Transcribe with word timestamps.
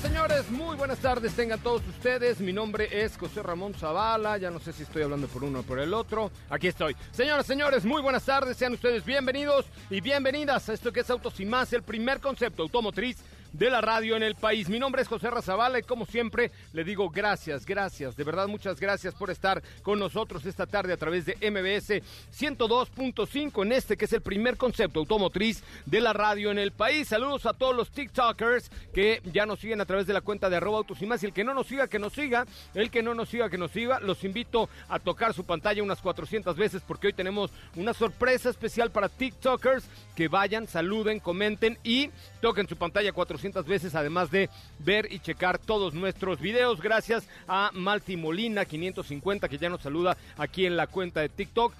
señores, 0.00 0.50
muy 0.50 0.76
buenas 0.76 0.98
tardes 0.98 1.34
tengan 1.34 1.60
todos 1.60 1.82
ustedes. 1.86 2.40
Mi 2.40 2.52
nombre 2.52 2.88
es 2.90 3.16
José 3.16 3.42
Ramón 3.42 3.74
Zavala. 3.74 4.38
Ya 4.38 4.50
no 4.50 4.58
sé 4.58 4.72
si 4.72 4.82
estoy 4.82 5.02
hablando 5.02 5.28
por 5.28 5.44
uno 5.44 5.60
o 5.60 5.62
por 5.62 5.78
el 5.78 5.92
otro. 5.92 6.30
Aquí 6.48 6.68
estoy. 6.68 6.96
Señoras, 7.12 7.46
señores, 7.46 7.84
muy 7.84 8.00
buenas 8.00 8.24
tardes. 8.24 8.56
Sean 8.56 8.72
ustedes 8.72 9.04
bienvenidos 9.04 9.66
y 9.90 10.00
bienvenidas 10.00 10.68
a 10.68 10.72
esto 10.72 10.92
que 10.92 11.00
es 11.00 11.10
Autos 11.10 11.38
y 11.40 11.44
Más, 11.44 11.72
el 11.72 11.82
primer 11.82 12.20
concepto 12.20 12.62
automotriz 12.62 13.18
de 13.52 13.70
la 13.70 13.80
radio 13.80 14.16
en 14.16 14.22
el 14.22 14.34
país. 14.34 14.68
Mi 14.68 14.78
nombre 14.78 15.02
es 15.02 15.08
José 15.08 15.30
Razabala 15.30 15.78
y 15.78 15.82
como 15.82 16.06
siempre 16.06 16.50
le 16.72 16.84
digo 16.84 17.10
gracias, 17.10 17.66
gracias, 17.66 18.16
de 18.16 18.24
verdad 18.24 18.48
muchas 18.48 18.78
gracias 18.78 19.14
por 19.14 19.30
estar 19.30 19.62
con 19.82 19.98
nosotros 19.98 20.44
esta 20.46 20.66
tarde 20.66 20.92
a 20.92 20.96
través 20.96 21.26
de 21.26 21.34
MBS 21.34 22.02
102.5 22.38 23.62
en 23.62 23.72
este 23.72 23.96
que 23.96 24.04
es 24.04 24.12
el 24.12 24.20
primer 24.20 24.56
concepto 24.56 25.00
automotriz 25.00 25.62
de 25.86 26.00
la 26.00 26.12
radio 26.12 26.50
en 26.50 26.58
el 26.58 26.72
país. 26.72 27.08
Saludos 27.08 27.46
a 27.46 27.52
todos 27.52 27.74
los 27.74 27.90
TikTokers 27.90 28.70
que 28.94 29.20
ya 29.32 29.46
nos 29.46 29.60
siguen 29.60 29.80
a 29.80 29.86
través 29.86 30.06
de 30.06 30.12
la 30.12 30.20
cuenta 30.20 30.48
de 30.48 30.56
arroba 30.56 30.78
autos 30.78 31.02
y 31.02 31.06
más 31.06 31.22
y 31.22 31.26
el 31.26 31.32
que 31.32 31.44
no 31.44 31.54
nos 31.54 31.66
siga, 31.66 31.88
que 31.88 31.98
nos 31.98 32.12
siga, 32.12 32.46
el 32.74 32.90
que 32.90 33.02
no 33.02 33.14
nos 33.14 33.28
siga, 33.28 33.50
que 33.50 33.58
nos 33.58 33.72
siga. 33.72 34.00
Los 34.00 34.24
invito 34.24 34.68
a 34.88 34.98
tocar 34.98 35.34
su 35.34 35.44
pantalla 35.44 35.82
unas 35.82 36.00
400 36.00 36.56
veces 36.56 36.82
porque 36.86 37.08
hoy 37.08 37.12
tenemos 37.12 37.50
una 37.74 37.94
sorpresa 37.94 38.50
especial 38.50 38.90
para 38.90 39.08
TikTokers 39.08 39.84
que 40.14 40.28
vayan, 40.28 40.66
saluden, 40.66 41.20
comenten 41.20 41.78
y 41.82 42.10
toquen 42.40 42.68
su 42.68 42.76
pantalla 42.76 43.12
400 43.12 43.39
veces, 43.66 43.94
además 43.94 44.30
de 44.30 44.50
ver 44.78 45.10
y 45.10 45.18
checar 45.18 45.58
todos 45.58 45.94
nuestros 45.94 46.40
videos. 46.40 46.80
Gracias 46.80 47.26
a 47.48 47.70
Malti 47.72 48.16
Molina 48.16 48.64
550 48.64 49.48
que 49.48 49.58
ya 49.58 49.68
nos 49.68 49.82
saluda 49.82 50.16
aquí 50.36 50.66
en 50.66 50.76
la 50.76 50.86
cuenta 50.86 51.20
de 51.20 51.28
TikTok 51.28 51.72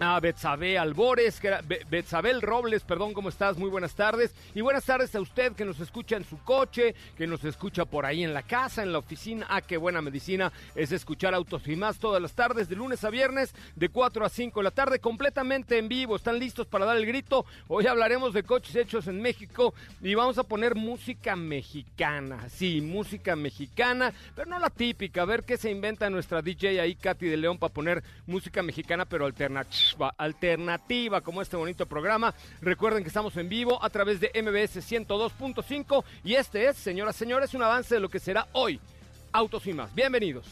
a 0.00 0.18
Betsabe 0.20 0.78
Albores, 0.78 1.40
Betsabel 1.88 2.42
Robles, 2.42 2.82
perdón, 2.82 3.12
¿cómo 3.12 3.28
estás? 3.28 3.56
Muy 3.56 3.70
buenas 3.70 3.94
tardes. 3.94 4.34
Y 4.54 4.60
buenas 4.60 4.84
tardes 4.84 5.14
a 5.14 5.20
usted 5.20 5.52
que 5.52 5.64
nos 5.64 5.80
escucha 5.80 6.16
en 6.16 6.24
su 6.24 6.38
coche, 6.42 6.94
que 7.16 7.26
nos 7.26 7.44
escucha 7.44 7.84
por 7.84 8.06
ahí 8.06 8.24
en 8.24 8.34
la 8.34 8.42
casa, 8.42 8.82
en 8.82 8.92
la 8.92 8.98
oficina. 8.98 9.46
Ah, 9.48 9.60
qué 9.60 9.76
buena 9.76 10.02
medicina 10.02 10.52
es 10.74 10.92
escuchar 10.92 11.34
Autos 11.34 11.66
y 11.68 11.76
más 11.76 11.98
todas 11.98 12.20
las 12.20 12.32
tardes, 12.32 12.68
de 12.68 12.76
lunes 12.76 13.04
a 13.04 13.10
viernes, 13.10 13.54
de 13.76 13.88
4 13.88 14.24
a 14.24 14.28
5 14.28 14.60
de 14.60 14.64
la 14.64 14.70
tarde, 14.70 14.98
completamente 14.98 15.78
en 15.78 15.88
vivo. 15.88 16.16
¿Están 16.16 16.38
listos 16.38 16.66
para 16.66 16.84
dar 16.84 16.96
el 16.96 17.06
grito? 17.06 17.44
Hoy 17.68 17.86
hablaremos 17.86 18.32
de 18.34 18.42
coches 18.42 18.74
hechos 18.76 19.06
en 19.06 19.20
México 19.20 19.74
y 20.00 20.14
vamos 20.14 20.38
a 20.38 20.44
poner 20.44 20.74
música 20.74 21.36
mexicana. 21.36 22.48
Sí, 22.48 22.80
música 22.80 23.36
mexicana, 23.36 24.12
pero 24.34 24.48
no 24.48 24.58
la 24.58 24.70
típica. 24.70 25.22
A 25.22 25.26
ver 25.26 25.44
qué 25.44 25.56
se 25.56 25.70
inventa 25.70 26.10
nuestra 26.10 26.42
DJ 26.42 26.80
ahí, 26.80 26.94
Katy 26.94 27.26
de 27.26 27.36
León, 27.36 27.58
para 27.58 27.72
poner 27.72 28.02
música 28.26 28.62
mexicana, 28.62 29.04
pero 29.04 29.26
alternativa 29.26 29.81
alternativa 30.16 31.20
como 31.20 31.42
este 31.42 31.56
bonito 31.56 31.86
programa. 31.86 32.34
Recuerden 32.60 33.02
que 33.02 33.08
estamos 33.08 33.36
en 33.36 33.48
vivo 33.48 33.82
a 33.82 33.90
través 33.90 34.20
de 34.20 34.30
MBS 34.34 34.76
102.5 34.78 36.04
y 36.24 36.34
este 36.34 36.68
es, 36.68 36.76
señoras 36.76 37.16
y 37.16 37.18
señores, 37.20 37.54
un 37.54 37.62
avance 37.62 37.94
de 37.94 38.00
lo 38.00 38.08
que 38.08 38.20
será 38.20 38.48
hoy 38.52 38.80
Autos 39.32 39.66
y 39.66 39.72
más. 39.72 39.94
Bienvenidos. 39.94 40.44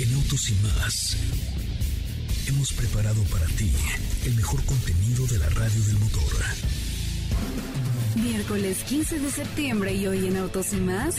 En 0.00 0.14
Autos 0.14 0.50
y 0.50 0.54
más 0.54 1.16
hemos 2.48 2.72
preparado 2.72 3.22
para 3.24 3.46
ti 3.46 3.72
el 4.26 4.34
mejor 4.34 4.64
contenido 4.64 5.26
de 5.28 5.38
la 5.38 5.48
radio 5.50 5.82
del 5.84 5.98
motor. 6.00 6.32
Miércoles 8.14 8.84
15 8.84 9.20
de 9.20 9.30
septiembre 9.30 9.94
y 9.94 10.06
hoy 10.06 10.26
en 10.26 10.36
Autos 10.36 10.74
y 10.74 10.76
más. 10.76 11.16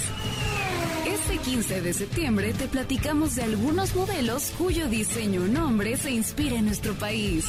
Este 1.08 1.38
15 1.38 1.82
de 1.82 1.94
septiembre 1.94 2.54
te 2.54 2.68
platicamos 2.68 3.36
de 3.36 3.44
algunos 3.44 3.96
modelos 3.96 4.52
cuyo 4.58 4.88
diseño 4.88 5.42
o 5.42 5.48
nombre 5.48 5.98
se 5.98 6.12
inspira 6.12 6.56
en 6.56 6.66
nuestro 6.66 6.94
país. 6.94 7.46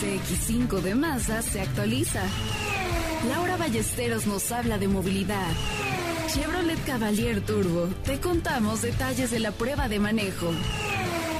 CX5 0.00 0.80
de 0.80 0.94
Mazda 0.94 1.42
se 1.42 1.60
actualiza. 1.60 2.22
Laura 3.28 3.56
Ballesteros 3.56 4.26
nos 4.26 4.52
habla 4.52 4.78
de 4.78 4.86
movilidad. 4.86 5.50
Chevrolet 6.32 6.82
Cavalier 6.84 7.40
Turbo, 7.40 7.88
te 8.04 8.20
contamos 8.20 8.82
detalles 8.82 9.32
de 9.32 9.40
la 9.40 9.50
prueba 9.50 9.88
de 9.88 9.98
manejo. 9.98 10.52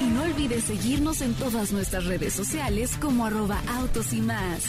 Y 0.01 0.05
no 0.05 0.23
olvides 0.23 0.65
seguirnos 0.65 1.21
en 1.21 1.35
todas 1.35 1.71
nuestras 1.71 2.05
redes 2.05 2.33
sociales 2.33 2.97
como 2.99 3.25
arroba 3.25 3.61
autos 3.79 4.11
y 4.11 4.21
más. 4.21 4.63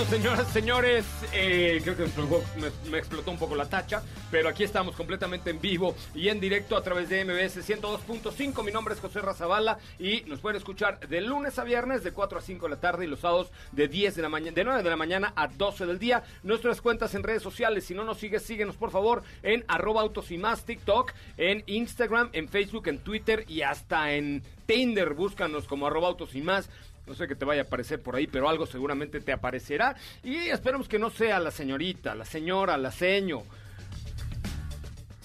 Bueno, 0.00 0.16
señoras, 0.16 0.48
señores, 0.48 1.04
eh, 1.34 1.78
creo 1.82 1.94
que 1.94 2.04
me, 2.04 2.90
me, 2.90 2.96
explotó 2.96 3.30
un 3.30 3.36
poco 3.36 3.54
la 3.54 3.68
tacha, 3.68 4.02
pero 4.30 4.48
aquí 4.48 4.64
estamos 4.64 4.96
completamente 4.96 5.50
en 5.50 5.60
vivo 5.60 5.94
y 6.14 6.30
en 6.30 6.40
directo 6.40 6.74
a 6.74 6.82
través 6.82 7.10
de 7.10 7.22
MBS 7.22 7.68
102.5. 7.68 8.64
Mi 8.64 8.72
nombre 8.72 8.94
es 8.94 9.00
José 9.00 9.20
Razabala 9.20 9.78
y 9.98 10.22
nos 10.22 10.40
pueden 10.40 10.56
escuchar 10.56 11.06
de 11.06 11.20
lunes 11.20 11.58
a 11.58 11.64
viernes 11.64 12.02
de 12.02 12.12
4 12.12 12.38
a 12.38 12.40
5 12.40 12.64
de 12.64 12.70
la 12.70 12.80
tarde 12.80 13.04
y 13.04 13.08
los 13.08 13.20
sábados 13.20 13.50
de 13.72 13.88
10 13.88 14.14
de 14.16 14.22
la 14.22 14.30
mañana, 14.30 14.54
de 14.54 14.64
9 14.64 14.82
de 14.82 14.88
la 14.88 14.96
mañana 14.96 15.34
a 15.36 15.48
12 15.48 15.84
del 15.84 15.98
día. 15.98 16.24
Nuestras 16.44 16.80
cuentas 16.80 17.14
en 17.14 17.22
redes 17.22 17.42
sociales, 17.42 17.84
si 17.84 17.92
no 17.92 18.02
nos 18.04 18.16
sigues, 18.16 18.42
síguenos 18.42 18.76
por 18.76 18.90
favor 18.90 19.22
en 19.42 19.66
arroba 19.68 20.00
autos 20.00 20.30
y 20.30 20.38
más 20.38 20.64
TikTok, 20.64 21.12
en 21.36 21.62
Instagram, 21.66 22.30
en 22.32 22.48
Facebook, 22.48 22.88
en 22.88 23.00
Twitter 23.00 23.44
y 23.48 23.60
hasta 23.60 24.14
en 24.14 24.42
Tinder. 24.64 25.12
Búscanos 25.12 25.66
como 25.66 25.88
arroba 25.88 26.08
autos 26.08 26.34
y 26.34 26.40
más. 26.40 26.70
No 27.06 27.14
sé 27.14 27.26
que 27.26 27.34
te 27.34 27.44
vaya 27.44 27.62
a 27.62 27.64
aparecer 27.64 28.02
por 28.02 28.16
ahí, 28.16 28.26
pero 28.26 28.48
algo 28.48 28.66
seguramente 28.66 29.20
te 29.20 29.32
aparecerá. 29.32 29.96
Y 30.22 30.36
esperemos 30.48 30.88
que 30.88 30.98
no 30.98 31.10
sea 31.10 31.40
la 31.40 31.50
señorita, 31.50 32.14
la 32.14 32.24
señora, 32.24 32.76
la 32.76 32.92
seño. 32.92 33.42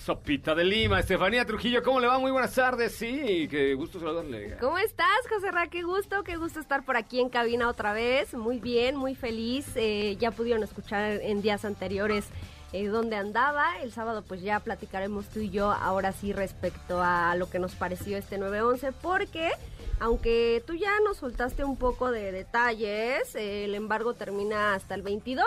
Sopita 0.06 0.53
de 0.53 0.63
Lima, 0.63 1.00
Estefanía 1.00 1.46
Trujillo, 1.46 1.81
¿cómo 1.81 2.00
le 2.00 2.06
va? 2.06 2.19
Muy 2.19 2.30
buenas 2.30 2.53
tardes, 2.53 2.94
sí, 2.94 3.47
qué 3.50 3.74
gusto 3.74 4.00
saludarle. 4.00 4.56
¿Cómo 4.59 4.78
estás, 4.78 5.08
José 5.28 5.50
Ra? 5.50 5.66
Qué 5.66 5.81
gusto, 5.81 6.24
qué 6.24 6.38
gusto 6.38 6.59
estar 6.59 6.86
por 6.86 6.96
aquí 6.96 7.19
en 7.19 7.30
cabina 7.30 7.68
otra 7.68 7.92
vez. 7.92 8.36
Muy 8.36 8.59
bien, 8.59 8.96
muy 8.97 9.16
feliz. 9.16 9.66
Eh, 9.74 10.16
ya 10.19 10.30
pudieron 10.30 10.62
escuchar 10.62 11.19
en 11.24 11.42
días 11.42 11.66
anteriores 11.66 12.25
eh, 12.72 12.86
dónde 12.86 13.16
andaba. 13.16 13.81
El 13.81 13.92
sábado 13.92 14.22
pues 14.22 14.44
ya 14.44 14.59
platicaremos 14.59 15.28
tú 15.30 15.40
y 15.40 15.50
yo 15.50 15.72
ahora 15.72 16.12
sí 16.12 16.34
respecto 16.34 17.02
a 17.02 17.36
lo 17.36 17.50
que 17.50 17.57
nos 17.57 17.74
pareció 17.74 18.16
este 18.16 18.38
911, 18.38 18.92
porque 19.02 19.50
aunque 20.00 20.63
tú 20.66 20.73
ya 20.73 20.91
nos 21.03 21.17
soltaste 21.17 21.63
un 21.63 21.78
poco 21.78 22.11
de 22.11 22.31
detalles, 22.31 23.35
el 23.35 23.75
embargo 23.75 24.13
termina 24.13 24.73
hasta 24.73 24.95
el 24.95 25.01
22. 25.01 25.45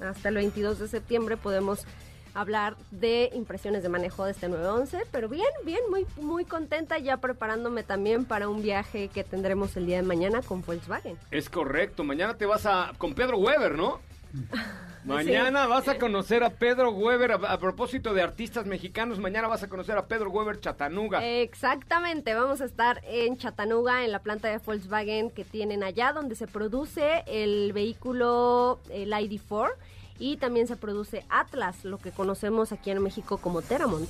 Hasta 0.00 0.28
el 0.30 0.34
22 0.36 0.78
de 0.78 0.88
septiembre 0.88 1.36
podemos 1.36 1.86
hablar 2.34 2.76
de 2.90 3.30
impresiones 3.34 3.82
de 3.82 3.88
manejo 3.88 4.24
de 4.24 4.32
este 4.32 4.48
911, 4.48 5.06
pero 5.10 5.28
bien, 5.28 5.48
bien, 5.64 5.80
muy 5.90 6.06
muy 6.20 6.44
contenta 6.44 6.98
ya 6.98 7.16
preparándome 7.16 7.82
también 7.82 8.24
para 8.24 8.48
un 8.48 8.62
viaje 8.62 9.08
que 9.08 9.24
tendremos 9.24 9.76
el 9.76 9.86
día 9.86 9.96
de 9.96 10.02
mañana 10.02 10.40
con 10.42 10.62
Volkswagen. 10.62 11.18
Es 11.30 11.50
correcto, 11.50 12.04
mañana 12.04 12.36
te 12.36 12.46
vas 12.46 12.66
a 12.66 12.92
con 12.98 13.14
Pedro 13.14 13.38
Weber, 13.38 13.76
¿no? 13.76 14.00
Mañana 15.04 15.66
vas 15.66 15.88
a 15.88 15.98
conocer 15.98 16.44
a 16.44 16.50
Pedro 16.50 16.90
Weber, 16.90 17.32
a, 17.32 17.58
propósito 17.58 18.12
de 18.12 18.22
artistas 18.22 18.66
mexicanos, 18.66 19.18
mañana 19.18 19.48
vas 19.48 19.62
a 19.62 19.68
conocer 19.68 19.96
a 19.96 20.06
Pedro 20.06 20.30
Weber 20.30 20.60
Chatanuga. 20.60 21.24
Exactamente, 21.24 22.34
vamos 22.34 22.60
a 22.60 22.66
estar 22.66 23.00
en 23.04 23.38
Chattanooga, 23.38 24.04
en 24.04 24.12
la 24.12 24.18
planta 24.18 24.48
de 24.48 24.58
Volkswagen 24.58 25.30
que 25.30 25.44
tienen 25.44 25.82
allá, 25.82 26.12
donde 26.12 26.34
se 26.34 26.46
produce 26.46 27.24
el 27.26 27.72
vehículo, 27.72 28.80
el 28.90 29.10
ID4, 29.10 29.70
y 30.18 30.36
también 30.36 30.66
se 30.66 30.76
produce 30.76 31.24
Atlas, 31.30 31.84
lo 31.86 31.96
que 31.96 32.10
conocemos 32.10 32.72
aquí 32.72 32.90
en 32.90 33.02
México 33.02 33.38
como 33.38 33.62
Teramont. 33.62 34.08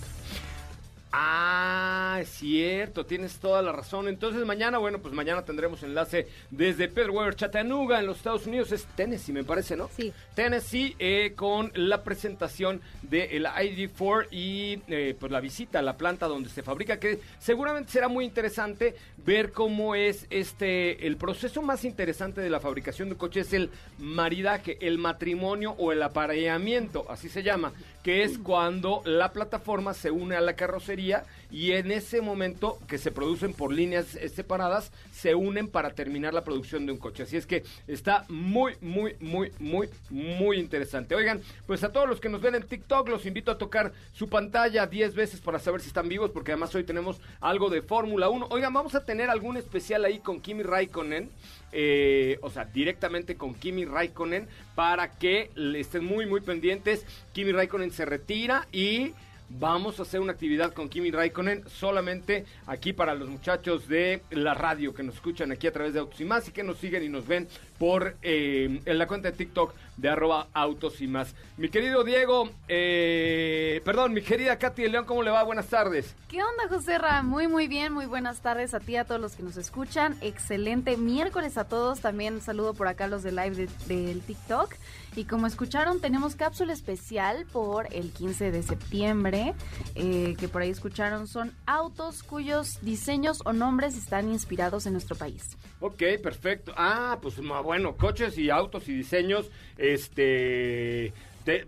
Ah, 1.13 2.19
es 2.21 2.29
cierto, 2.29 3.05
tienes 3.05 3.39
toda 3.39 3.63
la 3.63 3.73
razón. 3.73 4.07
Entonces 4.07 4.45
mañana, 4.47 4.79
bueno, 4.79 4.99
pues 5.01 5.13
mañana 5.13 5.45
tendremos 5.45 5.83
enlace 5.83 6.29
desde 6.51 6.89
Pedro 6.89 7.33
Chattanooga, 7.33 7.99
en 7.99 8.07
los 8.07 8.19
Estados 8.19 8.47
Unidos. 8.47 8.71
Es 8.71 8.85
Tennessee, 8.95 9.33
me 9.33 9.43
parece, 9.43 9.77
¿no? 9.77 9.89
Sí. 9.97 10.13
Tennessee, 10.35 10.95
eh, 10.99 11.33
con 11.35 11.73
la 11.75 12.05
presentación 12.05 12.81
del 13.03 13.45
ID4 13.45 14.29
y 14.31 14.83
eh, 14.87 15.17
pues 15.19 15.33
la 15.33 15.41
visita 15.41 15.81
a 15.81 15.83
la 15.83 15.97
planta 15.97 16.29
donde 16.29 16.49
se 16.49 16.63
fabrica, 16.63 17.01
que 17.01 17.19
seguramente 17.39 17.91
será 17.91 18.09
muy 18.09 18.25
interesante 18.25 18.95
ver 19.19 19.53
cómo 19.53 19.95
es 19.95 20.27
este, 20.31 21.07
el 21.07 21.17
proceso 21.17 21.61
más 21.63 21.85
interesante 21.85 22.41
de 22.41 22.51
la 22.51 22.61
fabricación 22.61 23.09
de 23.09 23.17
coches, 23.17 23.49
es 23.49 23.53
el 23.55 23.71
maridaje, 23.99 24.79
el 24.81 24.99
matrimonio 24.99 25.73
o 25.79 25.93
el 25.93 26.03
apareamiento, 26.03 27.07
así 27.09 27.29
se 27.29 27.43
llama, 27.43 27.73
que 28.03 28.23
es 28.23 28.39
cuando 28.39 29.03
la 29.05 29.33
plataforma 29.33 29.95
se 29.95 30.11
une 30.11 30.37
a 30.37 30.41
la 30.41 30.57
carrocería 30.57 31.25
y 31.51 31.73
en 31.73 31.91
ese 31.91 32.21
momento 32.21 32.79
que 32.89 32.99
se 32.99 33.11
producen 33.11 33.53
por 33.53 33.73
líneas 33.73 34.07
separadas, 34.35 34.91
se 35.21 35.35
unen 35.35 35.69
para 35.69 35.91
terminar 35.91 36.33
la 36.33 36.45
producción 36.45 36.87
de 36.87 36.93
un 36.93 36.99
coche. 36.99 37.25
Así 37.25 37.37
es 37.37 37.47
que 37.47 37.63
está 37.87 38.25
muy, 38.29 38.75
muy, 38.81 39.17
muy, 39.21 39.53
muy, 39.59 39.89
muy 40.09 40.59
interesante. 40.59 41.15
Oigan, 41.15 41.43
pues 41.67 41.85
a 41.85 41.93
todos 41.93 42.09
los 42.09 42.21
que 42.21 42.31
nos 42.31 42.41
ven 42.41 42.55
en 42.55 42.63
TikTok, 42.63 43.09
los 43.09 43.27
invito 43.27 43.51
a 43.51 43.59
tocar 43.59 43.93
su 44.13 44.29
pantalla 44.31 44.87
10 44.87 45.15
veces 45.15 45.41
para 45.41 45.59
saber 45.59 45.83
si 45.83 45.89
están 45.89 46.09
vivos, 46.09 46.31
porque 46.31 46.53
además 46.53 46.75
hoy 46.75 46.85
tenemos 46.85 47.21
algo 47.41 47.69
de 47.69 47.83
Fórmula 47.83 48.31
1. 48.31 48.49
Oigan, 48.51 48.73
vamos 48.73 48.95
a 48.95 49.05
tener 49.05 49.29
algún 49.29 49.59
especial 49.59 50.07
ahí 50.07 50.21
con 50.21 50.41
Kimi 50.41 50.63
Raikkonen. 50.63 51.31
Eh, 51.73 52.39
o 52.43 52.51
sea, 52.51 52.65
directamente 52.65 53.37
con 53.37 53.55
Kimi 53.55 53.85
Raikkonen 53.85 54.49
para 54.75 55.11
que 55.19 55.51
estén 55.77 56.05
muy, 56.05 56.25
muy 56.25 56.41
pendientes. 56.41 57.05
Kimi 57.33 57.53
Raikkonen 57.53 57.91
se 57.91 58.07
retira 58.07 58.67
y 58.73 59.13
vamos 59.59 59.99
a 59.99 60.03
hacer 60.03 60.21
una 60.21 60.33
actividad 60.33 60.73
con 60.73 60.89
Kimi 60.89 61.11
Raikkonen 61.11 61.65
solamente 61.69 62.45
aquí 62.67 62.93
para 62.93 63.15
los 63.15 63.29
muchachos 63.29 63.89
de 63.89 64.23
la 64.31 64.55
radio 64.55 64.95
que 64.95 65.03
nos 65.03 65.17
escuchan 65.17 65.51
aquí 65.51 65.67
a 65.67 65.73
través 65.73 65.93
de 65.93 66.01
Autos 66.01 66.21
y 66.21 66.25
Más 66.25 66.49
y 66.49 66.53
que 66.53 66.63
nos 66.63 66.79
siguen 66.79 67.03
y 67.03 67.09
nos 67.09 67.27
ven 67.27 67.49
por 67.81 68.15
eh, 68.21 68.83
en 68.85 68.99
la 68.99 69.07
cuenta 69.07 69.31
de 69.31 69.37
TikTok 69.39 69.75
de 69.97 70.11
arroba 70.11 70.49
Autos 70.53 71.01
y 71.01 71.09
Más. 71.09 71.35
Mi 71.57 71.71
querido 71.71 72.05
Diego, 72.05 72.51
eh, 72.69 73.81
perdón, 73.87 74.13
mi 74.13 74.21
querida 74.21 74.59
Katy 74.59 74.83
de 74.83 74.89
León, 74.91 75.07
¿cómo 75.07 75.23
le 75.23 75.31
va? 75.31 75.43
Buenas 75.45 75.69
tardes. 75.69 76.15
¿Qué 76.29 76.43
onda, 76.43 76.69
José 76.69 76.99
Ra? 76.99 77.23
Muy, 77.23 77.49
muy 77.49 77.69
bien, 77.69 77.95
muy 77.95 78.05
buenas 78.05 78.43
tardes 78.43 78.75
a 78.75 78.81
ti, 78.81 78.97
a 78.97 79.05
todos 79.05 79.21
los 79.21 79.35
que 79.35 79.43
nos 79.43 79.57
escuchan. 79.57 80.15
Excelente 80.21 80.99
miércoles 80.99 81.57
a 81.57 81.65
todos. 81.65 82.01
También 82.01 82.43
saludo 82.43 82.75
por 82.75 82.87
acá 82.87 83.07
los 83.07 83.23
de 83.23 83.33
live 83.33 83.69
del 83.87 84.21
TikTok. 84.21 84.75
Y 85.17 85.25
como 85.25 85.47
escucharon, 85.47 86.01
tenemos 86.01 86.37
cápsula 86.37 86.73
especial 86.73 87.47
por 87.53 87.93
el 87.93 88.13
15 88.13 88.53
de 88.53 88.63
septiembre, 88.63 89.55
eh, 89.97 90.37
que 90.39 90.49
por 90.49 90.63
ahí 90.63 90.71
escucharon, 90.71 91.27
son 91.27 91.53
autos 91.67 92.23
cuyos 92.23 92.79
diseños 92.83 93.41
o 93.45 93.53
nombres 93.53 93.97
están 93.97 94.31
inspirados 94.31 94.87
en 94.87 94.93
nuestro 94.93 95.17
país. 95.17 95.57
Ok, 95.81 96.03
perfecto. 96.23 96.73
Ah, 96.77 97.19
pues 97.21 97.39
bueno, 97.71 97.97
coches 97.97 98.37
y 98.37 98.51
autos 98.51 98.89
y 98.89 98.95
diseños, 98.95 99.49
este... 99.79 101.13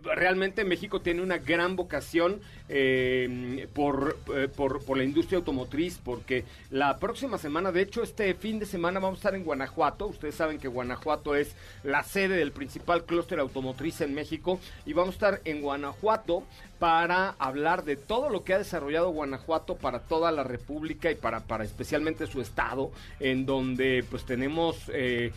realmente 0.03 0.65
México 0.65 1.01
tiene 1.01 1.23
una 1.23 1.39
gran 1.39 1.77
vocación 1.77 2.41
eh, 2.75 3.69
por, 3.75 4.17
eh, 4.35 4.49
por, 4.49 4.83
por, 4.83 4.97
la 4.97 5.05
industria 5.05 5.37
automotriz, 5.37 6.01
porque 6.03 6.47
la 6.71 6.97
próxima 6.99 7.37
semana, 7.37 7.71
de 7.71 7.83
hecho 7.83 8.03
este 8.03 8.33
fin 8.33 8.59
de 8.59 8.65
semana 8.65 8.99
vamos 8.99 9.19
a 9.19 9.21
estar 9.21 9.35
en 9.35 9.45
Guanajuato, 9.45 10.07
ustedes 10.07 10.37
saben 10.37 10.59
que 10.59 10.69
Guanajuato 10.69 11.37
es 11.37 11.55
la 11.85 12.03
sede 12.03 12.37
del 12.37 12.51
principal 12.51 13.05
clúster 13.05 13.41
automotriz 13.41 14.01
en 14.01 14.15
México, 14.15 14.59
y 14.87 14.95
vamos 14.95 15.11
a 15.11 15.17
estar 15.17 15.41
en 15.45 15.61
Guanajuato 15.61 16.45
para 16.79 17.37
hablar 17.39 17.85
de 17.85 17.95
todo 17.95 18.29
lo 18.29 18.43
que 18.43 18.55
ha 18.55 18.59
desarrollado 18.59 19.11
Guanajuato 19.11 19.77
para 19.77 20.01
toda 20.01 20.33
la 20.33 20.43
República 20.43 21.11
y 21.13 21.15
para, 21.15 21.41
para 21.41 21.65
especialmente 21.65 22.27
su 22.27 22.41
estado, 22.41 22.91
en 23.21 23.47
donde 23.47 24.05
pues 24.11 24.25
tenemos 24.25 24.91
eh, 24.93 25.31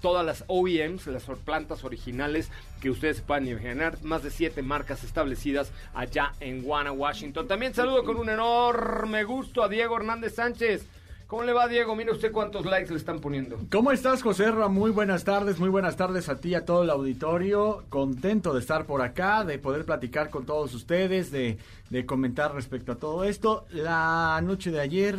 todas 0.00 0.26
las 0.26 0.42
OEMs, 0.48 1.06
las 1.06 1.24
plantas 1.44 1.84
originales 1.84 2.50
que 2.80 2.90
ustedes 2.90 3.20
puedan 3.20 3.46
imaginar, 3.46 4.02
más 4.02 4.22
de 4.22 4.30
siete 4.30 4.62
marcas 4.62 5.04
establecidas 5.04 5.70
allá 5.94 6.32
en 6.40 6.62
Guanajuato, 6.62 6.77
Washington. 6.86 7.48
También 7.48 7.74
saludo 7.74 8.04
con 8.04 8.16
un 8.16 8.28
enorme 8.28 9.24
gusto 9.24 9.62
a 9.62 9.68
Diego 9.68 9.96
Hernández 9.96 10.34
Sánchez. 10.34 10.86
¿Cómo 11.26 11.42
le 11.42 11.52
va, 11.52 11.68
Diego? 11.68 11.94
Mire 11.94 12.12
usted 12.12 12.32
cuántos 12.32 12.64
likes 12.64 12.90
le 12.90 12.96
están 12.96 13.20
poniendo. 13.20 13.58
¿Cómo 13.70 13.92
estás, 13.92 14.22
José 14.22 14.50
Ra? 14.50 14.68
Muy 14.68 14.90
buenas 14.90 15.24
tardes, 15.24 15.58
muy 15.58 15.68
buenas 15.68 15.96
tardes 15.96 16.30
a 16.30 16.40
ti, 16.40 16.54
a 16.54 16.64
todo 16.64 16.84
el 16.84 16.90
auditorio. 16.90 17.84
Contento 17.90 18.54
de 18.54 18.60
estar 18.60 18.86
por 18.86 19.02
acá, 19.02 19.44
de 19.44 19.58
poder 19.58 19.84
platicar 19.84 20.30
con 20.30 20.46
todos 20.46 20.72
ustedes, 20.72 21.30
de, 21.30 21.58
de 21.90 22.06
comentar 22.06 22.54
respecto 22.54 22.92
a 22.92 22.94
todo 22.94 23.24
esto. 23.24 23.66
La 23.70 24.40
noche 24.42 24.70
de 24.70 24.80
ayer 24.80 25.18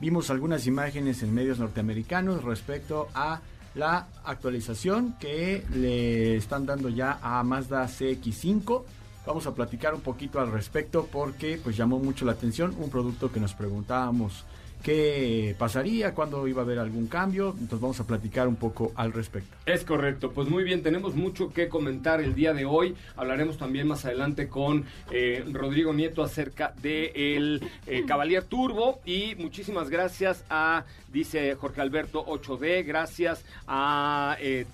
vimos 0.00 0.30
algunas 0.30 0.66
imágenes 0.66 1.22
en 1.22 1.34
medios 1.34 1.58
norteamericanos 1.58 2.42
respecto 2.42 3.08
a 3.14 3.40
la 3.74 4.06
actualización 4.24 5.16
que 5.20 5.62
le 5.74 6.36
están 6.36 6.64
dando 6.64 6.88
ya 6.88 7.18
a 7.20 7.42
Mazda 7.44 7.84
CX5 7.84 8.82
Vamos 9.26 9.46
a 9.46 9.54
platicar 9.54 9.94
un 9.94 10.00
poquito 10.00 10.40
al 10.40 10.50
respecto 10.50 11.08
porque 11.10 11.60
pues 11.62 11.76
llamó 11.76 11.98
mucho 11.98 12.24
la 12.24 12.32
atención 12.32 12.74
un 12.78 12.90
producto 12.90 13.30
que 13.30 13.40
nos 13.40 13.54
preguntábamos 13.54 14.44
qué 14.82 15.54
pasaría, 15.58 16.14
cuándo 16.14 16.46
iba 16.48 16.62
a 16.62 16.64
haber 16.64 16.78
algún 16.78 17.06
cambio. 17.06 17.50
Entonces 17.50 17.80
vamos 17.80 18.00
a 18.00 18.06
platicar 18.06 18.48
un 18.48 18.56
poco 18.56 18.92
al 18.94 19.12
respecto. 19.12 19.56
Es 19.66 19.84
correcto, 19.84 20.32
pues 20.32 20.48
muy 20.48 20.64
bien, 20.64 20.82
tenemos 20.82 21.14
mucho 21.14 21.52
que 21.52 21.68
comentar 21.68 22.20
el 22.20 22.34
día 22.34 22.52
de 22.54 22.64
hoy. 22.64 22.94
Hablaremos 23.16 23.58
también 23.58 23.86
más 23.86 24.04
adelante 24.04 24.48
con 24.48 24.84
eh, 25.10 25.44
Rodrigo 25.52 25.92
Nieto 25.92 26.22
acerca 26.22 26.72
del 26.80 27.60
de 27.60 27.98
eh, 27.98 28.04
Cavalier 28.06 28.44
Turbo 28.44 29.00
y 29.04 29.34
muchísimas 29.36 29.90
gracias 29.90 30.44
a, 30.48 30.84
dice 31.12 31.54
Jorge 31.54 31.80
Alberto 31.80 32.24
8D, 32.24 32.84
gracias 32.86 33.44
a... 33.66 34.36
Eh, 34.40 34.66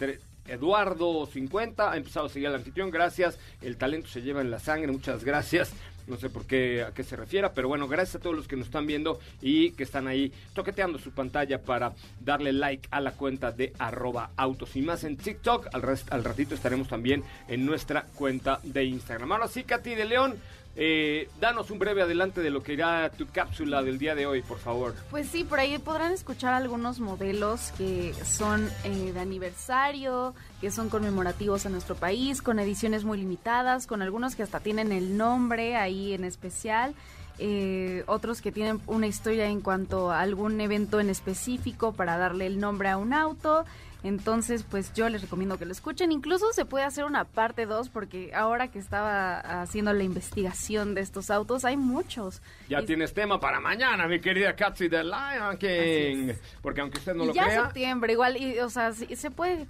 Eduardo 0.49 1.27
50 1.27 1.93
ha 1.93 1.97
empezado 1.97 2.27
a 2.27 2.29
seguir 2.29 2.49
al 2.49 2.57
anfitrión, 2.57 2.91
gracias. 2.91 3.39
El 3.63 3.77
talento 3.77 4.09
se 4.09 4.23
lleva 4.23 4.41
en 4.41 4.51
la 4.51 4.59
sangre, 4.59 4.91
muchas 4.93 5.25
gracias. 5.25 5.73
No 6.07 6.17
sé 6.17 6.31
por 6.31 6.47
qué, 6.47 6.85
a 6.85 6.93
qué 6.93 7.03
se 7.03 7.17
refiera, 7.17 7.53
pero 7.53 7.67
bueno, 7.67 7.89
gracias 7.89 8.17
a 8.17 8.19
todos 8.21 8.37
los 8.37 8.47
que 8.47 8.55
nos 8.55 8.67
están 8.67 8.87
viendo 8.87 9.19
y 9.43 9.73
que 9.73 9.83
están 9.83 10.07
ahí 10.07 10.33
toqueteando 10.55 10.99
su 10.99 11.11
pantalla 11.11 11.61
para 11.61 11.95
darle 12.21 12.53
like 12.53 12.87
a 12.93 13.01
la 13.01 13.11
cuenta 13.11 13.51
de 13.51 13.73
arroba 13.79 14.31
autos 14.37 14.77
y 14.77 14.83
más 14.83 15.03
en 15.03 15.17
TikTok. 15.17 15.69
Al, 15.75 15.83
al 16.11 16.25
ratito 16.25 16.55
estaremos 16.55 16.87
también 16.87 17.25
en 17.49 17.67
nuestra 17.67 18.05
cuenta 18.15 18.61
de 18.63 18.85
Instagram. 18.85 19.33
Ahora 19.33 19.49
sí, 19.49 19.65
Katy 19.65 19.97
de 19.97 20.05
León, 20.05 20.37
eh, 20.79 21.31
danos 21.41 21.71
un 21.71 21.79
breve 21.79 22.03
adelante 22.03 22.43
de 22.43 22.51
lo 22.51 22.63
que 22.63 22.75
irá 22.75 23.11
tu 23.11 23.27
cápsula 23.27 23.83
del 23.83 23.99
día 23.99 24.15
de 24.15 24.27
hoy, 24.27 24.43
por 24.43 24.59
favor. 24.59 24.95
Pues 25.11 25.27
sí, 25.29 25.43
por 25.43 25.59
ahí 25.59 25.79
podrán 25.79 26.13
escuchar 26.13 26.53
algunos 26.53 27.01
modelos 27.01 27.73
que 27.79 28.13
son 28.25 28.71
eh, 28.85 29.13
de 29.13 29.21
aniversario, 29.21 30.35
que 30.61 30.71
son 30.71 30.91
conmemorativos 30.91 31.65
a 31.65 31.71
nuestro 31.71 31.95
país, 31.95 32.43
con 32.43 32.59
ediciones 32.59 33.05
muy 33.05 33.17
limitadas, 33.17 33.87
con 33.87 34.03
algunos 34.03 34.37
que 34.37 34.43
hasta 34.43 34.61
tienen 34.61 34.93
el 34.93 35.17
nombre 35.17 35.77
ahí 35.77 36.13
en 36.13 36.25
especial. 36.25 36.95
Eh, 37.39 38.03
otros 38.07 38.41
que 38.41 38.51
tienen 38.51 38.81
una 38.87 39.07
historia 39.07 39.47
en 39.47 39.61
cuanto 39.61 40.11
a 40.11 40.21
algún 40.21 40.61
evento 40.61 41.01
en 41.01 41.11
específico 41.11 41.93
para 41.93 42.17
darle 42.17 42.47
el 42.47 42.59
nombre 42.59 42.89
a 42.89 42.97
un 42.97 43.13
auto 43.13 43.65
entonces, 44.07 44.63
pues 44.63 44.93
yo 44.95 45.09
les 45.09 45.21
recomiendo 45.23 45.59
que 45.59 45.65
lo 45.65 45.73
escuchen. 45.73 46.13
Incluso 46.13 46.53
se 46.53 46.65
puede 46.65 46.85
hacer 46.85 47.05
una 47.05 47.25
parte 47.25 47.67
2 47.67 47.89
porque 47.89 48.33
ahora 48.35 48.69
que 48.69 48.79
estaba 48.79 49.63
haciendo 49.63 49.93
la 49.93 50.05
investigación 50.05 50.95
de 50.95 51.01
estos 51.01 51.29
autos, 51.29 51.65
hay 51.65 51.77
muchos. 51.77 52.41
Ya 52.69 52.83
tienes 52.83 53.13
tema 53.13 53.41
para 53.41 53.59
mañana, 53.59 54.07
mi 54.07 54.21
querida 54.21 54.55
Katsi 54.55 54.89
de 54.89 55.03
Lion 55.03 55.59
King. 55.59 56.35
Porque 56.63 56.83
aunque 56.83 56.99
usted 56.99 57.15
no 57.15 57.25
lo 57.25 57.35
ya 57.35 57.47
crea... 57.47 57.65
Septiembre, 57.65 58.13
igual, 58.13 58.37
y, 58.37 58.61
o 58.61 58.71
sea, 58.71 58.93
se 58.93 59.31
puede 59.33 59.67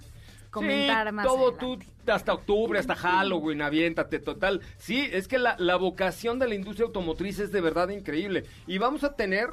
comentar 0.59 1.11
más 1.11 1.25
todo 1.25 1.53
tú 1.53 1.79
hasta 2.07 2.33
octubre, 2.33 2.79
hasta 2.79 2.95
Halloween, 2.95 3.61
aviéntate, 3.61 4.19
total. 4.19 4.61
Sí, 4.77 5.09
es 5.11 5.27
que 5.27 5.37
la, 5.37 5.55
la 5.59 5.75
vocación 5.75 6.39
de 6.39 6.47
la 6.47 6.55
industria 6.55 6.85
automotriz 6.85 7.39
es 7.39 7.51
de 7.51 7.61
verdad 7.61 7.89
increíble. 7.89 8.45
Y 8.65 8.77
vamos 8.77 9.03
a 9.03 9.13
tener 9.13 9.49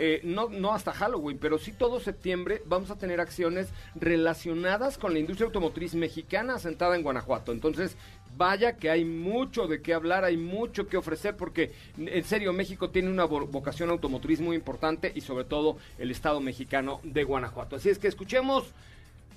eh, 0.00 0.20
no, 0.22 0.48
no 0.48 0.74
hasta 0.74 0.92
Halloween, 0.92 1.38
pero 1.38 1.58
sí 1.58 1.72
todo 1.72 1.98
septiembre 1.98 2.62
vamos 2.66 2.92
a 2.92 2.96
tener 2.96 3.20
acciones 3.20 3.70
relacionadas 3.96 4.96
con 4.96 5.12
la 5.12 5.18
industria 5.18 5.46
automotriz 5.46 5.96
mexicana 5.96 6.54
asentada 6.54 6.94
en 6.94 7.02
Guanajuato. 7.02 7.50
Entonces, 7.50 7.96
vaya 8.36 8.76
que 8.76 8.90
hay 8.90 9.04
mucho 9.04 9.66
de 9.66 9.82
qué 9.82 9.94
hablar, 9.94 10.24
hay 10.24 10.36
mucho 10.36 10.86
que 10.86 10.96
ofrecer, 10.96 11.36
porque 11.36 11.72
en 11.98 12.22
serio 12.22 12.52
México 12.52 12.90
tiene 12.90 13.10
una 13.10 13.24
vocación 13.24 13.90
automotriz 13.90 14.40
muy 14.40 14.54
importante 14.54 15.10
y 15.12 15.20
sobre 15.20 15.44
todo 15.44 15.78
el 15.98 16.12
Estado 16.12 16.40
mexicano 16.40 17.00
de 17.02 17.24
Guanajuato. 17.24 17.74
Así 17.74 17.88
es 17.88 17.98
que 17.98 18.06
escuchemos 18.06 18.72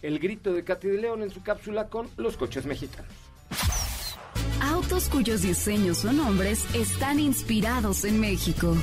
el 0.02 0.20
grito 0.20 0.54
de 0.54 0.64
Katy 0.64 0.88
de 0.88 0.98
León 0.98 1.22
en 1.24 1.30
su 1.30 1.42
cápsula 1.42 1.88
con 1.88 2.10
los 2.18 2.38
coches 2.38 2.66
mexicanos. 2.66 3.12
Autos 4.62 5.10
cuyos 5.10 5.42
diseños 5.42 6.06
o 6.06 6.14
nombres 6.14 6.66
están 6.76 7.20
inspirados 7.20 8.06
en 8.06 8.20
México. 8.20 8.76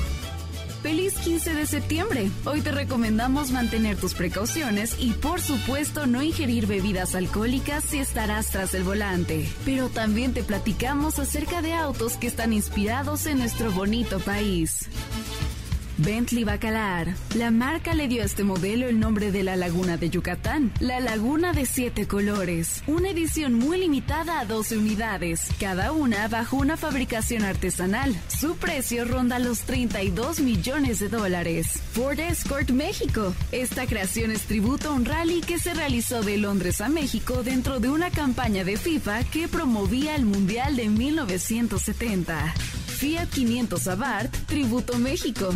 ¡Feliz 0.81 1.13
15 1.15 1.55
de 1.55 1.65
septiembre! 1.65 2.31
Hoy 2.45 2.61
te 2.61 2.71
recomendamos 2.71 3.51
mantener 3.51 3.97
tus 3.97 4.13
precauciones 4.13 4.95
y 4.97 5.11
por 5.11 5.41
supuesto 5.41 6.07
no 6.07 6.21
ingerir 6.21 6.67
bebidas 6.67 7.15
alcohólicas 7.15 7.83
si 7.83 7.99
estarás 7.99 8.49
tras 8.49 8.73
el 8.73 8.83
volante. 8.83 9.45
Pero 9.65 9.89
también 9.89 10.33
te 10.33 10.41
platicamos 10.41 11.19
acerca 11.19 11.61
de 11.61 11.73
autos 11.73 12.15
que 12.15 12.27
están 12.27 12.53
inspirados 12.53 13.25
en 13.25 13.39
nuestro 13.39 13.73
bonito 13.73 14.19
país. 14.21 14.87
Bentley 15.99 16.45
Bacalar. 16.45 17.13
La 17.35 17.51
marca 17.51 17.93
le 17.93 18.07
dio 18.07 18.21
a 18.21 18.25
este 18.25 18.43
modelo 18.43 18.87
el 18.87 18.99
nombre 18.99 19.31
de 19.31 19.43
la 19.43 19.55
Laguna 19.55 19.97
de 19.97 20.09
Yucatán, 20.09 20.71
la 20.79 20.99
Laguna 20.99 21.51
de 21.51 21.65
Siete 21.65 22.07
Colores. 22.07 22.83
Una 22.87 23.09
edición 23.09 23.53
muy 23.53 23.79
limitada 23.79 24.39
a 24.39 24.45
12 24.45 24.77
unidades, 24.77 25.47
cada 25.59 25.91
una 25.91 26.27
bajo 26.27 26.55
una 26.57 26.77
fabricación 26.77 27.43
artesanal. 27.43 28.15
Su 28.27 28.55
precio 28.55 29.03
ronda 29.05 29.39
los 29.39 29.61
32 29.61 30.39
millones 30.39 30.99
de 30.99 31.09
dólares. 31.09 31.81
Ford 31.93 32.19
Escort 32.19 32.69
México. 32.71 33.33
Esta 33.51 33.85
creación 33.85 34.31
es 34.31 34.43
tributo 34.43 34.89
a 34.89 34.93
un 34.93 35.05
rally 35.05 35.41
que 35.41 35.59
se 35.59 35.73
realizó 35.73 36.21
de 36.23 36.37
Londres 36.37 36.79
a 36.79 36.87
México 36.87 37.43
dentro 37.43 37.79
de 37.79 37.89
una 37.89 38.09
campaña 38.09 38.63
de 38.63 38.77
FIFA 38.77 39.25
que 39.25 39.47
promovía 39.47 40.15
el 40.15 40.25
Mundial 40.25 40.77
de 40.77 40.87
1970. 40.87 42.53
Fiat 42.99 43.29
500 43.29 43.87
Abarth, 43.87 44.35
Tributo 44.47 44.97
México. 44.97 45.53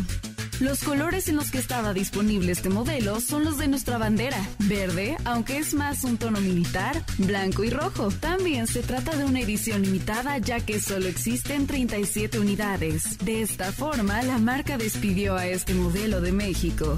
Los 0.59 0.83
colores 0.83 1.27
en 1.27 1.35
los 1.35 1.51
que 1.51 1.57
estaba 1.57 1.93
disponible 1.93 2.51
este 2.51 2.69
modelo 2.69 3.19
son 3.19 3.43
los 3.43 3.57
de 3.57 3.67
nuestra 3.67 3.97
bandera, 3.97 4.37
verde, 4.59 5.17
aunque 5.25 5.57
es 5.57 5.73
más 5.73 6.03
un 6.03 6.17
tono 6.17 6.39
militar, 6.39 7.03
blanco 7.17 7.63
y 7.63 7.69
rojo. 7.69 8.09
También 8.11 8.67
se 8.67 8.81
trata 8.81 9.15
de 9.15 9.25
una 9.25 9.41
edición 9.41 9.81
limitada 9.81 10.37
ya 10.37 10.59
que 10.59 10.79
solo 10.79 11.07
existen 11.07 11.67
37 11.67 12.39
unidades. 12.39 13.17
De 13.19 13.41
esta 13.41 13.71
forma, 13.71 14.21
la 14.23 14.37
marca 14.37 14.77
despidió 14.77 15.35
a 15.35 15.47
este 15.47 15.73
modelo 15.73 16.21
de 16.21 16.31
México. 16.31 16.97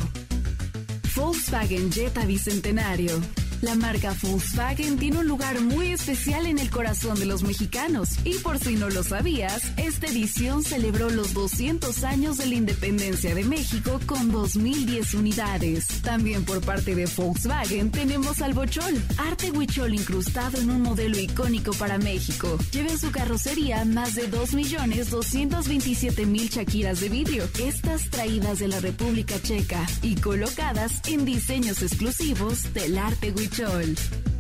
Volkswagen 1.16 1.92
Jetta 1.92 2.26
Bicentenario. 2.26 3.45
La 3.62 3.76
marca 3.76 4.16
Volkswagen 4.22 4.98
tiene 4.98 5.20
un 5.20 5.28
lugar 5.28 5.62
muy 5.62 5.92
especial 5.92 6.46
en 6.46 6.60
el 6.60 6.70
corazón 6.70 7.20
de 7.20 7.26
los 7.26 7.44
mexicanos. 7.44 8.10
Y 8.24 8.36
por 8.36 8.60
si 8.60 8.76
no 8.76 8.90
lo 8.90 9.04
sabías, 9.04 9.64
esta 9.78 10.08
edición 10.08 10.64
celebró 10.64 11.10
los 11.10 11.34
200 11.34 12.04
años 12.04 12.38
de 12.38 12.48
la 12.48 12.56
independencia 12.56 13.34
de 13.34 13.44
México 13.44 14.00
con 14.06 14.32
2.010 14.32 15.16
unidades. 15.16 15.88
También 16.02 16.44
por 16.44 16.62
parte 16.62 16.96
de 16.96 17.06
Volkswagen 17.06 17.92
tenemos 17.92 18.42
al 18.42 18.54
Bochol, 18.54 19.02
arte 19.18 19.52
huichol 19.52 19.94
incrustado 19.94 20.60
en 20.60 20.70
un 20.70 20.82
modelo 20.82 21.18
icónico 21.18 21.72
para 21.74 21.98
México. 21.98 22.58
Lleva 22.72 22.92
en 22.92 23.00
su 23.00 23.12
carrocería 23.12 23.86
más 23.86 24.16
de 24.16 24.30
2.227.000 24.30 26.50
chaquiras 26.50 27.00
de 27.00 27.10
vidrio, 27.10 27.48
estas 27.60 28.10
traídas 28.10 28.60
de 28.60 28.68
la 28.68 28.80
República 28.80 29.42
Checa 29.42 29.86
y 30.02 30.16
colocadas 30.16 31.02
en 31.08 31.26
diseños 31.26 31.82
exclusivos 31.82 32.74
del 32.74 32.98
arte 32.98 33.32
huichol. 33.32 33.45
Richol. 33.46 34.35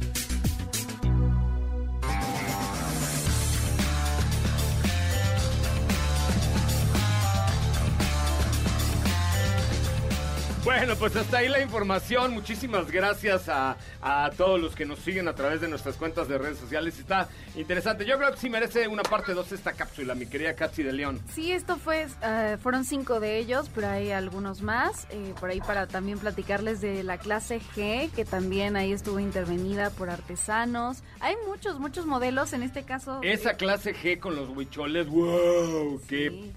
Bueno, 10.85 10.99
pues 10.99 11.15
hasta 11.15 11.39
ahí 11.39 11.49
la 11.49 11.61
información. 11.61 12.31
Muchísimas 12.31 12.91
gracias 12.91 13.49
a, 13.49 13.75
a, 14.03 14.29
todos 14.37 14.61
los 14.61 14.75
que 14.75 14.85
nos 14.85 14.99
siguen 14.99 15.27
a 15.27 15.33
través 15.33 15.59
de 15.59 15.67
nuestras 15.67 15.95
cuentas 15.95 16.27
de 16.27 16.37
redes 16.37 16.59
sociales. 16.59 16.99
Está 16.99 17.27
interesante. 17.55 18.05
Yo 18.05 18.19
creo 18.19 18.31
que 18.31 18.37
sí 18.37 18.51
merece 18.51 18.87
una 18.87 19.01
parte 19.01 19.33
2 19.33 19.51
esta 19.51 19.73
cápsula, 19.73 20.13
mi 20.13 20.27
querida 20.27 20.53
Katsi 20.53 20.83
de 20.83 20.93
León. 20.93 21.19
Sí, 21.33 21.51
esto 21.51 21.77
fue, 21.77 22.05
uh, 22.05 22.59
fueron 22.59 22.85
cinco 22.85 23.19
de 23.19 23.39
ellos, 23.39 23.67
pero 23.73 23.87
hay 23.87 24.11
algunos 24.11 24.61
más. 24.61 25.07
Eh, 25.09 25.33
por 25.39 25.49
ahí 25.49 25.59
para 25.59 25.87
también 25.87 26.19
platicarles 26.19 26.81
de 26.81 27.01
la 27.01 27.17
clase 27.17 27.59
G, 27.75 28.11
que 28.11 28.23
también 28.23 28.75
ahí 28.75 28.91
estuvo 28.91 29.19
intervenida 29.19 29.89
por 29.89 30.11
artesanos. 30.11 31.01
Hay 31.19 31.33
muchos, 31.47 31.79
muchos 31.79 32.05
modelos 32.05 32.53
en 32.53 32.61
este 32.61 32.83
caso. 32.83 33.21
Esa 33.23 33.53
eh, 33.53 33.57
clase 33.57 33.95
G 33.95 34.19
con 34.19 34.35
los 34.35 34.49
huicholes, 34.49 35.07
wow, 35.07 35.99
sí. 36.01 36.07
qué 36.07 36.51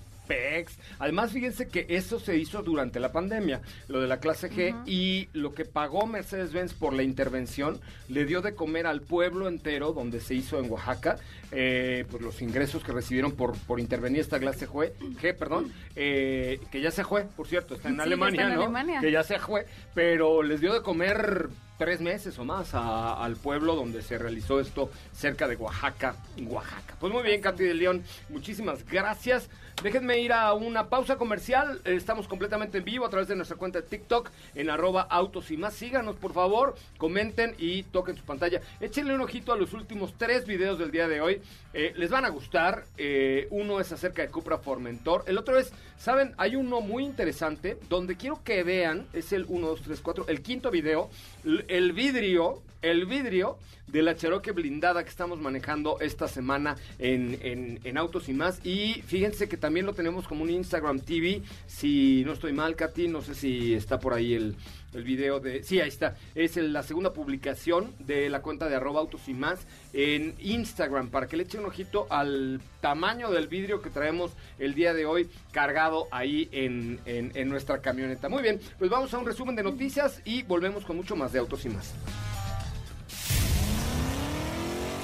Además, 0.98 1.32
fíjense 1.32 1.68
que 1.68 1.86
eso 1.88 2.20
se 2.20 2.36
hizo 2.36 2.62
durante 2.62 3.00
la 3.00 3.12
pandemia, 3.12 3.60
lo 3.88 4.00
de 4.00 4.06
la 4.06 4.18
clase 4.18 4.50
G, 4.50 4.72
uh 4.72 4.76
-huh. 4.76 4.82
y 4.86 5.28
lo 5.32 5.54
que 5.54 5.64
pagó 5.64 6.06
Mercedes-Benz 6.06 6.74
por 6.74 6.92
la 6.92 7.02
intervención 7.02 7.80
le 8.08 8.24
dio 8.24 8.42
de 8.42 8.54
comer 8.54 8.86
al 8.86 9.00
pueblo 9.00 9.48
entero 9.48 9.92
donde 9.92 10.20
se 10.20 10.34
hizo 10.34 10.58
en 10.58 10.70
Oaxaca, 10.70 11.18
eh, 11.50 12.04
pues 12.10 12.22
los 12.22 12.42
ingresos 12.42 12.84
que 12.84 12.92
recibieron 12.92 13.32
por, 13.32 13.56
por 13.66 13.80
intervenir 13.80 14.20
esta 14.20 14.38
clase 14.38 14.68
G, 14.68 14.92
G 15.20 15.34
perdón, 15.36 15.72
eh, 15.96 16.60
que 16.70 16.80
ya 16.80 16.90
se 16.90 17.04
fue, 17.04 17.24
por 17.24 17.46
cierto, 17.46 17.74
está 17.74 17.88
en 17.88 17.96
sí, 17.96 18.00
Alemania, 18.02 18.40
está 18.40 18.52
en 18.52 18.56
¿no? 18.56 18.62
Alemania. 18.62 19.00
Que 19.00 19.10
ya 19.10 19.22
se 19.22 19.38
fue, 19.38 19.66
pero 19.94 20.42
les 20.42 20.60
dio 20.60 20.72
de 20.72 20.82
comer 20.82 21.48
tres 21.78 22.00
meses 22.00 22.38
o 22.38 22.44
más 22.44 22.74
a, 22.74 23.22
al 23.24 23.36
pueblo 23.36 23.76
donde 23.76 24.02
se 24.02 24.18
realizó 24.18 24.60
esto 24.60 24.90
cerca 25.12 25.46
de 25.46 25.54
Oaxaca, 25.56 26.16
Oaxaca. 26.46 26.96
Pues 26.98 27.12
muy 27.12 27.22
bien, 27.22 27.40
Katy 27.40 27.62
de 27.64 27.74
León, 27.74 28.02
muchísimas 28.28 28.84
gracias. 28.84 29.48
Déjenme 29.82 30.18
ir 30.18 30.32
a 30.32 30.52
una 30.54 30.88
pausa 30.88 31.16
comercial. 31.16 31.80
Estamos 31.84 32.26
completamente 32.26 32.78
en 32.78 32.84
vivo 32.84 33.06
a 33.06 33.10
través 33.10 33.28
de 33.28 33.36
nuestra 33.36 33.56
cuenta 33.56 33.80
de 33.80 33.86
TikTok 33.86 34.28
en 34.56 34.70
arroba 34.70 35.02
autos 35.02 35.52
y 35.52 35.56
más. 35.56 35.72
Síganos, 35.72 36.16
por 36.16 36.32
favor, 36.32 36.74
comenten 36.96 37.54
y 37.58 37.84
toquen 37.84 38.16
su 38.16 38.24
pantalla. 38.24 38.60
Échenle 38.80 39.14
un 39.14 39.20
ojito 39.20 39.52
a 39.52 39.56
los 39.56 39.72
últimos 39.74 40.14
tres 40.18 40.46
videos 40.46 40.80
del 40.80 40.90
día 40.90 41.06
de 41.06 41.20
hoy. 41.20 41.40
Eh, 41.72 41.92
les 41.96 42.10
van 42.10 42.24
a 42.24 42.28
gustar. 42.30 42.86
Eh, 42.96 43.46
uno 43.50 43.78
es 43.78 43.92
acerca 43.92 44.22
de 44.22 44.30
Cupra 44.30 44.58
Formentor. 44.58 45.22
El 45.28 45.38
otro 45.38 45.56
es, 45.56 45.72
¿saben? 45.96 46.34
Hay 46.38 46.56
uno 46.56 46.80
muy 46.80 47.04
interesante 47.04 47.78
donde 47.88 48.16
quiero 48.16 48.42
que 48.42 48.64
vean. 48.64 49.06
Es 49.12 49.32
el 49.32 49.44
1, 49.46 49.64
2, 49.64 49.82
3, 49.82 50.00
4. 50.00 50.24
El 50.26 50.42
quinto 50.42 50.72
video. 50.72 51.08
El 51.44 51.92
vidrio. 51.92 52.62
El 52.82 53.06
vidrio 53.06 53.58
de 53.88 54.02
la 54.02 54.14
Cherokee 54.14 54.52
blindada 54.52 55.02
que 55.02 55.08
estamos 55.08 55.40
manejando 55.40 55.98
esta 56.00 56.28
semana 56.28 56.76
en, 56.98 57.38
en, 57.42 57.80
en, 57.84 57.98
Autos 57.98 58.28
y 58.28 58.34
más. 58.34 58.64
Y 58.64 59.02
fíjense 59.06 59.48
que 59.48 59.56
también 59.56 59.67
lo 59.70 59.92
tenemos 59.92 60.26
como 60.26 60.42
un 60.42 60.50
Instagram 60.50 61.00
TV. 61.00 61.42
Si 61.66 62.22
no 62.24 62.32
estoy 62.32 62.52
mal, 62.52 62.76
Katy, 62.76 63.08
no 63.08 63.22
sé 63.22 63.34
si 63.34 63.74
está 63.74 63.98
por 63.98 64.14
ahí 64.14 64.34
el, 64.34 64.56
el 64.94 65.04
video 65.04 65.40
de... 65.40 65.62
Sí, 65.62 65.80
ahí 65.80 65.88
está. 65.88 66.16
Es 66.34 66.56
la 66.56 66.82
segunda 66.82 67.12
publicación 67.12 67.94
de 67.98 68.28
la 68.28 68.42
cuenta 68.42 68.68
de 68.68 68.76
arroba 68.76 69.00
autos 69.00 69.28
y 69.28 69.34
más 69.34 69.60
en 69.92 70.34
Instagram 70.40 71.10
para 71.10 71.26
que 71.26 71.36
le 71.36 71.44
echen 71.44 71.60
un 71.60 71.66
ojito 71.66 72.06
al 72.10 72.60
tamaño 72.80 73.30
del 73.30 73.48
vidrio 73.48 73.82
que 73.82 73.90
traemos 73.90 74.32
el 74.58 74.74
día 74.74 74.94
de 74.94 75.06
hoy 75.06 75.28
cargado 75.52 76.08
ahí 76.10 76.48
en, 76.52 77.00
en, 77.06 77.32
en 77.34 77.48
nuestra 77.48 77.80
camioneta. 77.80 78.28
Muy 78.28 78.42
bien, 78.42 78.60
pues 78.78 78.90
vamos 78.90 79.12
a 79.14 79.18
un 79.18 79.26
resumen 79.26 79.54
de 79.54 79.62
noticias 79.62 80.20
y 80.24 80.42
volvemos 80.42 80.84
con 80.84 80.96
mucho 80.96 81.16
más 81.16 81.32
de 81.32 81.38
Autos 81.38 81.64
y 81.64 81.68
más. 81.68 81.94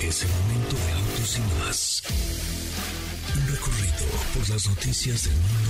Es 0.00 0.22
el 0.22 0.28
momento 0.28 0.76
de 0.76 0.92
autos 0.92 1.38
y 1.38 1.64
más. 1.64 2.53
Recorrido 3.54 4.04
por 4.34 4.48
las 4.50 4.68
noticias 4.68 5.22
del 5.26 5.34
mundo 5.34 5.63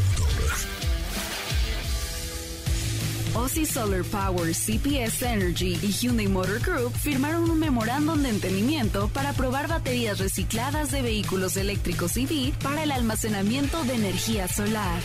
Aussie 3.35 3.67
Solar 3.67 4.05
Power, 4.05 4.55
CPS 4.55 5.23
Energy 5.23 5.77
y 5.83 5.91
Hyundai 5.91 6.29
Motor 6.29 6.61
Group 6.61 6.95
firmaron 6.97 7.51
un 7.51 7.59
memorándum 7.59 8.23
de 8.23 8.29
entendimiento 8.29 9.09
para 9.09 9.33
probar 9.33 9.67
baterías 9.67 10.19
recicladas 10.19 10.93
de 10.93 11.03
vehículos 11.03 11.57
eléctricos 11.57 12.17
EV 12.17 12.53
para 12.63 12.85
el 12.85 12.93
almacenamiento 12.93 13.83
de 13.85 13.95
energía 13.95 14.47
solar. 14.47 15.01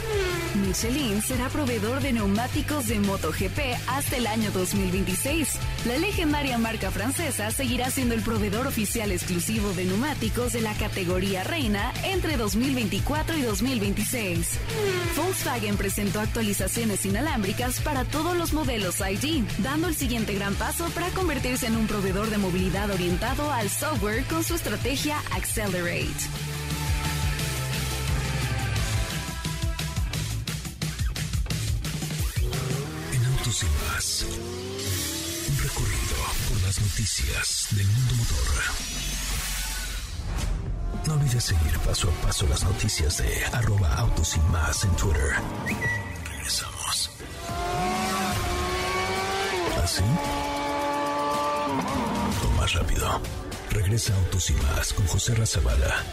Michelin 0.63 1.23
será 1.23 1.49
proveedor 1.49 2.01
de 2.01 2.13
neumáticos 2.13 2.87
de 2.87 2.99
MotoGP 2.99 3.59
hasta 3.87 4.17
el 4.17 4.27
año 4.27 4.51
2026. 4.51 5.55
La 5.87 5.97
legendaria 5.97 6.59
marca 6.59 6.91
francesa 6.91 7.49
seguirá 7.49 7.89
siendo 7.89 8.13
el 8.13 8.21
proveedor 8.21 8.67
oficial 8.67 9.11
exclusivo 9.11 9.73
de 9.73 9.85
neumáticos 9.85 10.53
de 10.53 10.61
la 10.61 10.75
categoría 10.75 11.43
reina 11.43 11.91
entre 12.03 12.37
2024 12.37 13.37
y 13.37 13.41
2026. 13.41 14.59
Volkswagen 15.17 15.77
presentó 15.77 16.19
actualizaciones 16.19 17.05
inalámbricas 17.07 17.79
para 17.81 18.05
todos 18.05 18.18
los 18.23 18.53
modelos 18.53 18.99
ID, 18.99 19.43
dando 19.59 19.87
el 19.87 19.95
siguiente 19.95 20.33
gran 20.33 20.53
paso 20.55 20.85
para 20.93 21.09
convertirse 21.11 21.67
en 21.67 21.77
un 21.77 21.87
proveedor 21.87 22.29
de 22.29 22.37
movilidad 22.37 22.91
orientado 22.91 23.51
al 23.51 23.69
software 23.69 24.25
con 24.25 24.43
su 24.43 24.55
estrategia 24.55 25.19
Accelerate. 25.31 26.09
En 33.13 33.25
Autos 33.25 33.63
y 33.63 33.67
más, 33.87 34.25
un 35.49 35.57
recorrido 35.63 36.15
por 36.49 36.61
las 36.63 36.81
noticias 36.81 37.67
del 37.71 37.87
mundo 37.87 38.15
motor. 38.15 38.37
No 41.07 41.13
olvides 41.13 41.43
seguir 41.43 41.79
paso 41.79 42.09
a 42.09 42.25
paso 42.25 42.45
las 42.47 42.63
noticias 42.63 43.17
de 43.17 43.45
arroba 43.53 43.93
autos 43.95 44.35
en 44.35 44.95
Twitter. 44.97 46.08
¿Así? 49.89 50.03
O 52.45 52.61
más 52.61 52.71
rápido. 52.75 53.19
Regresa 53.71 54.13
Autos 54.15 54.47
y 54.51 54.53
más 54.53 54.93
con 54.93 55.07
José 55.07 55.33
Razabala. 55.33 56.03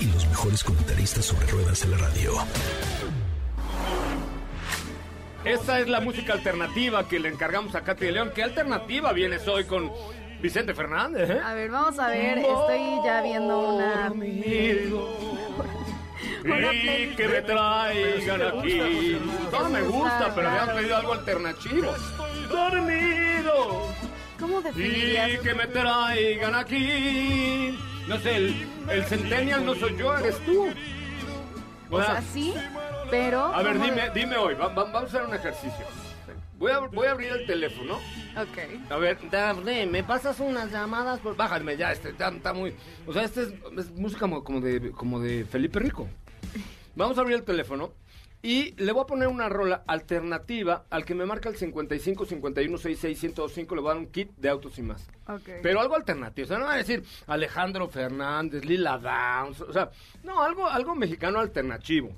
Y 0.00 0.06
los 0.06 0.26
mejores 0.26 0.64
comentaristas 0.64 1.26
sobre 1.26 1.46
ruedas 1.46 1.84
en 1.84 1.92
la 1.92 1.98
radio. 1.98 2.32
Esta 5.44 5.78
es 5.78 5.88
la 5.88 6.00
música 6.00 6.32
alternativa 6.32 7.06
que 7.06 7.20
le 7.20 7.28
encargamos 7.28 7.76
a 7.76 7.82
Katy 7.82 8.06
de 8.06 8.12
León. 8.12 8.32
¿Qué 8.34 8.42
alternativa 8.42 9.12
vienes 9.12 9.46
hoy 9.46 9.66
con 9.66 9.92
Vicente 10.42 10.74
Fernández? 10.74 11.30
eh? 11.30 11.40
A 11.44 11.54
ver, 11.54 11.70
vamos 11.70 11.96
a 12.00 12.08
ver. 12.08 12.38
Estoy 12.38 13.04
ya 13.04 13.22
viendo 13.22 13.76
una. 13.76 14.12
Y 16.44 17.14
que 17.16 17.28
me 17.28 17.42
traigan 17.42 18.42
aquí. 18.42 19.18
No 19.52 19.68
me 19.68 19.82
gusta, 19.82 20.32
pero 20.34 20.50
me 20.50 20.58
han 20.58 20.74
pedido 20.76 20.96
algo 20.96 21.12
alternativo. 21.14 21.92
Dormido. 22.48 23.86
¿Cómo 24.38 24.60
Y 24.74 25.38
que 25.42 25.54
me 25.54 25.66
traigan 25.66 26.54
aquí. 26.54 27.78
No 28.08 28.18
sé, 28.18 28.36
el, 28.36 28.66
el 28.90 29.04
Centennial 29.04 29.64
no 29.66 29.74
soy 29.74 29.96
yo, 29.96 30.16
eres 30.16 30.38
tú. 30.44 30.68
O 31.90 32.02
sea, 32.02 32.22
sí, 32.22 32.54
pero. 33.10 33.44
a 33.54 33.62
ver, 33.62 33.72
¿cómo 33.74 33.84
dime, 33.84 34.10
dime 34.14 34.36
hoy, 34.36 34.54
va- 34.54 34.68
va- 34.68 34.84
vamos 34.84 35.02
a 35.02 35.18
hacer 35.18 35.22
un 35.28 35.34
ejercicio. 35.34 35.84
Voy 36.56 36.70
a, 36.72 36.78
voy 36.78 37.06
a 37.06 37.12
abrir 37.12 37.32
el 37.32 37.46
teléfono. 37.46 37.94
Ok. 38.36 38.90
A 38.90 38.96
ver, 38.96 39.18
Daphne, 39.30 39.86
¿me 39.86 40.04
pasas 40.04 40.38
unas 40.40 40.70
llamadas? 40.70 41.18
Por... 41.20 41.34
Bájame 41.34 41.76
ya, 41.76 41.90
este 41.90 42.10
está, 42.10 42.28
está 42.28 42.52
muy... 42.52 42.74
O 43.06 43.12
sea, 43.12 43.22
este 43.24 43.42
es, 43.42 43.48
es 43.78 43.90
música 43.92 44.20
como, 44.20 44.44
como 44.44 44.60
de, 44.60 44.90
como 44.92 45.20
de 45.20 45.44
Felipe 45.46 45.78
Rico. 45.80 46.08
Vamos 46.94 47.16
a 47.18 47.20
abrir 47.22 47.36
el 47.36 47.44
teléfono 47.44 47.92
y 48.42 48.72
le 48.82 48.92
voy 48.92 49.02
a 49.02 49.06
poner 49.06 49.28
una 49.28 49.48
rola 49.48 49.82
alternativa 49.86 50.84
al 50.90 51.04
que 51.04 51.14
me 51.14 51.26
marca 51.26 51.48
el 51.48 51.56
55 51.56 52.24
51 52.26 52.78
66 52.78 53.22
1025. 53.22 53.74
Le 53.74 53.80
voy 53.80 53.90
a 53.90 53.94
dar 53.94 54.00
un 54.02 54.08
kit 54.10 54.30
de 54.36 54.48
autos 54.48 54.78
y 54.78 54.82
más. 54.82 55.06
Pero 55.62 55.80
algo 55.80 55.94
alternativo. 55.94 56.44
O 56.46 56.48
sea, 56.48 56.58
no 56.58 56.64
va 56.64 56.74
a 56.74 56.78
decir 56.78 57.04
Alejandro 57.26 57.88
Fernández, 57.88 58.64
Lila 58.64 58.98
Downs. 58.98 59.60
O 59.60 59.72
sea, 59.72 59.90
no, 60.24 60.40
algo, 60.42 60.66
algo 60.68 60.94
mexicano 60.94 61.38
alternativo. 61.38 62.10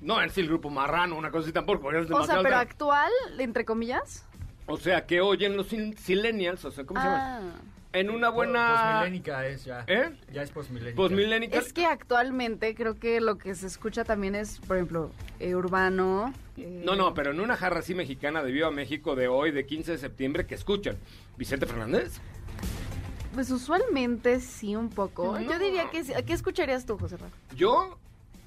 No 0.00 0.20
es 0.22 0.36
el 0.38 0.46
grupo 0.48 0.70
marrano, 0.70 1.16
una 1.16 1.30
cosa 1.30 1.44
así 1.44 1.52
tampoco. 1.52 1.90
es 1.92 2.10
O 2.10 2.24
sea, 2.24 2.42
pero 2.42 2.56
actual, 2.56 3.10
entre 3.38 3.64
comillas. 3.64 4.26
o 4.66 4.76
sea, 4.76 5.06
que 5.06 5.20
oyen 5.20 5.56
los 5.56 5.72
sil- 5.72 5.96
silenials, 5.96 6.64
o 6.66 6.70
sea, 6.70 6.84
¿cómo 6.84 7.00
se 7.00 7.06
llama? 7.06 7.54
En 7.94 8.10
una 8.10 8.28
buena... 8.28 8.96
Posmilénica 8.98 9.46
es 9.46 9.64
ya. 9.64 9.84
¿Eh? 9.86 10.10
Ya 10.32 10.42
es 10.42 10.50
posmilénica. 10.50 10.96
Posmilénica. 10.96 11.58
Es 11.58 11.72
que 11.72 11.86
actualmente 11.86 12.74
creo 12.74 12.96
que 12.98 13.20
lo 13.20 13.38
que 13.38 13.54
se 13.54 13.68
escucha 13.68 14.02
también 14.04 14.34
es, 14.34 14.58
por 14.58 14.76
ejemplo, 14.76 15.10
eh, 15.38 15.54
urbano. 15.54 16.34
eh, 16.56 16.82
No, 16.84 16.96
no, 16.96 17.14
pero 17.14 17.30
en 17.30 17.38
una 17.40 17.56
jarra 17.56 17.78
así 17.78 17.94
mexicana 17.94 18.42
de 18.42 18.50
Viva 18.50 18.72
México 18.72 19.14
de 19.14 19.28
hoy, 19.28 19.52
de 19.52 19.64
15 19.64 19.92
de 19.92 19.98
septiembre, 19.98 20.44
que 20.44 20.56
escuchan? 20.56 20.96
¿Vicente 21.38 21.66
Fernández? 21.66 22.18
Pues 23.32 23.50
usualmente 23.50 24.40
sí, 24.40 24.74
un 24.74 24.90
poco. 24.90 25.38
No. 25.38 25.52
Yo 25.52 25.58
diría 25.60 25.88
que 25.90 26.02
sí. 26.02 26.12
¿Qué 26.26 26.32
escucharías 26.32 26.86
tú, 26.86 26.98
José 26.98 27.16
Rafa? 27.16 27.36
Yo, 27.56 27.96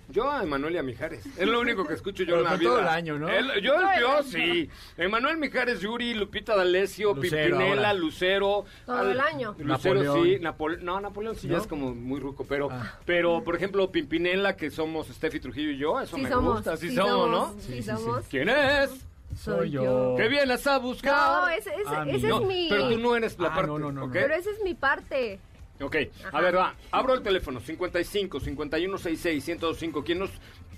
yo 0.10 0.32
a 0.32 0.44
Emanuel 0.44 0.76
y 0.76 0.78
a 0.78 0.84
Mijares. 0.84 1.26
Es 1.38 1.48
lo 1.48 1.60
único 1.60 1.86
que 1.86 1.94
escucho 1.94 2.24
yo 2.24 2.36
Pero 2.36 2.38
en 2.40 2.44
la 2.46 2.56
vida. 2.58 2.70
todo 2.70 2.80
el 2.80 2.88
año, 2.88 3.20
¿no? 3.20 3.30
El- 3.30 3.62
yo 3.62 3.76
el 3.76 3.88
peor, 4.00 4.24
sí. 4.24 4.70
Emanuel 4.98 5.38
Mijares, 5.38 5.82
Yuri, 5.82 6.14
Lupita 6.14 6.56
D'Alessio, 6.56 7.14
Pimpinela, 7.16 7.68
ahora. 7.70 7.94
Lucero. 7.94 8.66
Todo 8.86 9.12
el 9.12 9.20
año. 9.20 9.56
Lucero 9.60 9.96
Napoleón. 10.04 10.24
sí, 10.26 10.38
Napole- 10.40 10.80
no, 10.80 11.00
Napoleón 11.02 11.36
sí 11.36 11.48
ya 11.48 11.58
es 11.58 11.68
como 11.68 11.94
muy 11.94 12.20
ruco, 12.20 12.46
pero, 12.48 12.70
Ah. 12.72 13.00
pero 13.06 13.44
por 13.44 13.56
ejemplo, 13.56 13.92
Pimpinela, 13.92 14.56
que 14.56 14.72
somos 14.72 15.08
Steffi 15.08 15.40
Trujillo 15.40 15.72
y 15.72 15.78
yo, 15.78 16.00
eso 16.00 16.16
Sí 16.16 16.22
me 16.24 16.30
somos. 16.30 16.56
gusta, 16.56 16.78
sí, 16.78 16.90
sí 16.90 16.96
somos, 16.96 17.30
¿no? 17.30 17.54
Sí, 17.60 17.68
Sí, 17.68 17.74
sí, 17.74 17.84
somos. 17.84 18.26
¿Quién 18.30 18.50
es? 18.50 18.90
Soy 19.38 19.70
yo. 19.72 20.16
¿Qué 20.18 20.30
vienes 20.30 20.66
a 20.66 20.78
buscar? 20.80 21.42
No, 21.42 21.48
ese, 21.50 21.70
ese, 21.76 21.84
Ah, 21.86 22.06
ese 22.08 22.28
No, 22.30 22.40
es 22.42 22.48
mi... 22.48 22.68
pero 22.70 22.90
tú 22.90 22.98
no 22.98 23.16
eres 23.16 23.38
la 23.38 23.50
Ah, 23.50 23.56
parte, 23.56 23.68
no, 23.70 23.78
no, 23.78 23.92
no. 23.92 24.10
Pero 24.12 24.34
esa 24.34 24.50
es 24.50 24.62
mi 24.64 24.74
parte. 24.74 25.40
Ok, 25.79 25.96
a 26.31 26.41
ver, 26.41 26.55
va, 26.55 26.75
abro 26.91 27.13
el 27.13 27.22
teléfono, 27.22 27.60
55 27.60 28.39
51 28.39 28.98
66 28.98 29.48
1025. 29.48 30.03
Quien 30.03 30.19
nos 30.19 30.31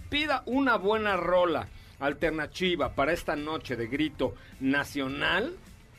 pida 0.10 0.44
una 0.46 0.76
buena 0.76 1.16
rola 1.16 1.68
alternativa 2.00 2.94
para 2.96 3.14
esta 3.14 3.36
noche 3.36 3.76
de 3.76 3.88
grito 3.88 4.36
nacional, 4.60 5.56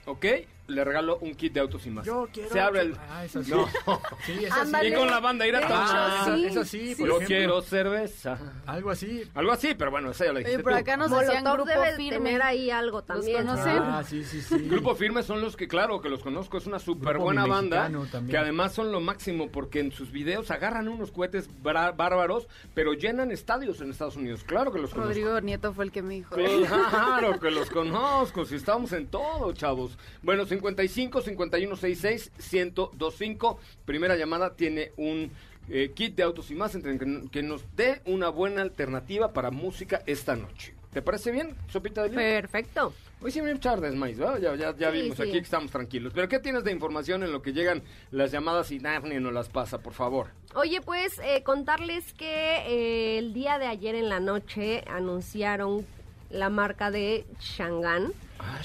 ¿ok? 0.07 0.27
Le 0.71 0.85
regalo 0.85 1.19
un 1.21 1.35
kit 1.35 1.53
de 1.53 1.61
autos 1.61 1.85
y 1.87 1.91
más. 1.91 2.07
Yo 2.07 2.29
quiero. 2.33 2.51
Se 2.51 2.61
abre 2.61 2.81
el... 2.83 2.97
Ah, 3.11 3.25
es 3.25 3.37
así. 3.37 3.51
No. 3.51 3.67
Sí. 4.27 4.47
Y 4.85 4.93
con 4.93 5.11
la 5.11 5.19
banda 5.21 5.47
ir 5.47 5.57
a. 5.57 5.61
Ah, 5.69 6.33
sí. 6.37 6.47
es 6.47 6.57
así, 6.57 6.95
por 6.95 7.07
Yo 7.09 7.17
ejemplo. 7.17 7.27
quiero 7.27 7.63
cerveza. 7.63 8.39
Algo 8.67 8.91
así. 8.91 9.23
Algo 9.35 9.53
así, 9.53 9.75
pero 9.75 9.91
bueno, 9.91 10.11
esa 10.11 10.27
ya 10.27 10.33
la 10.33 10.39
dijiste 10.41 10.57
Oye, 10.57 10.63
por 10.65 10.75
acá 10.75 10.97
nos 10.97 11.11
decían 11.11 11.43
Molotov 11.45 11.67
grupo 11.67 11.81
debe 11.85 11.97
firme. 11.97 12.19
tener 12.19 12.43
ahí 12.43 12.71
algo 12.71 13.03
también. 13.03 13.45
conocen? 13.47 13.79
Ah, 13.79 14.03
sí, 14.07 14.23
sí, 14.25 14.41
sí. 14.43 14.59
Grupo 14.69 14.95
Firme 14.95 15.23
son 15.23 15.41
los 15.41 15.57
que, 15.57 15.67
claro, 15.69 16.01
que 16.01 16.09
los 16.09 16.23
conozco, 16.23 16.59
es 16.59 16.67
una 16.67 16.79
súper 16.79 17.19
buena 17.19 17.47
banda, 17.47 17.91
también. 18.11 18.29
que 18.29 18.37
además 18.39 18.73
son 18.73 18.93
lo 18.93 19.01
máximo, 19.01 19.51
porque 19.51 19.81
en 19.81 19.91
sus 19.93 20.13
videos 20.13 20.51
agarran 20.51 20.89
unos 20.89 21.11
cohetes 21.11 21.49
bárbaros, 21.63 22.47
pero 22.75 22.93
llenan 22.93 23.31
estadios 23.31 23.81
en 23.81 23.91
Estados 23.91 24.17
Unidos, 24.17 24.45
claro 24.45 24.71
que 24.73 24.79
los 24.79 24.91
conozco. 24.91 25.09
Rodrigo 25.09 25.41
Nieto 25.41 25.73
fue 25.73 25.85
el 25.85 25.93
que 25.93 26.03
me 26.03 26.15
dijo. 26.15 26.35
Claro 26.35 27.39
que 27.41 27.51
los 27.51 27.71
conozco, 27.71 28.45
si 28.45 28.57
estamos 28.57 28.93
en 28.93 29.07
todo, 29.09 29.53
chavos. 29.53 29.97
Bueno, 30.23 30.47
55 30.61 31.23
51 31.23 31.77
66 31.77 32.33
1025. 32.53 33.59
Primera 33.85 34.17
llamada 34.17 34.55
tiene 34.55 34.93
un 34.97 35.31
eh, 35.69 35.93
kit 35.95 36.15
de 36.17 36.23
autos 36.23 36.51
y 36.51 36.55
más 36.55 36.75
entre 36.75 36.99
que, 37.31 37.43
nos 37.43 37.65
dé 37.77 38.03
una 38.05 38.29
buena 38.29 38.63
alternativa 38.63 39.33
para 39.33 39.51
música 39.51 40.03
esta 40.07 40.37
noche. 40.37 40.75
¿Te 40.93 41.03
parece 41.03 41.31
bien, 41.31 41.55
Sopita 41.69 42.03
de 42.03 42.11
Lima? 42.11 42.21
Perfecto. 42.21 42.93
Hoy 43.23 43.31
sí 43.31 43.41
me 43.41 43.55
tardes, 43.57 43.95
más, 43.95 44.17
¿verdad? 44.17 44.39
Ya, 44.41 44.57
ya, 44.57 44.77
ya 44.77 44.91
vimos 44.91 45.21
aquí 45.21 45.33
que 45.33 45.39
estamos 45.39 45.71
tranquilos. 45.71 46.13
Pero 46.15 46.29
¿qué 46.29 46.41
tienes 46.41 46.65
de 46.65 46.73
información 46.73 47.23
en 47.23 47.33
lo 47.33 47.43
que 47.43 47.53
llegan 47.53 47.83
las 48.11 48.33
llamadas 48.33 48.71
y 48.73 48.81
Daphne 48.81 49.21
nos 49.21 49.33
las 49.33 49.49
pasa, 49.49 49.79
por 49.79 49.93
favor? 49.93 50.29
Oye, 50.55 50.81
pues 50.81 51.21
eh, 51.23 51.43
contarles 51.45 52.13
que 52.15 52.57
eh, 52.67 53.19
el 53.19 53.33
día 53.33 53.59
de 53.59 53.67
ayer 53.67 53.95
en 53.95 54.09
la 54.09 54.19
noche 54.19 54.83
anunciaron 54.89 55.87
la 56.31 56.51
marca 56.51 56.91
de 56.91 57.25
Shangan 57.41 58.13
Ah, 58.43 58.63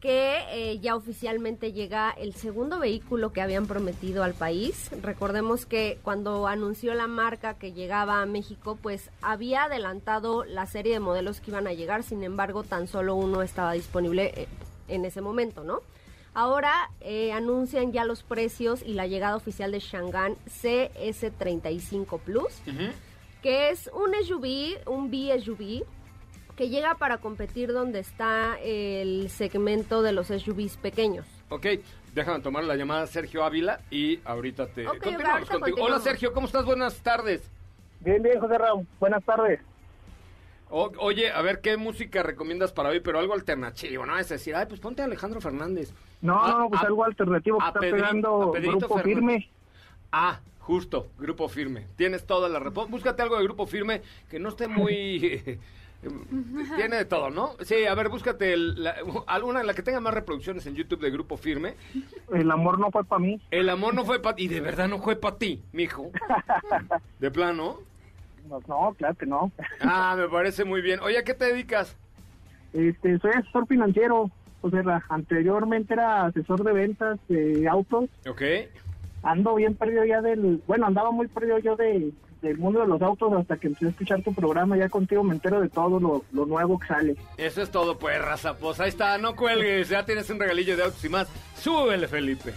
que 0.00 0.38
eh, 0.50 0.78
ya 0.78 0.94
oficialmente 0.94 1.72
llega 1.72 2.10
el 2.10 2.34
segundo 2.34 2.78
vehículo 2.78 3.32
que 3.32 3.40
habían 3.40 3.66
prometido 3.66 4.22
al 4.22 4.34
país. 4.34 4.90
Recordemos 5.02 5.66
que 5.66 5.98
cuando 6.02 6.46
anunció 6.46 6.94
la 6.94 7.08
marca 7.08 7.54
que 7.54 7.72
llegaba 7.72 8.22
a 8.22 8.26
México, 8.26 8.78
pues 8.80 9.10
había 9.22 9.64
adelantado 9.64 10.44
la 10.44 10.66
serie 10.66 10.92
de 10.92 11.00
modelos 11.00 11.40
que 11.40 11.50
iban 11.50 11.66
a 11.66 11.72
llegar, 11.72 12.04
sin 12.04 12.22
embargo, 12.22 12.62
tan 12.62 12.86
solo 12.86 13.16
uno 13.16 13.42
estaba 13.42 13.72
disponible 13.72 14.32
eh, 14.36 14.48
en 14.88 15.04
ese 15.04 15.20
momento, 15.20 15.64
¿no? 15.64 15.80
Ahora 16.32 16.90
eh, 17.00 17.32
anuncian 17.32 17.92
ya 17.92 18.04
los 18.04 18.22
precios 18.22 18.82
y 18.82 18.92
la 18.92 19.06
llegada 19.06 19.36
oficial 19.36 19.72
de 19.72 19.80
Shangan 19.80 20.36
CS35 20.62 22.20
Plus 22.20 22.52
que 23.46 23.70
es 23.70 23.88
un 23.94 24.12
SUV, 24.24 24.76
un 24.86 25.08
B-SUV, 25.08 25.84
que 26.56 26.68
llega 26.70 26.94
para 26.94 27.18
competir 27.18 27.72
donde 27.72 27.98
está 28.00 28.58
el 28.62 29.28
segmento 29.30 30.02
de 30.02 30.12
los 30.12 30.28
SUVs 30.28 30.76
pequeños. 30.78 31.26
Ok, 31.50 31.66
déjame 32.14 32.40
tomar 32.40 32.64
la 32.64 32.76
llamada 32.76 33.06
Sergio 33.06 33.44
Ávila 33.44 33.80
y 33.90 34.20
ahorita 34.24 34.66
te... 34.68 34.86
Ok, 34.88 34.94
ok, 34.96 35.02
continuamos 35.02 35.32
ahorita 35.32 35.52
contigo. 35.52 35.64
continuamos. 35.76 35.90
Hola 35.96 36.00
Sergio, 36.00 36.32
¿cómo 36.32 36.46
estás? 36.46 36.64
Buenas 36.64 36.96
tardes. 37.02 37.50
Bien, 38.00 38.22
bien, 38.22 38.40
José 38.40 38.58
Raúl. 38.58 38.86
Buenas 38.98 39.22
tardes. 39.24 39.60
O- 40.70 40.90
oye, 40.98 41.30
a 41.30 41.40
ver, 41.42 41.60
¿qué 41.60 41.76
música 41.76 42.22
recomiendas 42.22 42.72
para 42.72 42.88
hoy? 42.88 43.00
Pero 43.00 43.18
algo 43.20 43.34
alternativo, 43.34 44.04
¿no? 44.06 44.18
Es 44.18 44.28
decir, 44.30 44.54
ay, 44.56 44.66
pues 44.66 44.80
ponte 44.80 45.02
a 45.02 45.04
Alejandro 45.04 45.40
Fernández. 45.40 45.92
No, 46.22 46.42
A- 46.42 46.58
no, 46.58 46.68
pues 46.70 46.82
a- 46.82 46.86
algo 46.86 47.04
alternativo 47.04 47.58
que 47.58 47.66
está 47.66 47.80
Pedri- 47.80 47.90
pegando 47.92 48.52
Grupo 48.52 48.88
Fernández. 48.96 49.04
Firme. 49.14 49.50
Ah, 50.10 50.40
justo, 50.58 51.08
Grupo 51.18 51.48
Firme. 51.48 51.86
Tienes 51.96 52.26
toda 52.26 52.48
la 52.48 52.58
respuesta. 52.58 52.90
Búscate 52.90 53.22
algo 53.22 53.36
de 53.36 53.44
Grupo 53.44 53.66
Firme 53.66 54.02
que 54.30 54.38
no 54.40 54.48
esté 54.48 54.66
muy... 54.66 55.60
Tiene 56.76 56.96
de 56.96 57.04
todo, 57.04 57.30
¿no? 57.30 57.50
Sí, 57.60 57.84
a 57.86 57.94
ver, 57.94 58.08
búscate 58.08 58.52
el- 58.52 58.82
la- 58.82 58.96
alguna 59.26 59.62
la 59.62 59.74
que 59.74 59.82
tenga 59.82 60.00
más 60.00 60.14
reproducciones 60.14 60.66
en 60.66 60.74
YouTube 60.74 61.00
de 61.00 61.10
Grupo 61.10 61.36
Firme. 61.36 61.74
El 62.32 62.50
amor 62.50 62.78
no 62.78 62.90
fue 62.90 63.04
para 63.04 63.20
mí. 63.20 63.40
El 63.50 63.68
amor 63.68 63.94
no 63.94 64.04
fue 64.04 64.20
para 64.20 64.36
ti, 64.36 64.44
y 64.44 64.48
de 64.48 64.60
verdad 64.60 64.88
no 64.88 64.98
fue 65.00 65.16
para 65.16 65.36
ti, 65.36 65.62
mijo. 65.72 66.10
De 67.18 67.30
plano. 67.30 67.78
No, 68.48 68.60
no, 68.68 68.94
claro 68.96 69.14
que 69.16 69.26
no. 69.26 69.50
Ah, 69.80 70.14
me 70.16 70.28
parece 70.28 70.64
muy 70.64 70.80
bien. 70.80 71.00
Oye, 71.00 71.18
¿a 71.18 71.24
qué 71.24 71.34
te 71.34 71.46
dedicas? 71.46 71.96
Este, 72.72 73.18
soy 73.18 73.32
asesor 73.32 73.66
financiero. 73.66 74.30
José 74.62 74.82
Ra. 74.82 75.04
Anteriormente 75.08 75.94
era 75.94 76.26
asesor 76.26 76.62
de 76.64 76.72
ventas 76.72 77.18
de 77.28 77.68
autos. 77.68 78.08
Ok. 78.28 78.42
Ando 79.22 79.54
bien 79.56 79.74
perdido 79.74 80.04
ya 80.04 80.20
del... 80.22 80.62
Bueno, 80.66 80.86
andaba 80.86 81.10
muy 81.10 81.26
perdido 81.28 81.58
yo 81.58 81.74
de, 81.76 82.12
del 82.48 82.58
mundo 82.58 82.80
de 82.80 82.86
los 82.86 83.00
autos 83.02 83.32
hasta 83.32 83.56
que 83.56 83.68
empecé 83.68 83.86
a 83.86 83.90
escuchar 83.90 84.22
tu 84.22 84.34
programa. 84.34 84.76
Ya 84.76 84.88
contigo 84.88 85.22
me 85.22 85.34
entero 85.34 85.60
de 85.60 85.68
todo 85.68 86.00
lo, 86.00 86.24
lo 86.32 86.46
nuevo 86.46 86.78
que 86.78 86.86
sale. 86.86 87.16
Eso 87.36 87.62
es 87.62 87.70
todo, 87.70 87.98
pues, 87.98 88.20
raza. 88.20 88.54
Pues 88.54 88.80
ahí 88.80 88.88
está, 88.88 89.18
no 89.18 89.36
cuelgues. 89.36 89.88
Ya 89.88 90.04
tienes 90.04 90.28
un 90.30 90.38
regalillo 90.38 90.76
de 90.76 90.84
autos 90.84 91.04
y 91.04 91.08
más. 91.08 91.28
Súbele, 91.56 92.08
Felipe. 92.08 92.52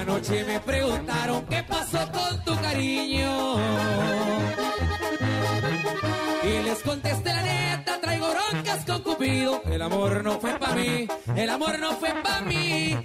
Anoche 0.00 0.44
me 0.44 0.60
preguntaron 0.60 1.44
qué 1.46 1.64
pasó 1.64 1.98
con 2.12 2.44
tu 2.44 2.54
cariño. 2.60 3.56
Y 6.42 6.62
les 6.62 6.78
contesté 6.82 7.28
la 7.34 7.42
neta, 7.42 8.00
traigo 8.00 8.26
broncas 8.30 8.84
con 8.86 9.02
Cupido. 9.02 9.62
El 9.66 9.82
amor 9.82 10.24
no 10.24 10.40
fue 10.40 10.58
para 10.58 10.74
mí, 10.74 11.08
el 11.36 11.50
amor 11.50 11.78
no 11.78 11.92
fue 11.92 12.14
para 12.22 12.40
mí. 12.42 12.96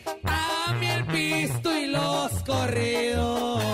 Pisto 1.16 1.74
y 1.74 1.88
los 1.88 2.44
corridos. 2.44 3.64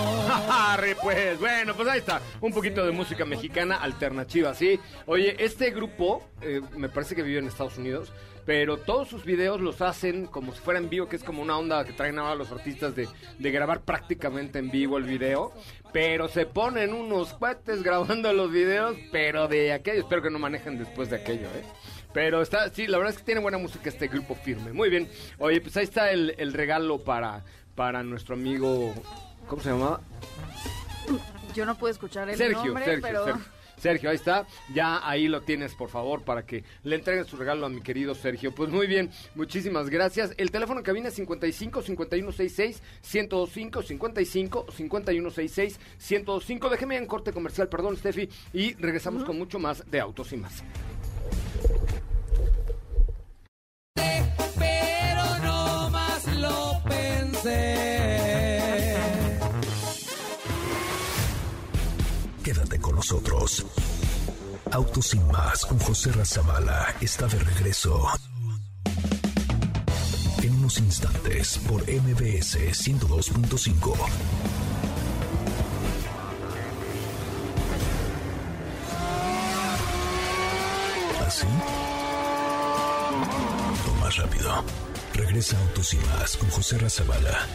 Pues, 1.02 1.38
bueno, 1.38 1.74
pues 1.74 1.88
ahí 1.88 1.98
está. 1.98 2.20
Un 2.40 2.52
poquito 2.52 2.84
de 2.84 2.92
música 2.92 3.24
mexicana 3.24 3.76
alternativa, 3.76 4.54
¿sí? 4.54 4.78
Oye, 5.06 5.36
este 5.38 5.70
grupo, 5.70 6.28
eh, 6.40 6.60
me 6.76 6.88
parece 6.88 7.14
que 7.14 7.22
vive 7.22 7.38
en 7.38 7.46
Estados 7.46 7.78
Unidos, 7.78 8.12
pero 8.44 8.78
todos 8.78 9.08
sus 9.08 9.24
videos 9.24 9.60
los 9.60 9.80
hacen 9.80 10.26
como 10.26 10.52
si 10.52 10.60
fuera 10.60 10.78
en 10.78 10.88
vivo, 10.88 11.08
que 11.08 11.16
es 11.16 11.24
como 11.24 11.42
una 11.42 11.58
onda 11.58 11.84
que 11.84 11.92
traen 11.92 12.18
ahora 12.18 12.34
los 12.34 12.50
artistas 12.52 12.94
de, 12.94 13.08
de 13.38 13.50
grabar 13.50 13.82
prácticamente 13.82 14.58
en 14.58 14.70
vivo 14.70 14.98
el 14.98 15.04
video. 15.04 15.52
Pero 15.92 16.28
se 16.28 16.46
ponen 16.46 16.94
unos 16.94 17.34
cuates 17.34 17.82
grabando 17.82 18.32
los 18.32 18.50
videos, 18.50 18.96
pero 19.10 19.48
de 19.48 19.72
aquello. 19.72 20.00
Espero 20.00 20.22
que 20.22 20.30
no 20.30 20.38
manejen 20.38 20.78
después 20.78 21.10
de 21.10 21.16
aquello, 21.16 21.48
¿eh? 21.48 21.64
Pero 22.12 22.42
está, 22.42 22.68
sí, 22.70 22.86
la 22.86 22.98
verdad 22.98 23.14
es 23.14 23.18
que 23.18 23.24
tiene 23.24 23.40
buena 23.40 23.58
música 23.58 23.88
este 23.88 24.08
grupo 24.08 24.34
firme. 24.34 24.72
Muy 24.72 24.90
bien. 24.90 25.08
Oye, 25.38 25.60
pues 25.60 25.76
ahí 25.76 25.84
está 25.84 26.10
el, 26.10 26.34
el 26.38 26.52
regalo 26.52 26.98
para, 26.98 27.42
para 27.74 28.02
nuestro 28.02 28.34
amigo. 28.34 28.94
¿Cómo 29.48 29.62
se 29.62 29.70
llamaba? 29.70 30.00
Yo 31.54 31.66
no 31.66 31.76
puedo 31.76 31.90
escuchar 31.90 32.28
el 32.28 32.36
Sergio, 32.36 32.64
nombre, 32.64 32.84
Sergio, 32.84 33.02
pero... 33.02 33.24
Sergio. 33.24 33.62
Sergio, 33.82 34.10
ahí 34.10 34.16
está. 34.16 34.46
Ya 34.72 35.00
ahí 35.06 35.26
lo 35.26 35.42
tienes, 35.42 35.74
por 35.74 35.88
favor, 35.88 36.22
para 36.22 36.46
que 36.46 36.62
le 36.84 36.94
entreguen 36.94 37.24
su 37.24 37.36
regalo 37.36 37.66
a 37.66 37.68
mi 37.68 37.80
querido 37.80 38.14
Sergio. 38.14 38.54
Pues 38.54 38.70
muy 38.70 38.86
bien, 38.86 39.10
muchísimas 39.34 39.90
gracias. 39.90 40.32
El 40.36 40.52
teléfono 40.52 40.78
en 40.78 40.84
cabina 40.84 41.08
es 41.08 41.14
55 41.14 41.82
5166 41.82 42.80
1025 43.12 43.82
55 43.82 44.66
5166 44.70 45.80
1025. 45.98 46.70
Déjeme 46.70 46.96
en 46.96 47.06
corte 47.06 47.32
comercial, 47.32 47.68
perdón, 47.68 47.96
Steffi, 47.96 48.28
y 48.52 48.74
regresamos 48.74 49.24
con 49.24 49.36
mucho 49.36 49.58
más 49.58 49.90
de 49.90 49.98
Autos 49.98 50.32
y 50.32 50.36
más. 50.36 50.62
Nosotros. 63.12 63.66
Autos 64.70 65.08
sin 65.08 65.26
más 65.26 65.66
con 65.66 65.78
José 65.80 66.12
Razabala 66.12 66.94
está 67.02 67.26
de 67.26 67.38
regreso. 67.38 68.08
En 70.42 70.54
unos 70.54 70.78
instantes 70.78 71.58
por 71.68 71.82
MBS 71.82 72.56
102.5. 72.56 73.96
¿Así? 81.26 81.46
Más 84.00 84.16
rápido. 84.16 84.64
Regresa 85.12 85.58
Autos 85.58 85.92
y 85.92 85.96
más 85.98 86.36
con 86.38 86.48
José 86.48 86.78
Razabala 86.78 87.46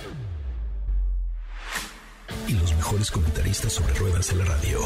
y 2.48 2.54
los 2.54 2.74
mejores 2.76 3.12
comentaristas 3.12 3.74
sobre 3.74 3.94
ruedas 3.96 4.30
de 4.30 4.36
la 4.36 4.46
radio. 4.46 4.80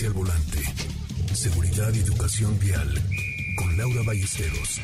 Al 0.00 0.14
volante. 0.14 0.58
Seguridad 1.34 1.92
y 1.92 1.98
educación 1.98 2.58
vial. 2.58 2.88
Con 3.58 3.76
Laura 3.76 4.00
Ballesteros. 4.06 4.80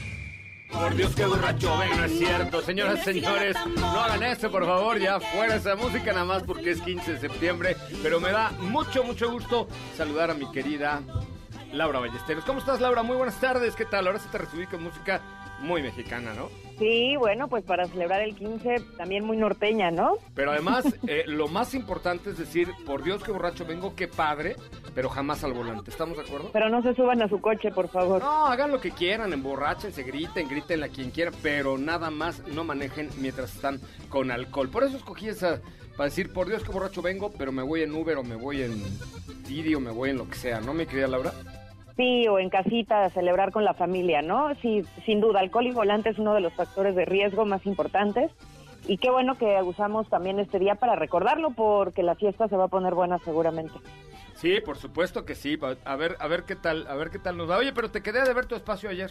Por 0.70 0.94
Dios, 0.94 1.14
qué 1.16 1.24
borracho, 1.24 1.78
ven, 1.78 1.96
no 1.96 2.04
es 2.04 2.18
cierto. 2.18 2.60
Señoras, 2.60 3.02
señores, 3.04 3.56
no 3.74 4.00
hagan 4.02 4.22
eso, 4.22 4.50
por 4.50 4.66
favor, 4.66 4.98
ya 4.98 5.18
fuera 5.18 5.56
esa 5.56 5.76
música 5.76 6.12
nada 6.12 6.26
más 6.26 6.42
porque 6.42 6.72
es 6.72 6.82
15 6.82 7.14
de 7.14 7.20
septiembre. 7.20 7.76
Pero 8.02 8.20
me 8.20 8.30
da 8.30 8.50
mucho, 8.60 9.02
mucho 9.02 9.30
gusto 9.30 9.66
saludar 9.96 10.30
a 10.30 10.34
mi 10.34 10.50
querida 10.52 11.00
Laura 11.72 12.00
Ballesteros. 12.00 12.44
¿Cómo 12.44 12.58
estás, 12.58 12.78
Laura? 12.80 13.02
Muy 13.02 13.16
buenas 13.16 13.40
tardes, 13.40 13.74
¿qué 13.74 13.86
tal? 13.86 14.06
Ahora 14.06 14.18
sí 14.18 14.28
te 14.30 14.36
recibí 14.36 14.66
con 14.66 14.82
música 14.82 15.22
muy 15.60 15.82
mexicana, 15.82 16.34
¿no? 16.34 16.50
Sí, 16.78 17.16
bueno, 17.16 17.48
pues 17.48 17.64
para 17.64 17.86
celebrar 17.88 18.22
el 18.22 18.36
15 18.36 18.80
también 18.96 19.24
muy 19.24 19.36
norteña, 19.36 19.90
¿no? 19.90 20.16
Pero 20.34 20.52
además, 20.52 20.84
eh, 21.08 21.24
lo 21.26 21.48
más 21.48 21.74
importante 21.74 22.30
es 22.30 22.38
decir, 22.38 22.68
por 22.86 23.02
Dios, 23.02 23.22
qué 23.24 23.32
borracho 23.32 23.64
vengo, 23.64 23.96
qué 23.96 24.06
padre, 24.06 24.56
pero 24.94 25.08
jamás 25.08 25.42
al 25.42 25.52
volante. 25.52 25.90
¿Estamos 25.90 26.16
de 26.16 26.24
acuerdo? 26.24 26.50
Pero 26.52 26.68
no 26.68 26.82
se 26.82 26.94
suban 26.94 27.20
a 27.22 27.28
su 27.28 27.40
coche, 27.40 27.70
por 27.72 27.88
favor. 27.88 28.22
No, 28.22 28.46
hagan 28.46 28.70
lo 28.70 28.80
que 28.80 28.92
quieran, 28.92 29.32
emborráchense, 29.32 30.04
griten, 30.04 30.48
griten 30.48 30.84
a 30.84 30.88
quien 30.88 31.10
quieran, 31.10 31.34
pero 31.42 31.78
nada 31.78 32.10
más 32.10 32.46
no 32.48 32.62
manejen 32.62 33.10
mientras 33.18 33.54
están 33.54 33.80
con 34.08 34.30
alcohol. 34.30 34.68
Por 34.68 34.84
eso 34.84 34.96
escogí 34.96 35.28
esa, 35.28 35.60
para 35.96 36.10
decir, 36.10 36.32
por 36.32 36.46
Dios, 36.46 36.62
qué 36.62 36.70
borracho 36.70 37.02
vengo, 37.02 37.32
pero 37.36 37.50
me 37.50 37.62
voy 37.62 37.82
en 37.82 37.92
Uber 37.92 38.18
o 38.18 38.22
me 38.22 38.36
voy 38.36 38.62
en 38.62 38.80
Didi 39.48 39.74
o 39.74 39.80
me 39.80 39.90
voy 39.90 40.10
en 40.10 40.18
lo 40.18 40.28
que 40.28 40.36
sea, 40.36 40.60
¿no, 40.60 40.74
mi 40.74 40.86
querida 40.86 41.08
Laura? 41.08 41.32
Sí, 41.98 42.28
o 42.28 42.38
en 42.38 42.48
casita, 42.48 43.04
a 43.04 43.10
celebrar 43.10 43.50
con 43.50 43.64
la 43.64 43.74
familia, 43.74 44.22
¿no? 44.22 44.54
Sí, 44.62 44.84
sin 45.04 45.20
duda, 45.20 45.40
alcohol 45.40 45.66
y 45.66 45.72
volante 45.72 46.10
es 46.10 46.18
uno 46.20 46.32
de 46.32 46.40
los 46.40 46.52
factores 46.52 46.94
de 46.94 47.04
riesgo 47.04 47.44
más 47.44 47.66
importantes. 47.66 48.30
Y 48.86 48.98
qué 48.98 49.10
bueno 49.10 49.36
que 49.36 49.60
usamos 49.64 50.08
también 50.08 50.38
este 50.38 50.60
día 50.60 50.76
para 50.76 50.94
recordarlo, 50.94 51.50
porque 51.50 52.04
la 52.04 52.14
fiesta 52.14 52.46
se 52.46 52.56
va 52.56 52.66
a 52.66 52.68
poner 52.68 52.94
buena 52.94 53.18
seguramente. 53.18 53.80
Sí, 54.34 54.60
por 54.64 54.76
supuesto 54.76 55.24
que 55.24 55.34
sí. 55.34 55.58
A 55.84 55.96
ver, 55.96 56.14
a 56.20 56.28
ver 56.28 56.44
qué 56.44 56.54
tal, 56.54 56.86
a 56.86 56.94
ver 56.94 57.10
qué 57.10 57.18
tal 57.18 57.36
nos 57.36 57.50
va. 57.50 57.58
Oye, 57.58 57.72
pero 57.72 57.90
te 57.90 58.00
quedé 58.00 58.22
de 58.22 58.32
ver 58.32 58.46
tu 58.46 58.54
espacio 58.54 58.88
ayer. 58.88 59.10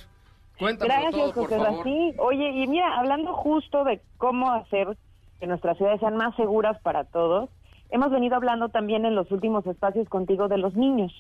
Cuéntame 0.58 0.88
Gracias, 0.88 1.12
todo, 1.12 1.34
por 1.34 1.44
José 1.50 1.58
favor. 1.58 1.84
Sí, 1.84 2.14
oye, 2.20 2.50
y 2.52 2.68
mira, 2.68 2.98
hablando 2.98 3.34
justo 3.34 3.84
de 3.84 4.02
cómo 4.18 4.50
hacer 4.54 4.98
que 5.42 5.48
nuestras 5.48 5.76
ciudades 5.76 6.00
sean 6.00 6.16
más 6.16 6.34
seguras 6.38 6.80
para 6.84 7.04
todos, 7.04 7.50
hemos 7.90 8.12
venido 8.12 8.38
hablando 8.38 8.70
también 8.70 9.04
en 9.04 9.14
los 9.14 9.30
últimos 9.30 9.68
espacios 9.68 10.08
contigo 10.08 10.48
de 10.48 10.58
los 10.58 10.74
niños, 10.76 11.12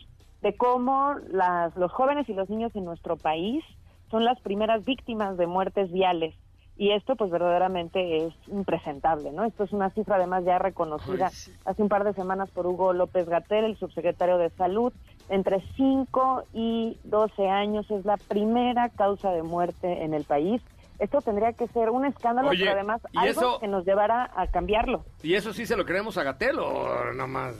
de 0.41 0.55
cómo 0.55 1.15
las, 1.29 1.75
los 1.75 1.91
jóvenes 1.91 2.27
y 2.29 2.33
los 2.33 2.49
niños 2.49 2.75
en 2.75 2.85
nuestro 2.85 3.17
país 3.17 3.63
son 4.11 4.23
las 4.23 4.39
primeras 4.41 4.85
víctimas 4.85 5.37
de 5.37 5.47
muertes 5.47 5.91
viales. 5.91 6.35
Y 6.79 6.91
esto 6.91 7.15
pues 7.15 7.31
verdaderamente 7.31 8.27
es 8.27 8.33
impresentable, 8.47 9.31
¿no? 9.31 9.45
Esto 9.45 9.63
es 9.63 9.71
una 9.73 9.89
cifra 9.89 10.17
además 10.17 10.43
ya 10.45 10.59
reconocida 10.59 11.29
sí. 11.29 11.51
hace 11.65 11.81
un 11.81 11.89
par 11.89 12.03
de 12.03 12.13
semanas 12.13 12.51
por 12.51 12.67
Hugo 12.67 12.93
López 12.93 13.27
Gatel, 13.27 13.65
el 13.65 13.77
subsecretario 13.79 14.37
de 14.37 14.51
Salud. 14.51 14.93
Entre 15.27 15.59
5 15.75 16.43
y 16.53 16.97
12 17.03 17.49
años 17.49 17.89
es 17.89 18.05
la 18.05 18.17
primera 18.17 18.89
causa 18.89 19.31
de 19.31 19.41
muerte 19.41 20.03
en 20.03 20.13
el 20.13 20.23
país. 20.23 20.61
Esto 20.99 21.19
tendría 21.21 21.51
que 21.53 21.67
ser 21.69 21.89
un 21.89 22.05
escándalo, 22.05 22.49
Oye, 22.49 22.59
pero 22.65 22.73
además 22.73 23.01
¿y 23.11 23.17
algo 23.17 23.29
eso- 23.31 23.59
que 23.59 23.67
nos 23.67 23.83
llevara 23.83 24.29
a 24.35 24.45
cambiarlo. 24.47 25.03
¿Y 25.23 25.33
eso 25.33 25.53
sí 25.53 25.65
se 25.65 25.75
lo 25.75 25.83
creemos 25.83 26.17
a 26.19 26.23
Gatel 26.23 26.59
o 26.59 27.11
nada 27.13 27.27
más? 27.27 27.55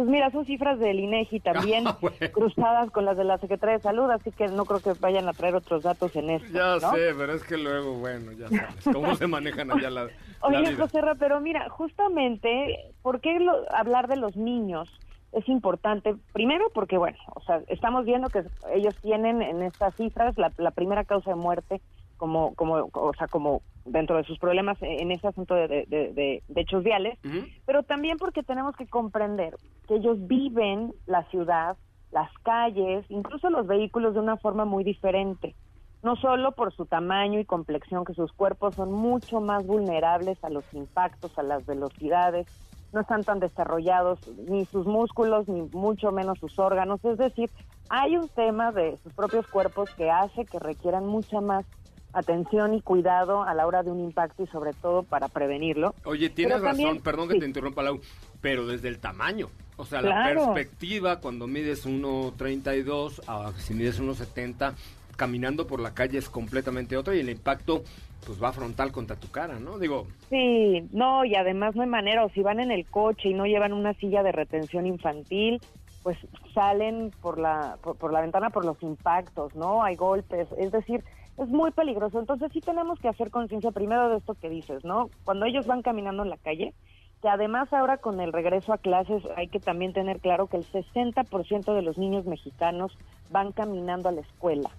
Pues 0.00 0.08
mira, 0.08 0.30
son 0.30 0.46
cifras 0.46 0.78
del 0.78 0.98
INEGI 0.98 1.40
también 1.40 1.86
Ah, 1.86 1.98
bueno. 2.00 2.16
cruzadas 2.32 2.90
con 2.90 3.04
las 3.04 3.18
de 3.18 3.24
la 3.24 3.36
Secretaría 3.36 3.76
de 3.76 3.82
Salud, 3.82 4.10
así 4.10 4.32
que 4.32 4.48
no 4.48 4.64
creo 4.64 4.80
que 4.80 4.94
vayan 4.94 5.28
a 5.28 5.34
traer 5.34 5.54
otros 5.54 5.82
datos 5.82 6.16
en 6.16 6.30
esto. 6.30 6.48
Ya 6.54 6.76
¿no? 6.76 6.94
sé, 6.94 7.12
pero 7.18 7.34
es 7.34 7.44
que 7.44 7.58
luego, 7.58 7.98
bueno, 7.98 8.32
ya 8.32 8.48
sabes, 8.48 8.82
cómo 8.90 9.14
se 9.16 9.26
manejan 9.26 9.70
allá 9.70 9.90
la, 9.90 10.04
la 10.04 10.10
Oye, 10.40 10.70
vida. 10.70 10.86
José 10.86 11.00
pero 11.18 11.38
mira, 11.42 11.68
justamente, 11.68 12.78
¿por 13.02 13.20
qué 13.20 13.38
lo- 13.40 13.70
hablar 13.74 14.08
de 14.08 14.16
los 14.16 14.34
niños 14.36 14.88
es 15.32 15.46
importante? 15.50 16.16
Primero 16.32 16.70
porque, 16.72 16.96
bueno, 16.96 17.18
o 17.34 17.42
sea, 17.42 17.60
estamos 17.68 18.06
viendo 18.06 18.30
que 18.30 18.44
ellos 18.72 18.96
tienen 19.02 19.42
en 19.42 19.60
estas 19.62 19.94
cifras 19.96 20.34
la, 20.38 20.50
la 20.56 20.70
primera 20.70 21.04
causa 21.04 21.28
de 21.28 21.36
muerte 21.36 21.82
como, 22.20 22.54
como, 22.54 22.74
o 22.92 23.12
sea, 23.16 23.28
como 23.28 23.62
dentro 23.86 24.18
de 24.18 24.24
sus 24.24 24.38
problemas 24.38 24.76
en 24.82 25.10
ese 25.10 25.26
asunto 25.26 25.54
de, 25.54 25.66
de- 25.68 25.86
de- 25.88 26.12
de- 26.12 26.42
de 26.46 26.60
hechos 26.60 26.84
viales, 26.84 27.18
pero 27.64 27.82
también 27.82 28.18
porque 28.18 28.42
tenemos 28.42 28.76
que 28.76 28.86
comprender 28.86 29.56
que 29.88 29.94
ellos 29.96 30.18
viven 30.26 30.92
la 31.06 31.24
ciudad, 31.30 31.78
las 32.10 32.30
calles, 32.42 33.06
incluso 33.08 33.48
los 33.48 33.66
vehículos 33.66 34.12
de 34.12 34.20
una 34.20 34.36
forma 34.36 34.66
muy 34.66 34.84
diferente. 34.84 35.56
No 36.02 36.14
solo 36.16 36.52
por 36.52 36.74
su 36.74 36.84
tamaño 36.84 37.40
y 37.40 37.46
complexión, 37.46 38.04
que 38.04 38.12
sus 38.12 38.32
cuerpos 38.34 38.74
son 38.74 38.92
mucho 38.92 39.40
más 39.40 39.64
vulnerables 39.64 40.36
a 40.44 40.50
los 40.50 40.64
impactos, 40.72 41.32
a 41.38 41.42
las 41.42 41.64
velocidades, 41.64 42.46
no 42.92 43.00
están 43.00 43.24
tan 43.24 43.40
desarrollados 43.40 44.18
ni 44.26 44.66
sus 44.66 44.84
músculos, 44.86 45.48
ni 45.48 45.62
mucho 45.72 46.12
menos 46.12 46.38
sus 46.38 46.58
órganos. 46.58 47.02
Es 47.04 47.16
decir, 47.16 47.50
hay 47.88 48.16
un 48.16 48.28
tema 48.30 48.72
de 48.72 48.98
sus 49.02 49.12
propios 49.14 49.46
cuerpos 49.48 49.88
que 49.96 50.10
hace 50.10 50.44
que 50.46 50.58
requieran 50.58 51.06
mucha 51.06 51.40
más 51.40 51.64
atención 52.12 52.74
y 52.74 52.80
cuidado 52.82 53.42
a 53.42 53.54
la 53.54 53.66
hora 53.66 53.82
de 53.82 53.90
un 53.90 54.00
impacto 54.00 54.42
y 54.42 54.46
sobre 54.48 54.72
todo 54.72 55.02
para 55.02 55.28
prevenirlo. 55.28 55.94
Oye, 56.04 56.30
tienes 56.30 56.56
Pero 56.56 56.66
también- 56.68 56.88
razón, 56.88 57.02
perdón 57.02 57.28
que 57.28 57.34
sí. 57.34 57.40
te 57.40 57.46
interrumpa, 57.46 57.82
Lau, 57.82 58.00
pero 58.40 58.66
desde 58.66 58.88
el 58.88 58.98
tamaño. 58.98 59.48
O 59.76 59.84
sea, 59.84 60.02
la 60.02 60.24
perspectiva 60.24 61.20
cuando 61.20 61.46
mides 61.46 61.86
1.32 61.86 63.22
a 63.26 63.52
si 63.58 63.74
mides 63.74 64.00
1.70, 64.00 64.74
caminando 65.16 65.66
por 65.66 65.80
la 65.80 65.94
calle 65.94 66.18
es 66.18 66.28
completamente 66.28 66.96
otra 66.96 67.14
y 67.14 67.20
el 67.20 67.30
impacto 67.30 67.82
pues 68.26 68.42
va 68.42 68.52
frontal 68.52 68.92
contra 68.92 69.16
tu 69.16 69.30
cara, 69.30 69.58
¿no? 69.58 69.78
Digo, 69.78 70.06
Sí, 70.28 70.86
no, 70.92 71.24
y 71.24 71.34
además 71.34 71.74
no 71.74 71.82
hay 71.82 71.88
manera, 71.88 72.24
o 72.24 72.28
si 72.30 72.42
van 72.42 72.60
en 72.60 72.70
el 72.70 72.84
coche 72.86 73.30
y 73.30 73.34
no 73.34 73.46
llevan 73.46 73.72
una 73.72 73.94
silla 73.94 74.22
de 74.22 74.32
retención 74.32 74.86
infantil, 74.86 75.60
pues 76.02 76.18
salen 76.54 77.12
por 77.22 77.38
la, 77.38 77.78
por, 77.82 77.96
por 77.96 78.12
la 78.12 78.20
ventana 78.20 78.50
por 78.50 78.64
los 78.66 78.82
impactos, 78.82 79.54
¿no? 79.54 79.82
Hay 79.82 79.96
golpes, 79.96 80.48
es 80.58 80.70
decir, 80.70 81.02
es 81.40 81.48
muy 81.48 81.70
peligroso. 81.70 82.20
Entonces 82.20 82.50
sí 82.52 82.60
tenemos 82.60 82.98
que 83.00 83.08
hacer 83.08 83.30
conciencia 83.30 83.70
primero 83.70 84.08
de 84.08 84.18
esto 84.18 84.34
que 84.34 84.50
dices, 84.50 84.84
¿no? 84.84 85.10
Cuando 85.24 85.46
ellos 85.46 85.66
van 85.66 85.82
caminando 85.82 86.22
en 86.22 86.30
la 86.30 86.36
calle, 86.36 86.74
que 87.22 87.28
además 87.28 87.72
ahora 87.72 87.98
con 87.98 88.20
el 88.20 88.32
regreso 88.32 88.72
a 88.72 88.78
clases 88.78 89.22
hay 89.36 89.48
que 89.48 89.60
también 89.60 89.92
tener 89.92 90.20
claro 90.20 90.46
que 90.46 90.56
el 90.56 90.66
60% 90.66 91.74
de 91.74 91.82
los 91.82 91.98
niños 91.98 92.26
mexicanos 92.26 92.96
van 93.30 93.52
caminando 93.52 94.08
a 94.08 94.12
la 94.12 94.20
escuela. 94.20 94.70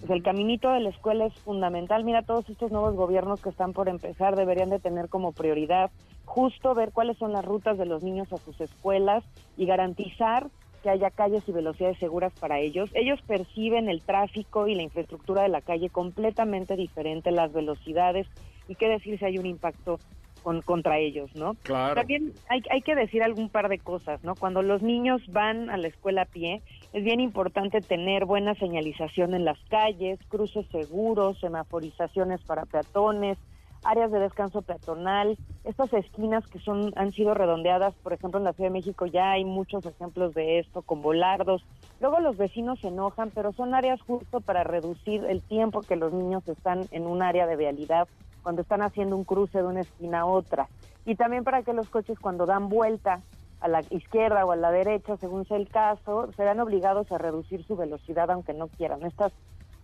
Pues 0.00 0.10
el 0.10 0.22
caminito 0.22 0.70
de 0.70 0.80
la 0.80 0.90
escuela 0.90 1.26
es 1.26 1.34
fundamental. 1.34 2.04
Mira, 2.04 2.22
todos 2.22 2.48
estos 2.48 2.70
nuevos 2.70 2.94
gobiernos 2.94 3.40
que 3.40 3.48
están 3.48 3.72
por 3.72 3.88
empezar 3.88 4.36
deberían 4.36 4.70
de 4.70 4.80
tener 4.80 5.08
como 5.08 5.32
prioridad 5.32 5.90
justo 6.24 6.74
ver 6.74 6.92
cuáles 6.92 7.16
son 7.18 7.32
las 7.32 7.44
rutas 7.44 7.78
de 7.78 7.86
los 7.86 8.02
niños 8.02 8.32
a 8.32 8.38
sus 8.38 8.60
escuelas 8.60 9.24
y 9.56 9.66
garantizar 9.66 10.48
que 10.84 10.90
haya 10.90 11.10
calles 11.10 11.42
y 11.48 11.52
velocidades 11.52 11.96
seguras 11.96 12.30
para 12.38 12.60
ellos. 12.60 12.90
Ellos 12.92 13.18
perciben 13.26 13.88
el 13.88 14.02
tráfico 14.02 14.68
y 14.68 14.74
la 14.74 14.82
infraestructura 14.82 15.42
de 15.42 15.48
la 15.48 15.62
calle 15.62 15.88
completamente 15.88 16.76
diferente, 16.76 17.30
las 17.30 17.54
velocidades 17.54 18.26
y 18.68 18.74
qué 18.74 18.88
decir 18.88 19.18
si 19.18 19.24
hay 19.24 19.38
un 19.38 19.46
impacto 19.46 19.98
con, 20.42 20.60
contra 20.60 20.98
ellos, 20.98 21.34
¿no? 21.34 21.54
Claro. 21.62 21.94
También 21.94 22.34
hay, 22.50 22.60
hay 22.70 22.82
que 22.82 22.94
decir 22.94 23.22
algún 23.22 23.48
par 23.48 23.70
de 23.70 23.78
cosas, 23.78 24.22
¿no? 24.24 24.34
Cuando 24.34 24.60
los 24.60 24.82
niños 24.82 25.22
van 25.28 25.70
a 25.70 25.78
la 25.78 25.88
escuela 25.88 26.22
a 26.22 26.26
pie, 26.26 26.60
es 26.92 27.02
bien 27.02 27.18
importante 27.18 27.80
tener 27.80 28.26
buena 28.26 28.54
señalización 28.54 29.32
en 29.32 29.46
las 29.46 29.58
calles, 29.70 30.18
cruces 30.28 30.66
seguros, 30.66 31.40
semaforizaciones 31.40 32.42
para 32.42 32.66
peatones, 32.66 33.38
áreas 33.84 34.10
de 34.10 34.18
descanso 34.18 34.62
peatonal, 34.62 35.38
estas 35.64 35.92
esquinas 35.92 36.46
que 36.46 36.58
son 36.58 36.92
han 36.96 37.12
sido 37.12 37.34
redondeadas, 37.34 37.94
por 38.02 38.12
ejemplo 38.12 38.38
en 38.38 38.44
la 38.44 38.52
Ciudad 38.52 38.70
de 38.70 38.74
México 38.74 39.06
ya 39.06 39.32
hay 39.32 39.44
muchos 39.44 39.86
ejemplos 39.86 40.34
de 40.34 40.58
esto 40.58 40.82
con 40.82 41.02
volardos. 41.02 41.64
Luego 42.00 42.20
los 42.20 42.36
vecinos 42.36 42.80
se 42.80 42.88
enojan, 42.88 43.30
pero 43.30 43.52
son 43.52 43.74
áreas 43.74 44.00
justo 44.02 44.40
para 44.40 44.64
reducir 44.64 45.24
el 45.24 45.42
tiempo 45.42 45.80
que 45.80 45.96
los 45.96 46.12
niños 46.12 46.46
están 46.48 46.86
en 46.90 47.06
un 47.06 47.22
área 47.22 47.46
de 47.46 47.56
vialidad 47.56 48.08
cuando 48.42 48.62
están 48.62 48.82
haciendo 48.82 49.16
un 49.16 49.24
cruce 49.24 49.58
de 49.58 49.64
una 49.64 49.80
esquina 49.80 50.20
a 50.20 50.26
otra. 50.26 50.68
Y 51.06 51.16
también 51.16 51.44
para 51.44 51.62
que 51.62 51.72
los 51.72 51.88
coches 51.88 52.18
cuando 52.18 52.46
dan 52.46 52.68
vuelta 52.68 53.20
a 53.60 53.68
la 53.68 53.80
izquierda 53.90 54.44
o 54.44 54.52
a 54.52 54.56
la 54.56 54.70
derecha, 54.70 55.16
según 55.16 55.46
sea 55.46 55.56
el 55.56 55.68
caso, 55.68 56.30
serán 56.36 56.60
obligados 56.60 57.10
a 57.10 57.18
reducir 57.18 57.64
su 57.64 57.76
velocidad 57.76 58.30
aunque 58.30 58.52
no 58.52 58.68
quieran. 58.68 59.02
Estas 59.04 59.32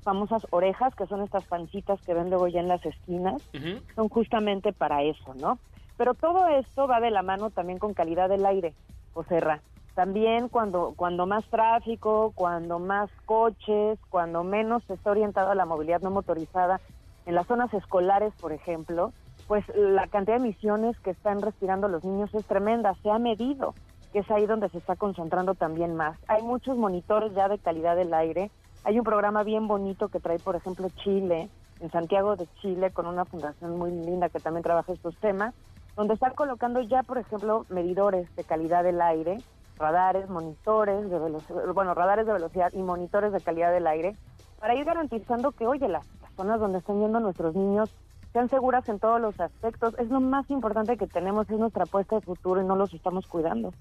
famosas 0.02 0.46
orejas, 0.50 0.94
que 0.94 1.06
son 1.06 1.22
estas 1.22 1.44
pancitas 1.44 2.00
que 2.02 2.14
ven 2.14 2.30
luego 2.30 2.48
ya 2.48 2.60
en 2.60 2.68
las 2.68 2.84
esquinas, 2.84 3.42
son 3.94 4.08
justamente 4.08 4.72
para 4.72 5.02
eso, 5.02 5.34
¿no? 5.34 5.58
Pero 5.96 6.14
todo 6.14 6.48
esto 6.48 6.86
va 6.86 7.00
de 7.00 7.10
la 7.10 7.22
mano 7.22 7.50
también 7.50 7.78
con 7.78 7.94
calidad 7.94 8.28
del 8.28 8.46
aire, 8.46 8.74
Joserra. 9.12 9.60
También 9.94 10.48
cuando, 10.48 10.94
cuando 10.96 11.26
más 11.26 11.44
tráfico, 11.46 12.32
cuando 12.34 12.78
más 12.78 13.10
coches, 13.26 13.98
cuando 14.08 14.44
menos 14.44 14.82
se 14.84 14.94
está 14.94 15.10
orientado 15.10 15.50
a 15.50 15.54
la 15.54 15.66
movilidad 15.66 16.00
no 16.00 16.10
motorizada, 16.10 16.80
en 17.26 17.34
las 17.34 17.46
zonas 17.46 17.72
escolares, 17.74 18.32
por 18.40 18.52
ejemplo, 18.52 19.12
pues 19.46 19.64
la 19.76 20.06
cantidad 20.06 20.38
de 20.38 20.46
emisiones 20.46 20.98
que 21.00 21.10
están 21.10 21.42
respirando 21.42 21.88
los 21.88 22.04
niños 22.04 22.32
es 22.34 22.46
tremenda, 22.46 22.94
se 23.02 23.10
ha 23.10 23.18
medido, 23.18 23.74
que 24.12 24.20
es 24.20 24.30
ahí 24.30 24.46
donde 24.46 24.68
se 24.70 24.78
está 24.78 24.96
concentrando 24.96 25.54
también 25.54 25.96
más. 25.96 26.18
Hay 26.28 26.42
muchos 26.42 26.76
monitores 26.76 27.34
ya 27.34 27.48
de 27.48 27.58
calidad 27.58 27.96
del 27.96 28.14
aire, 28.14 28.50
hay 28.84 28.98
un 28.98 29.04
programa 29.04 29.42
bien 29.42 29.68
bonito 29.68 30.08
que 30.08 30.20
trae, 30.20 30.38
por 30.38 30.56
ejemplo, 30.56 30.88
Chile, 31.02 31.48
en 31.80 31.90
Santiago 31.90 32.36
de 32.36 32.46
Chile, 32.60 32.90
con 32.90 33.06
una 33.06 33.24
fundación 33.24 33.78
muy 33.78 33.90
linda 33.90 34.28
que 34.28 34.40
también 34.40 34.62
trabaja 34.62 34.92
estos 34.92 35.16
temas, 35.16 35.54
donde 35.96 36.14
están 36.14 36.34
colocando 36.34 36.80
ya, 36.80 37.02
por 37.02 37.18
ejemplo, 37.18 37.66
medidores 37.68 38.34
de 38.36 38.44
calidad 38.44 38.84
del 38.84 39.00
aire, 39.00 39.38
radares, 39.76 40.28
monitores 40.28 41.10
de 41.10 41.18
bueno, 41.72 41.94
radares 41.94 42.26
de 42.26 42.32
velocidad 42.32 42.70
y 42.72 42.82
monitores 42.82 43.32
de 43.32 43.40
calidad 43.40 43.72
del 43.72 43.86
aire, 43.86 44.16
para 44.58 44.74
ir 44.74 44.84
garantizando 44.84 45.52
que, 45.52 45.66
oye, 45.66 45.88
las, 45.88 46.06
las 46.20 46.32
zonas 46.34 46.60
donde 46.60 46.78
están 46.78 47.00
yendo 47.00 47.20
nuestros 47.20 47.54
niños 47.54 47.90
sean 48.32 48.48
seguras 48.48 48.88
en 48.88 48.98
todos 48.98 49.20
los 49.20 49.38
aspectos. 49.40 49.94
Es 49.98 50.08
lo 50.08 50.20
más 50.20 50.48
importante 50.50 50.96
que 50.96 51.06
tenemos, 51.06 51.48
es 51.50 51.58
nuestra 51.58 51.84
apuesta 51.84 52.16
de 52.16 52.22
futuro 52.22 52.60
y 52.60 52.64
no 52.64 52.76
los 52.76 52.92
estamos 52.94 53.26
cuidando. 53.26 53.72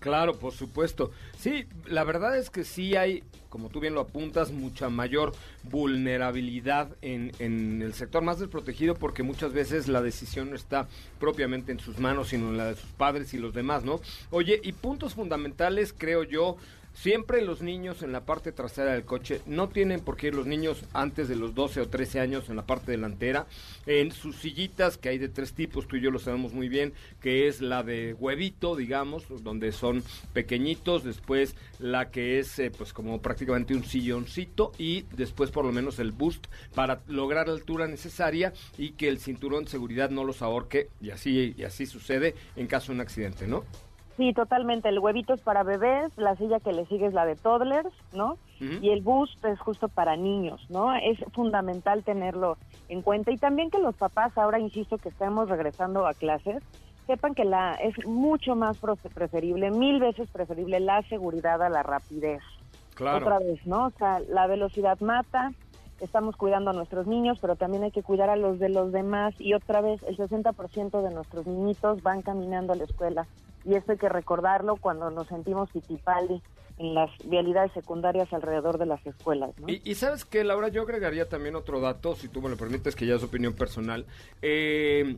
Claro, 0.00 0.38
por 0.38 0.52
supuesto. 0.52 1.10
Sí, 1.38 1.66
la 1.86 2.04
verdad 2.04 2.36
es 2.38 2.50
que 2.50 2.64
sí 2.64 2.94
hay, 2.94 3.24
como 3.48 3.68
tú 3.68 3.80
bien 3.80 3.94
lo 3.94 4.00
apuntas, 4.00 4.52
mucha 4.52 4.88
mayor 4.88 5.32
vulnerabilidad 5.64 6.96
en, 7.02 7.32
en, 7.40 7.82
el 7.82 7.94
sector 7.94 8.22
más 8.22 8.38
desprotegido 8.38 8.94
porque 8.94 9.22
muchas 9.22 9.52
veces 9.52 9.88
la 9.88 10.00
decisión 10.00 10.50
no 10.50 10.56
está 10.56 10.86
propiamente 11.18 11.72
en 11.72 11.80
sus 11.80 11.98
manos, 11.98 12.28
sino 12.28 12.50
en 12.50 12.56
la 12.56 12.66
de 12.66 12.76
sus 12.76 12.90
padres 12.90 13.34
y 13.34 13.38
los 13.38 13.54
demás, 13.54 13.84
¿no? 13.84 14.00
Oye, 14.30 14.60
y 14.62 14.72
puntos 14.72 15.14
fundamentales, 15.14 15.92
creo 15.96 16.22
yo, 16.22 16.56
Siempre 16.94 17.42
los 17.42 17.62
niños 17.62 18.02
en 18.02 18.10
la 18.10 18.24
parte 18.26 18.50
trasera 18.50 18.92
del 18.92 19.04
coche 19.04 19.40
no 19.46 19.68
tienen 19.68 20.00
por 20.00 20.16
qué 20.16 20.28
ir 20.28 20.34
los 20.34 20.46
niños 20.46 20.84
antes 20.92 21.28
de 21.28 21.36
los 21.36 21.54
12 21.54 21.82
o 21.82 21.88
13 21.88 22.18
años 22.18 22.48
en 22.48 22.56
la 22.56 22.66
parte 22.66 22.90
delantera. 22.90 23.46
En 23.86 24.10
sus 24.10 24.36
sillitas, 24.36 24.98
que 24.98 25.10
hay 25.10 25.18
de 25.18 25.28
tres 25.28 25.52
tipos, 25.52 25.86
tú 25.86 25.96
y 25.96 26.00
yo 26.00 26.10
lo 26.10 26.18
sabemos 26.18 26.52
muy 26.52 26.68
bien, 26.68 26.92
que 27.20 27.46
es 27.46 27.60
la 27.60 27.84
de 27.84 28.14
huevito, 28.14 28.74
digamos, 28.74 29.24
donde 29.44 29.70
son 29.70 30.02
pequeñitos, 30.32 31.04
después 31.04 31.54
la 31.78 32.10
que 32.10 32.40
es 32.40 32.58
eh, 32.58 32.72
pues 32.76 32.92
como 32.92 33.22
prácticamente 33.22 33.74
un 33.74 33.84
silloncito 33.84 34.72
y 34.76 35.02
después 35.16 35.50
por 35.50 35.64
lo 35.64 35.72
menos 35.72 36.00
el 36.00 36.12
boost 36.12 36.46
para 36.74 37.00
lograr 37.06 37.46
la 37.46 37.54
altura 37.54 37.86
necesaria 37.86 38.52
y 38.76 38.90
que 38.90 39.08
el 39.08 39.18
cinturón 39.18 39.64
de 39.64 39.70
seguridad 39.70 40.10
no 40.10 40.24
los 40.24 40.42
ahorque 40.42 40.88
y 41.00 41.10
así, 41.10 41.54
y 41.56 41.62
así 41.62 41.86
sucede 41.86 42.34
en 42.56 42.66
caso 42.66 42.88
de 42.88 42.96
un 42.96 43.00
accidente, 43.02 43.46
¿no? 43.46 43.64
Sí, 44.18 44.32
totalmente. 44.32 44.88
El 44.88 44.98
huevito 44.98 45.32
es 45.32 45.40
para 45.40 45.62
bebés, 45.62 46.10
la 46.16 46.34
silla 46.34 46.58
que 46.58 46.72
le 46.72 46.84
sigue 46.86 47.06
es 47.06 47.14
la 47.14 47.24
de 47.24 47.36
toddlers, 47.36 47.94
¿no? 48.12 48.36
Y 48.58 48.90
el 48.90 49.00
boost 49.00 49.44
es 49.44 49.60
justo 49.60 49.86
para 49.86 50.16
niños, 50.16 50.60
¿no? 50.68 50.92
Es 50.92 51.18
fundamental 51.32 52.02
tenerlo 52.02 52.58
en 52.88 53.00
cuenta. 53.02 53.30
Y 53.30 53.36
también 53.36 53.70
que 53.70 53.78
los 53.78 53.94
papás, 53.94 54.36
ahora 54.36 54.58
insisto 54.58 54.98
que 54.98 55.08
estamos 55.08 55.48
regresando 55.48 56.04
a 56.04 56.14
clases, 56.14 56.64
sepan 57.06 57.36
que 57.36 57.44
la 57.44 57.74
es 57.74 57.94
mucho 58.06 58.56
más 58.56 58.76
preferible, 59.14 59.70
mil 59.70 60.00
veces 60.00 60.28
preferible 60.30 60.80
la 60.80 61.00
seguridad 61.02 61.62
a 61.62 61.68
la 61.68 61.84
rapidez. 61.84 62.42
Claro. 62.94 63.18
Otra 63.18 63.38
vez, 63.38 63.64
¿no? 63.64 63.86
O 63.86 63.90
sea, 63.90 64.18
la 64.28 64.48
velocidad 64.48 64.98
mata, 64.98 65.52
estamos 66.00 66.36
cuidando 66.36 66.70
a 66.70 66.74
nuestros 66.74 67.06
niños, 67.06 67.38
pero 67.40 67.56
también 67.56 67.84
hay 67.84 67.90
que 67.90 68.02
cuidar 68.02 68.30
a 68.30 68.36
los 68.36 68.58
de 68.58 68.68
los 68.68 68.92
demás. 68.92 69.34
Y 69.38 69.54
otra 69.54 69.80
vez, 69.80 70.02
el 70.04 70.16
60% 70.16 71.02
de 71.02 71.14
nuestros 71.14 71.46
niñitos 71.46 72.02
van 72.02 72.22
caminando 72.22 72.72
a 72.72 72.76
la 72.76 72.84
escuela 72.84 73.26
y 73.64 73.74
esto 73.74 73.92
hay 73.92 73.98
que 73.98 74.08
recordarlo 74.08 74.76
cuando 74.76 75.10
nos 75.10 75.28
sentimos 75.28 75.70
pitipaldi 75.70 76.40
en 76.78 76.94
las 76.94 77.10
vialidades 77.24 77.72
secundarias 77.72 78.32
alrededor 78.32 78.78
de 78.78 78.86
las 78.86 79.04
escuelas. 79.04 79.50
Y, 79.66 79.90
y, 79.90 79.94
sabes 79.96 80.24
que, 80.24 80.44
Laura, 80.44 80.68
yo 80.68 80.82
agregaría 80.82 81.28
también 81.28 81.56
otro 81.56 81.80
dato, 81.80 82.14
si 82.14 82.28
tú 82.28 82.40
me 82.40 82.48
lo 82.48 82.56
permites, 82.56 82.94
que 82.94 83.04
ya 83.04 83.16
es 83.16 83.22
opinión 83.24 83.52
personal. 83.54 84.06
Eh, 84.42 85.16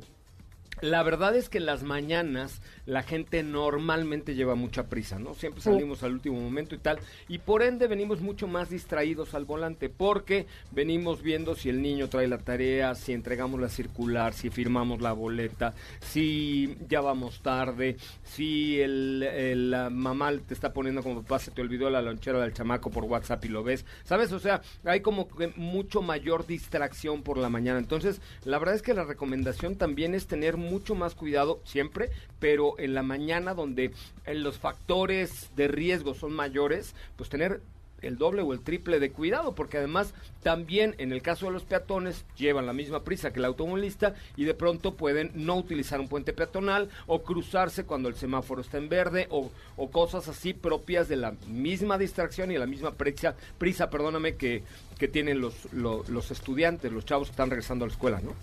la 0.80 1.02
verdad 1.02 1.34
es 1.36 1.48
que 1.48 1.58
en 1.58 1.66
las 1.66 1.82
mañanas 1.82 2.60
la 2.86 3.02
gente 3.02 3.42
normalmente 3.42 4.34
lleva 4.34 4.54
mucha 4.54 4.88
prisa, 4.88 5.18
¿no? 5.18 5.34
Siempre 5.34 5.62
salimos 5.62 6.02
al 6.02 6.12
último 6.12 6.40
momento 6.40 6.74
y 6.74 6.78
tal, 6.78 6.98
y 7.28 7.38
por 7.38 7.62
ende 7.62 7.86
venimos 7.86 8.20
mucho 8.20 8.46
más 8.46 8.70
distraídos 8.70 9.34
al 9.34 9.44
volante, 9.44 9.88
porque 9.88 10.46
venimos 10.72 11.22
viendo 11.22 11.54
si 11.54 11.68
el 11.68 11.82
niño 11.82 12.08
trae 12.08 12.28
la 12.28 12.38
tarea, 12.38 12.94
si 12.94 13.12
entregamos 13.12 13.60
la 13.60 13.68
circular, 13.68 14.34
si 14.34 14.50
firmamos 14.50 15.00
la 15.00 15.12
boleta, 15.12 15.74
si 16.00 16.76
ya 16.88 17.00
vamos 17.00 17.40
tarde, 17.40 17.96
si 18.24 18.80
el, 18.80 19.22
el 19.22 19.70
la 19.70 19.90
mamá 19.90 20.32
te 20.46 20.54
está 20.54 20.72
poniendo 20.72 21.02
como 21.02 21.22
papá, 21.22 21.38
se 21.38 21.50
te 21.50 21.60
olvidó 21.60 21.88
la 21.90 22.02
lonchera 22.02 22.40
del 22.40 22.52
chamaco 22.52 22.90
por 22.90 23.04
WhatsApp 23.04 23.44
y 23.44 23.48
lo 23.48 23.62
ves, 23.62 23.84
¿sabes? 24.04 24.32
O 24.32 24.38
sea, 24.38 24.60
hay 24.84 25.00
como 25.00 25.28
que 25.28 25.48
mucho 25.56 26.02
mayor 26.02 26.46
distracción 26.46 27.22
por 27.22 27.38
la 27.38 27.48
mañana. 27.48 27.78
Entonces, 27.78 28.20
la 28.44 28.58
verdad 28.58 28.74
es 28.74 28.82
que 28.82 28.94
la 28.94 29.04
recomendación 29.04 29.76
también 29.76 30.14
es 30.14 30.26
tener 30.26 30.56
mucho 30.70 30.94
más 30.94 31.14
cuidado 31.14 31.60
siempre, 31.64 32.10
pero 32.38 32.78
en 32.78 32.94
la 32.94 33.02
mañana 33.02 33.54
donde 33.54 33.92
en 34.24 34.42
los 34.42 34.58
factores 34.58 35.50
de 35.56 35.68
riesgo 35.68 36.14
son 36.14 36.32
mayores, 36.32 36.94
pues 37.16 37.28
tener 37.28 37.60
el 38.02 38.18
doble 38.18 38.42
o 38.42 38.52
el 38.52 38.60
triple 38.60 39.00
de 39.00 39.12
cuidado, 39.12 39.54
porque 39.54 39.78
además 39.78 40.14
también 40.42 40.94
en 40.98 41.12
el 41.12 41.22
caso 41.22 41.46
de 41.46 41.52
los 41.52 41.64
peatones 41.64 42.24
llevan 42.36 42.66
la 42.66 42.72
misma 42.72 43.04
prisa 43.04 43.32
que 43.32 43.40
el 43.40 43.44
automovilista 43.44 44.14
y 44.36 44.44
de 44.44 44.54
pronto 44.54 44.94
pueden 44.94 45.30
no 45.34 45.56
utilizar 45.56 46.00
un 46.00 46.08
puente 46.08 46.32
peatonal 46.32 46.88
o 47.06 47.22
cruzarse 47.22 47.84
cuando 47.84 48.08
el 48.08 48.14
semáforo 48.14 48.62
está 48.62 48.78
en 48.78 48.88
verde 48.88 49.26
o, 49.30 49.50
o 49.76 49.90
cosas 49.90 50.28
así 50.28 50.54
propias 50.54 51.08
de 51.08 51.16
la 51.16 51.34
misma 51.48 51.98
distracción 51.98 52.50
y 52.50 52.58
la 52.58 52.66
misma 52.66 52.92
prisa, 52.92 53.34
prisa 53.58 53.90
perdóname, 53.90 54.36
que, 54.36 54.62
que 54.98 55.08
tienen 55.08 55.40
los, 55.40 55.72
los, 55.72 56.08
los 56.08 56.30
estudiantes, 56.30 56.92
los 56.92 57.04
chavos 57.04 57.28
que 57.28 57.32
están 57.32 57.50
regresando 57.50 57.84
a 57.84 57.88
la 57.88 57.92
escuela, 57.92 58.20
¿no? 58.20 58.34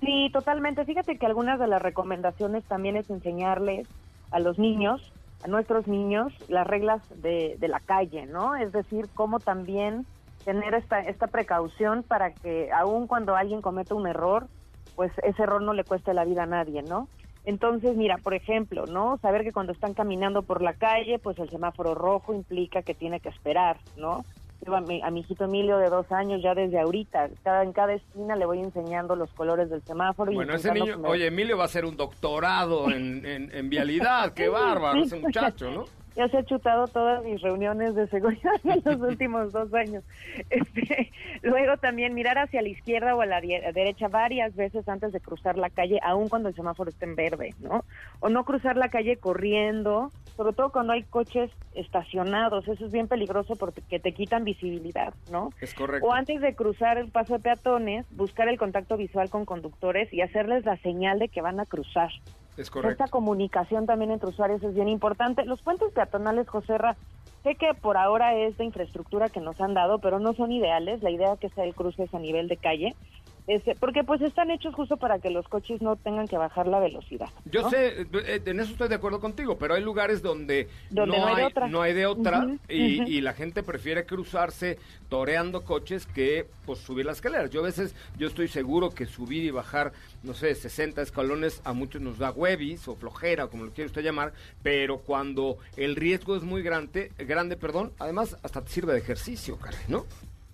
Sí, 0.00 0.30
totalmente. 0.32 0.84
Fíjate 0.84 1.18
que 1.18 1.26
algunas 1.26 1.58
de 1.58 1.66
las 1.66 1.82
recomendaciones 1.82 2.64
también 2.64 2.96
es 2.96 3.10
enseñarles 3.10 3.88
a 4.30 4.38
los 4.38 4.58
niños, 4.58 5.12
a 5.42 5.48
nuestros 5.48 5.86
niños, 5.86 6.32
las 6.48 6.66
reglas 6.66 7.02
de, 7.20 7.56
de 7.58 7.68
la 7.68 7.80
calle, 7.80 8.26
¿no? 8.26 8.54
Es 8.54 8.72
decir, 8.72 9.06
cómo 9.14 9.40
también 9.40 10.06
tener 10.44 10.74
esta, 10.74 11.00
esta 11.00 11.26
precaución 11.26 12.02
para 12.02 12.32
que 12.32 12.70
aun 12.72 13.06
cuando 13.06 13.36
alguien 13.36 13.60
cometa 13.60 13.94
un 13.94 14.06
error, 14.06 14.46
pues 14.96 15.12
ese 15.22 15.42
error 15.42 15.62
no 15.62 15.72
le 15.72 15.84
cueste 15.84 16.14
la 16.14 16.24
vida 16.24 16.44
a 16.44 16.46
nadie, 16.46 16.82
¿no? 16.82 17.08
Entonces, 17.44 17.96
mira, 17.96 18.18
por 18.18 18.34
ejemplo, 18.34 18.86
¿no? 18.86 19.18
Saber 19.18 19.42
que 19.42 19.52
cuando 19.52 19.72
están 19.72 19.94
caminando 19.94 20.42
por 20.42 20.60
la 20.60 20.74
calle, 20.74 21.18
pues 21.18 21.38
el 21.38 21.48
semáforo 21.48 21.94
rojo 21.94 22.34
implica 22.34 22.82
que 22.82 22.94
tiene 22.94 23.20
que 23.20 23.30
esperar, 23.30 23.78
¿no? 23.96 24.24
A 24.66 24.80
mi, 24.80 25.00
a 25.02 25.10
mi 25.10 25.20
hijito 25.20 25.44
Emilio 25.44 25.78
de 25.78 25.88
dos 25.88 26.10
años 26.12 26.42
ya 26.42 26.54
desde 26.54 26.78
ahorita, 26.80 27.30
cada, 27.42 27.62
en 27.62 27.72
cada 27.72 27.94
esquina 27.94 28.36
le 28.36 28.44
voy 28.44 28.58
enseñando 28.58 29.16
los 29.16 29.32
colores 29.32 29.70
del 29.70 29.82
semáforo. 29.82 30.32
Bueno, 30.32 30.52
y 30.52 30.56
ese 30.56 30.72
niño, 30.72 30.98
me... 30.98 31.08
oye, 31.08 31.26
Emilio 31.28 31.56
va 31.56 31.62
a 31.62 31.66
hacer 31.66 31.84
un 31.84 31.96
doctorado 31.96 32.90
en, 32.90 33.24
en, 33.24 33.54
en 33.54 33.70
vialidad, 33.70 34.34
qué 34.34 34.48
bárbaro 34.48 35.00
ese 35.00 35.18
muchacho, 35.18 35.70
¿no? 35.70 35.84
ya 36.18 36.28
se 36.28 36.38
ha 36.38 36.44
chutado 36.44 36.88
todas 36.88 37.22
mis 37.22 37.40
reuniones 37.40 37.94
de 37.94 38.08
seguridad 38.08 38.54
en 38.64 38.82
los 38.84 39.00
últimos 39.00 39.52
dos 39.52 39.72
años. 39.72 40.02
Este, 40.50 41.12
luego 41.42 41.76
también 41.76 42.12
mirar 42.12 42.38
hacia 42.38 42.60
la 42.60 42.70
izquierda 42.70 43.14
o 43.14 43.20
a 43.20 43.26
la 43.26 43.40
derecha 43.40 44.08
varias 44.08 44.56
veces 44.56 44.88
antes 44.88 45.12
de 45.12 45.20
cruzar 45.20 45.56
la 45.56 45.70
calle, 45.70 46.00
aun 46.02 46.28
cuando 46.28 46.48
el 46.48 46.56
semáforo 46.56 46.90
esté 46.90 47.04
en 47.04 47.14
verde, 47.14 47.54
¿no? 47.60 47.84
O 48.18 48.30
no 48.30 48.44
cruzar 48.44 48.76
la 48.76 48.88
calle 48.88 49.16
corriendo, 49.18 50.10
sobre 50.38 50.52
todo 50.52 50.70
cuando 50.70 50.92
hay 50.92 51.02
coches 51.02 51.50
estacionados, 51.74 52.68
eso 52.68 52.86
es 52.86 52.92
bien 52.92 53.08
peligroso 53.08 53.56
porque 53.56 53.98
te 53.98 54.12
quitan 54.12 54.44
visibilidad, 54.44 55.12
¿no? 55.32 55.50
Es 55.60 55.74
correcto. 55.74 56.06
O 56.06 56.12
antes 56.12 56.40
de 56.40 56.54
cruzar 56.54 56.96
el 56.96 57.10
paso 57.10 57.32
de 57.32 57.40
peatones, 57.40 58.06
buscar 58.12 58.48
el 58.48 58.56
contacto 58.56 58.96
visual 58.96 59.30
con 59.30 59.44
conductores 59.44 60.12
y 60.14 60.20
hacerles 60.20 60.64
la 60.64 60.76
señal 60.76 61.18
de 61.18 61.28
que 61.28 61.40
van 61.40 61.58
a 61.58 61.66
cruzar. 61.66 62.10
Es 62.56 62.70
correcto. 62.70 62.92
Esta 62.92 63.10
comunicación 63.10 63.86
también 63.86 64.12
entre 64.12 64.28
usuarios 64.28 64.62
es 64.62 64.76
bien 64.76 64.86
importante. 64.86 65.44
Los 65.44 65.60
puentes 65.60 65.90
peatonales, 65.90 66.48
Joserra, 66.48 66.94
sé 67.42 67.56
que 67.56 67.74
por 67.74 67.96
ahora 67.96 68.36
es 68.36 68.56
de 68.58 68.64
infraestructura 68.64 69.30
que 69.30 69.40
nos 69.40 69.60
han 69.60 69.74
dado, 69.74 69.98
pero 69.98 70.20
no 70.20 70.34
son 70.34 70.52
ideales. 70.52 71.02
La 71.02 71.10
idea 71.10 71.36
que 71.36 71.48
sea 71.48 71.64
el 71.64 71.74
cruce 71.74 72.04
es 72.04 72.14
a 72.14 72.20
nivel 72.20 72.46
de 72.46 72.58
calle. 72.58 72.94
Este, 73.48 73.74
porque 73.74 74.04
pues 74.04 74.20
están 74.20 74.50
hechos 74.50 74.74
justo 74.74 74.98
para 74.98 75.20
que 75.20 75.30
los 75.30 75.48
coches 75.48 75.80
no 75.80 75.96
tengan 75.96 76.28
que 76.28 76.36
bajar 76.36 76.66
la 76.66 76.80
velocidad. 76.80 77.30
Yo 77.46 77.70
sé, 77.70 78.02
eh, 78.02 78.42
en 78.44 78.60
eso 78.60 78.72
estoy 78.72 78.88
de 78.88 78.96
acuerdo 78.96 79.20
contigo, 79.20 79.56
pero 79.56 79.72
hay 79.72 79.82
lugares 79.82 80.20
donde, 80.20 80.68
Donde 80.90 81.16
no 81.16 81.26
hay 81.26 81.36
de 81.36 81.44
otra. 81.46 81.66
no 81.68 81.80
hay 81.80 81.94
de 81.94 82.04
otra 82.04 82.46
y, 82.68 83.22
la 83.22 83.32
gente 83.32 83.62
prefiere 83.62 84.04
cruzarse 84.04 84.78
toreando 85.08 85.64
coches 85.64 86.04
que 86.04 86.46
pues 86.66 86.80
subir 86.80 87.06
las 87.06 87.16
escaleras. 87.16 87.48
Yo 87.48 87.60
a 87.60 87.64
veces, 87.64 87.94
yo 88.18 88.28
estoy 88.28 88.48
seguro 88.48 88.90
que 88.90 89.06
subir 89.06 89.42
y 89.44 89.50
bajar, 89.50 89.92
no 90.22 90.34
sé, 90.34 90.54
60 90.54 91.00
escalones 91.00 91.62
a 91.64 91.72
muchos 91.72 92.02
nos 92.02 92.18
da 92.18 92.30
huevis 92.30 92.86
o 92.86 92.96
flojera, 92.96 93.46
como 93.46 93.64
lo 93.64 93.70
quiere 93.70 93.86
usted 93.86 94.02
llamar, 94.02 94.34
pero 94.62 94.98
cuando 94.98 95.56
el 95.78 95.96
riesgo 95.96 96.36
es 96.36 96.42
muy 96.42 96.62
grande, 96.62 97.12
grande, 97.16 97.56
perdón, 97.56 97.92
además 97.98 98.36
hasta 98.42 98.62
te 98.62 98.70
sirve 98.70 98.92
de 98.92 98.98
ejercicio, 98.98 99.58
¿no? 99.88 100.04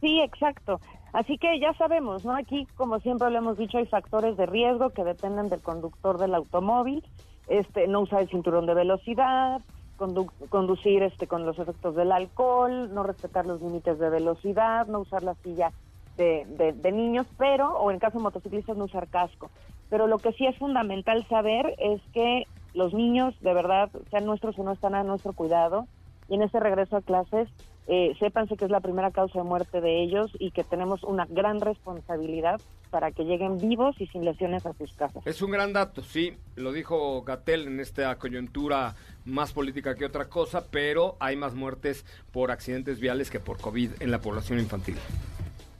Sí, 0.01 0.21
exacto. 0.21 0.81
Así 1.15 1.39
que 1.39 1.61
ya 1.61 1.73
sabemos, 1.75 2.25
¿no? 2.25 2.35
Aquí, 2.37 2.67
como 2.75 2.99
siempre 2.99 3.31
lo 3.31 3.39
hemos 3.39 3.57
dicho, 3.57 3.79
hay 3.79 3.87
factores 3.87 4.37
de 4.37 4.47
riesgo 4.47 4.91
que 4.91 5.05
dependen 5.05 5.49
del 5.49 5.63
conductor 5.63 6.19
del 6.19 6.35
automóvil. 6.35 7.03
Este, 7.47 7.87
no 7.87 8.01
usar 8.01 8.23
el 8.23 8.29
cinturón 8.31 8.67
de 8.67 8.75
velocidad, 8.75 9.61
condu- 9.97 10.33
conducir 10.49 11.03
este 11.05 11.29
con 11.29 11.47
los 11.47 11.59
efectos 11.59 11.95
del 11.95 12.11
alcohol, 12.11 12.93
no 12.93 13.05
respetar 13.05 13.47
los 13.47 13.61
límites 13.63 13.99
de 13.99 14.11
velocidad, 14.11 14.87
no 14.89 15.01
usar 15.01 15.23
la 15.23 15.35
silla 15.37 15.73
de, 16.17 16.45
de- 16.49 16.73
de 16.73 16.93
niños, 16.93 17.27
pero, 17.39 17.79
o 17.79 17.91
en 17.93 17.99
caso 18.01 18.19
de 18.19 18.25
motociclistas, 18.25 18.77
no 18.77 18.85
usar 18.87 19.09
casco. 19.09 19.53
Pero 19.91 20.07
lo 20.09 20.19
que 20.19 20.33
sí 20.33 20.47
es 20.47 20.59
fundamental 20.59 21.25
saber 21.29 21.75
es 21.79 22.03
que 22.13 22.49
los 22.73 22.93
niños, 22.93 23.37
de 23.41 23.55
verdad, 23.55 23.89
sean 24.11 24.25
nuestros 24.27 24.59
o 24.59 24.65
no 24.65 24.73
están 24.73 24.97
a 24.97 25.05
nuestro 25.05 25.33
cuidado, 25.33 25.87
y 26.27 26.35
en 26.35 26.43
este 26.43 26.59
regreso 26.59 26.97
a 26.97 27.03
clases, 27.03 27.49
eh, 27.87 28.15
sépanse 28.19 28.57
que 28.57 28.65
es 28.65 28.71
la 28.71 28.81
primera 28.81 29.11
causa 29.11 29.39
de 29.39 29.45
muerte 29.45 29.81
de 29.81 30.03
ellos 30.03 30.31
y 30.39 30.53
que 30.53 30.65
tenemos 30.65 31.03
una 31.05 31.27
gran 31.29 31.61
responsabilidad 31.61 32.61
para 32.91 33.11
que 33.11 33.25
lleguen 33.25 33.59
vivos 33.59 34.01
y 34.01 34.07
sin 34.07 34.25
lesiones 34.25 34.65
a 34.67 34.73
sus 34.73 34.93
casas. 34.95 35.27
Es 35.27 35.43
un 35.43 35.51
gran 35.51 35.73
dato, 35.73 36.03
sí, 36.03 36.37
lo 36.57 36.73
dijo 36.73 37.23
Gatel 37.23 37.67
en 37.67 37.81
esta 37.81 38.15
coyuntura 38.17 38.95
más 39.25 39.53
política 39.53 39.97
que 39.97 40.05
otra 40.05 40.27
cosa, 40.27 40.65
pero 40.71 41.17
hay 41.21 41.37
más 41.37 41.55
muertes 41.55 42.07
por 42.33 42.51
accidentes 42.51 43.01
viales 43.01 43.31
que 43.31 43.41
por 43.41 43.61
COVID 43.61 44.01
en 44.01 44.11
la 44.11 44.21
población 44.21 44.61
infantil. 44.61 44.97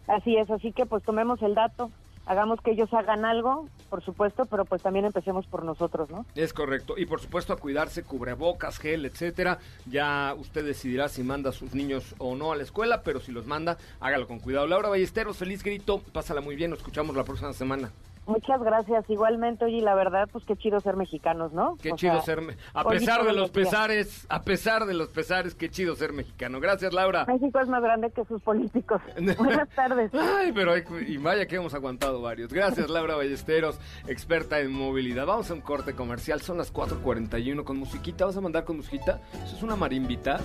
Así 0.07 0.37
es, 0.37 0.51
así 0.51 0.73
que 0.73 0.87
pues 0.87 1.03
tomemos 1.03 1.41
el 1.43 1.55
dato, 1.55 1.91
hagamos 2.27 2.61
que 2.61 2.73
ellos 2.73 2.93
hagan 2.93 3.25
algo, 3.25 3.69
por 3.85 4.03
supuesto, 4.03 4.47
pero 4.47 4.65
pues 4.65 4.83
también 4.83 5.05
empecemos 5.05 5.47
por 5.47 5.65
nosotros, 5.65 6.11
¿no? 6.11 6.27
Es 6.35 6.53
correcto. 6.53 6.95
Y 6.97 7.07
por 7.07 7.21
supuesto 7.21 7.53
a 7.53 7.57
cuidarse, 7.57 8.03
cubrebocas, 8.03 8.79
gel, 8.79 9.05
etcétera. 9.05 9.59
Ya 9.87 10.35
usted 10.39 10.65
decidirá 10.65 11.09
si 11.09 11.23
manda 11.23 11.51
a 11.51 11.53
sus 11.53 11.75
niños 11.75 12.15
o 12.19 12.35
no 12.35 12.53
a 12.53 12.57
la 12.57 12.63
escuela, 12.63 13.03
pero 13.03 13.21
si 13.21 13.33
los 13.33 13.47
manda, 13.47 13.79
hágalo 14.01 14.27
con 14.27 14.41
cuidado. 14.41 14.67
Laura 14.67 14.89
Ballesteros, 14.89 15.37
feliz 15.37 15.63
grito. 15.63 16.01
Pásala 16.13 16.41
muy 16.41 16.57
bien, 16.57 16.71
nos 16.71 16.81
escuchamos 16.81 17.15
la 17.17 17.25
próxima 17.25 17.53
semana. 17.53 17.91
Muchas 18.27 18.63
gracias, 18.63 19.09
igualmente, 19.09 19.65
oye, 19.65 19.77
y 19.77 19.81
la 19.81 19.95
verdad, 19.95 20.29
pues 20.33 20.45
qué 20.45 20.57
chido 20.57 20.81
ser 20.81 20.97
mexicanos, 20.97 21.53
¿no? 21.53 21.77
Qué 21.83 21.93
O 21.93 21.97
chido 21.97 22.21
sea, 22.23 22.37
ser... 22.37 22.57
A 22.73 22.85
pesar 22.85 23.25
de 23.25 23.33
los 23.33 23.51
pesares, 23.51 24.27
a 24.29 24.43
pesar 24.43 24.87
de 24.87 24.95
los 24.95 25.09
pesares, 25.09 25.55
qué 25.55 25.69
chido 25.71 25.95
ser 25.95 26.13
mexicano. 26.13 26.61
Gracias, 26.61 26.93
Laura. 26.93 27.25
México 27.27 27.61
es 27.61 27.69
más 27.69 27.83
grande 27.83 28.11
que 28.11 28.25
sus 28.25 28.41
políticos. 28.43 29.01
Buenas 29.39 29.69
tardes. 29.71 30.11
Ay, 30.15 30.53
pero 30.53 30.73
hay, 30.73 30.83
y 31.07 31.17
vaya 31.19 31.47
que 31.47 31.57
hemos 31.57 31.75
aguantado 31.75 32.23
varios. 32.23 32.53
Gracias, 32.53 32.89
Laura 32.89 33.17
Ballesteros, 33.17 33.79
experta 34.07 34.61
en 34.61 34.73
movilidad. 34.73 35.27
Vamos 35.27 35.51
a 35.51 35.55
un 35.55 35.61
corte 35.61 35.95
comercial, 35.95 36.41
son 36.41 36.59
las 36.59 36.73
4.41 36.73 37.65
con 37.65 37.77
musiquita. 37.79 38.25
¿Vas 38.27 38.37
a 38.37 38.41
mandar 38.41 38.65
con 38.65 38.77
musiquita? 38.77 39.21
¿Eso 39.45 39.57
es 39.57 39.63
una 39.63 39.77
marimbita? 39.77 40.41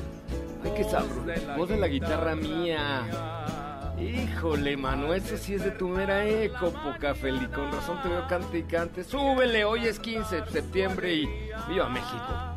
Ay, 0.64 0.72
qué 0.76 0.84
sabroso. 0.84 1.24
Voz 1.58 1.70
de 1.70 1.78
la 1.78 1.88
guitarra 1.88 2.36
mía. 2.36 3.68
Híjole, 4.00 4.78
mano, 4.78 5.14
eso 5.14 5.38
sí 5.38 5.56
es 5.56 5.64
de 5.64 5.72
tu 5.72 5.90
mera 5.90 6.26
eco, 6.26 6.72
poca 6.72 7.14
feli. 7.14 7.46
Con 7.48 7.70
razón 7.72 8.02
te 8.02 8.08
veo 8.08 8.26
cante 8.28 8.60
y 8.60 8.64
cante. 8.64 9.04
Súbele, 9.04 9.66
hoy 9.66 9.88
es 9.88 10.00
15 10.00 10.42
de 10.42 10.52
septiembre 10.52 11.14
y 11.14 11.28
viva 11.68 11.90
México. 11.90 12.56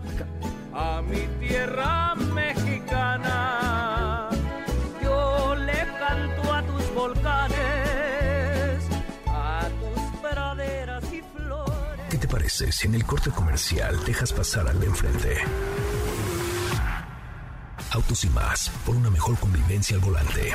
a 0.72 1.02
mi 1.02 1.26
tierra 1.46 2.14
mexicana. 2.14 4.28
Yo 5.02 5.56
le 5.56 5.86
canto 5.98 6.54
a 6.54 6.62
tus 6.62 6.94
volcanes, 6.94 7.58
a 9.26 9.68
tus 9.80 10.20
praderas 10.20 11.04
y 11.12 11.22
flores. 11.36 12.00
¿Qué 12.08 12.18
te 12.18 12.28
parece 12.28 12.70
si 12.70 12.86
en 12.86 12.94
el 12.94 13.04
corte 13.04 13.30
comercial 13.30 14.04
dejas 14.04 14.32
pasar 14.32 14.68
al 14.68 14.78
de 14.78 14.86
enfrente? 14.86 15.38
Autos 17.90 18.24
y 18.24 18.28
más, 18.30 18.70
por 18.86 18.94
una 18.96 19.10
mejor 19.10 19.36
convivencia 19.38 19.96
al 19.96 20.02
volante. 20.02 20.54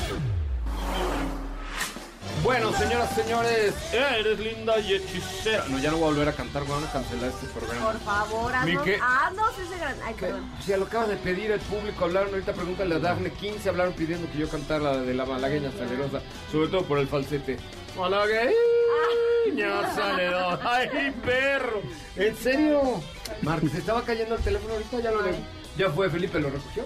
Bueno, 2.43 2.73
señoras, 2.73 3.13
señores, 3.13 3.73
eres 3.93 4.39
linda 4.39 4.79
y 4.79 4.95
hechicera. 4.95 5.65
No, 5.69 5.77
ya 5.77 5.91
no 5.91 5.97
voy 5.97 6.07
a 6.07 6.11
volver 6.13 6.29
a 6.29 6.33
cantar, 6.33 6.65
van 6.65 6.83
a 6.83 6.91
cancelar 6.91 7.29
este 7.29 7.45
programa. 7.47 7.91
Por 7.91 7.99
favor, 7.99 8.55
haznos, 8.55 8.83
que- 8.83 8.95
haznos 8.99 9.59
ese 9.59 9.77
gran... 9.77 9.95
Ay, 10.03 10.15
perdón. 10.15 10.51
Si 10.65 10.75
lo 10.75 10.85
acabas 10.85 11.09
de 11.09 11.17
pedir 11.17 11.51
el 11.51 11.59
público, 11.59 12.05
hablaron 12.05 12.31
ahorita, 12.33 12.53
pregúntale 12.53 12.95
a 12.95 12.99
Dafne 12.99 13.31
15, 13.31 13.69
hablaron 13.69 13.93
pidiendo 13.93 14.29
que 14.31 14.39
yo 14.39 14.49
cantara 14.49 14.79
la 14.83 14.97
de 14.97 15.13
la 15.13 15.25
malagueña 15.25 15.71
salerosa, 15.71 16.21
sobre 16.51 16.69
todo 16.69 16.83
por 16.85 16.97
el 16.97 17.07
falsete. 17.07 17.57
Malagueña 17.95 18.55
salerosa, 19.93 20.59
ay 20.63 21.11
perro, 21.23 21.81
¿en 22.15 22.35
serio? 22.37 23.03
Marcos, 23.43 23.71
se 23.71 23.77
estaba 23.77 24.01
cayendo 24.03 24.33
el 24.35 24.41
teléfono 24.41 24.73
ahorita, 24.73 24.99
ya 24.99 25.11
lo 25.11 25.21
ya 25.77 25.89
fue, 25.91 26.09
Felipe 26.09 26.39
lo 26.39 26.49
recogió. 26.49 26.85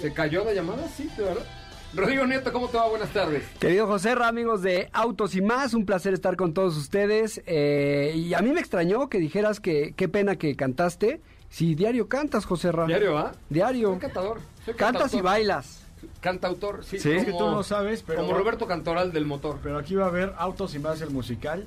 ¿Se 0.00 0.12
cayó 0.12 0.44
la 0.44 0.52
llamada? 0.52 0.88
Sí, 0.96 1.08
de 1.16 1.22
verdad. 1.22 1.44
Rodrigo 1.94 2.24
Nieto, 2.26 2.52
¿cómo 2.52 2.68
te 2.68 2.76
va? 2.76 2.88
Buenas 2.88 3.10
tardes. 3.10 3.42
Querido 3.58 3.86
José 3.86 4.10
amigos 4.10 4.62
de 4.62 4.88
Autos 4.92 5.34
y 5.34 5.42
más, 5.42 5.74
un 5.74 5.84
placer 5.84 6.14
estar 6.14 6.36
con 6.36 6.54
todos 6.54 6.76
ustedes. 6.76 7.42
eh, 7.46 8.12
y 8.14 8.32
a 8.34 8.40
mí 8.40 8.52
me 8.52 8.60
extrañó 8.60 9.08
que 9.08 9.18
dijeras 9.18 9.58
que 9.60 9.92
qué 9.96 10.08
pena 10.08 10.36
que 10.36 10.54
cantaste. 10.54 11.20
Si 11.48 11.74
diario 11.74 12.08
cantas, 12.08 12.44
José 12.44 12.70
Ra. 12.70 12.86
¿Diario, 12.86 13.14
va? 13.14 13.32
Diario. 13.48 13.90
Soy 13.90 13.98
cantador. 13.98 14.40
Soy 14.64 14.74
Cantas 14.74 15.14
y 15.14 15.20
bailas. 15.20 15.79
Cantautor, 16.20 16.84
sí. 16.84 16.98
Sí. 16.98 17.10
Es 17.12 17.24
que 17.24 17.32
tú 17.32 17.38
no 17.50 17.62
sabes, 17.62 18.02
pero... 18.02 18.20
Como 18.20 18.36
Roberto 18.36 18.66
Cantoral 18.66 19.12
del 19.12 19.26
motor. 19.26 19.58
Pero 19.62 19.78
aquí 19.78 19.94
va 19.94 20.04
a 20.04 20.08
haber 20.08 20.32
Autos 20.38 20.74
y 20.74 20.78
más 20.78 21.00
el 21.00 21.10
musical. 21.10 21.66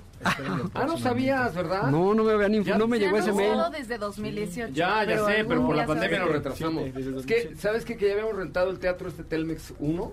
Ah, 0.73 0.85
no 0.85 0.97
sabías, 0.97 1.53
¿verdad? 1.55 1.89
No, 1.89 2.13
no 2.13 2.23
me 2.23 2.33
habían 2.33 2.55
info- 2.55 2.69
Ya- 2.69 2.77
no 2.77 2.87
me 2.87 2.99
llegó 2.99 3.17
ese 3.17 3.31
mail. 3.33 3.57
desde 3.71 3.97
2018. 3.97 4.73
Ya, 4.73 5.03
ya 5.03 5.25
sé, 5.25 5.45
pero 5.47 5.65
por 5.65 5.75
la 5.75 5.85
pandemia 5.85 6.19
nos 6.19 6.29
a 6.29 6.33
retrasamos. 6.33 6.83
Es 6.87 6.93
2007. 6.93 7.49
que, 7.49 7.55
¿sabes 7.57 7.85
qué? 7.85 7.97
Que 7.97 8.07
ya 8.07 8.13
habíamos 8.13 8.35
rentado 8.35 8.69
el 8.69 8.79
teatro 8.79 9.09
este 9.09 9.23
Telmex 9.23 9.73
1 9.79 10.11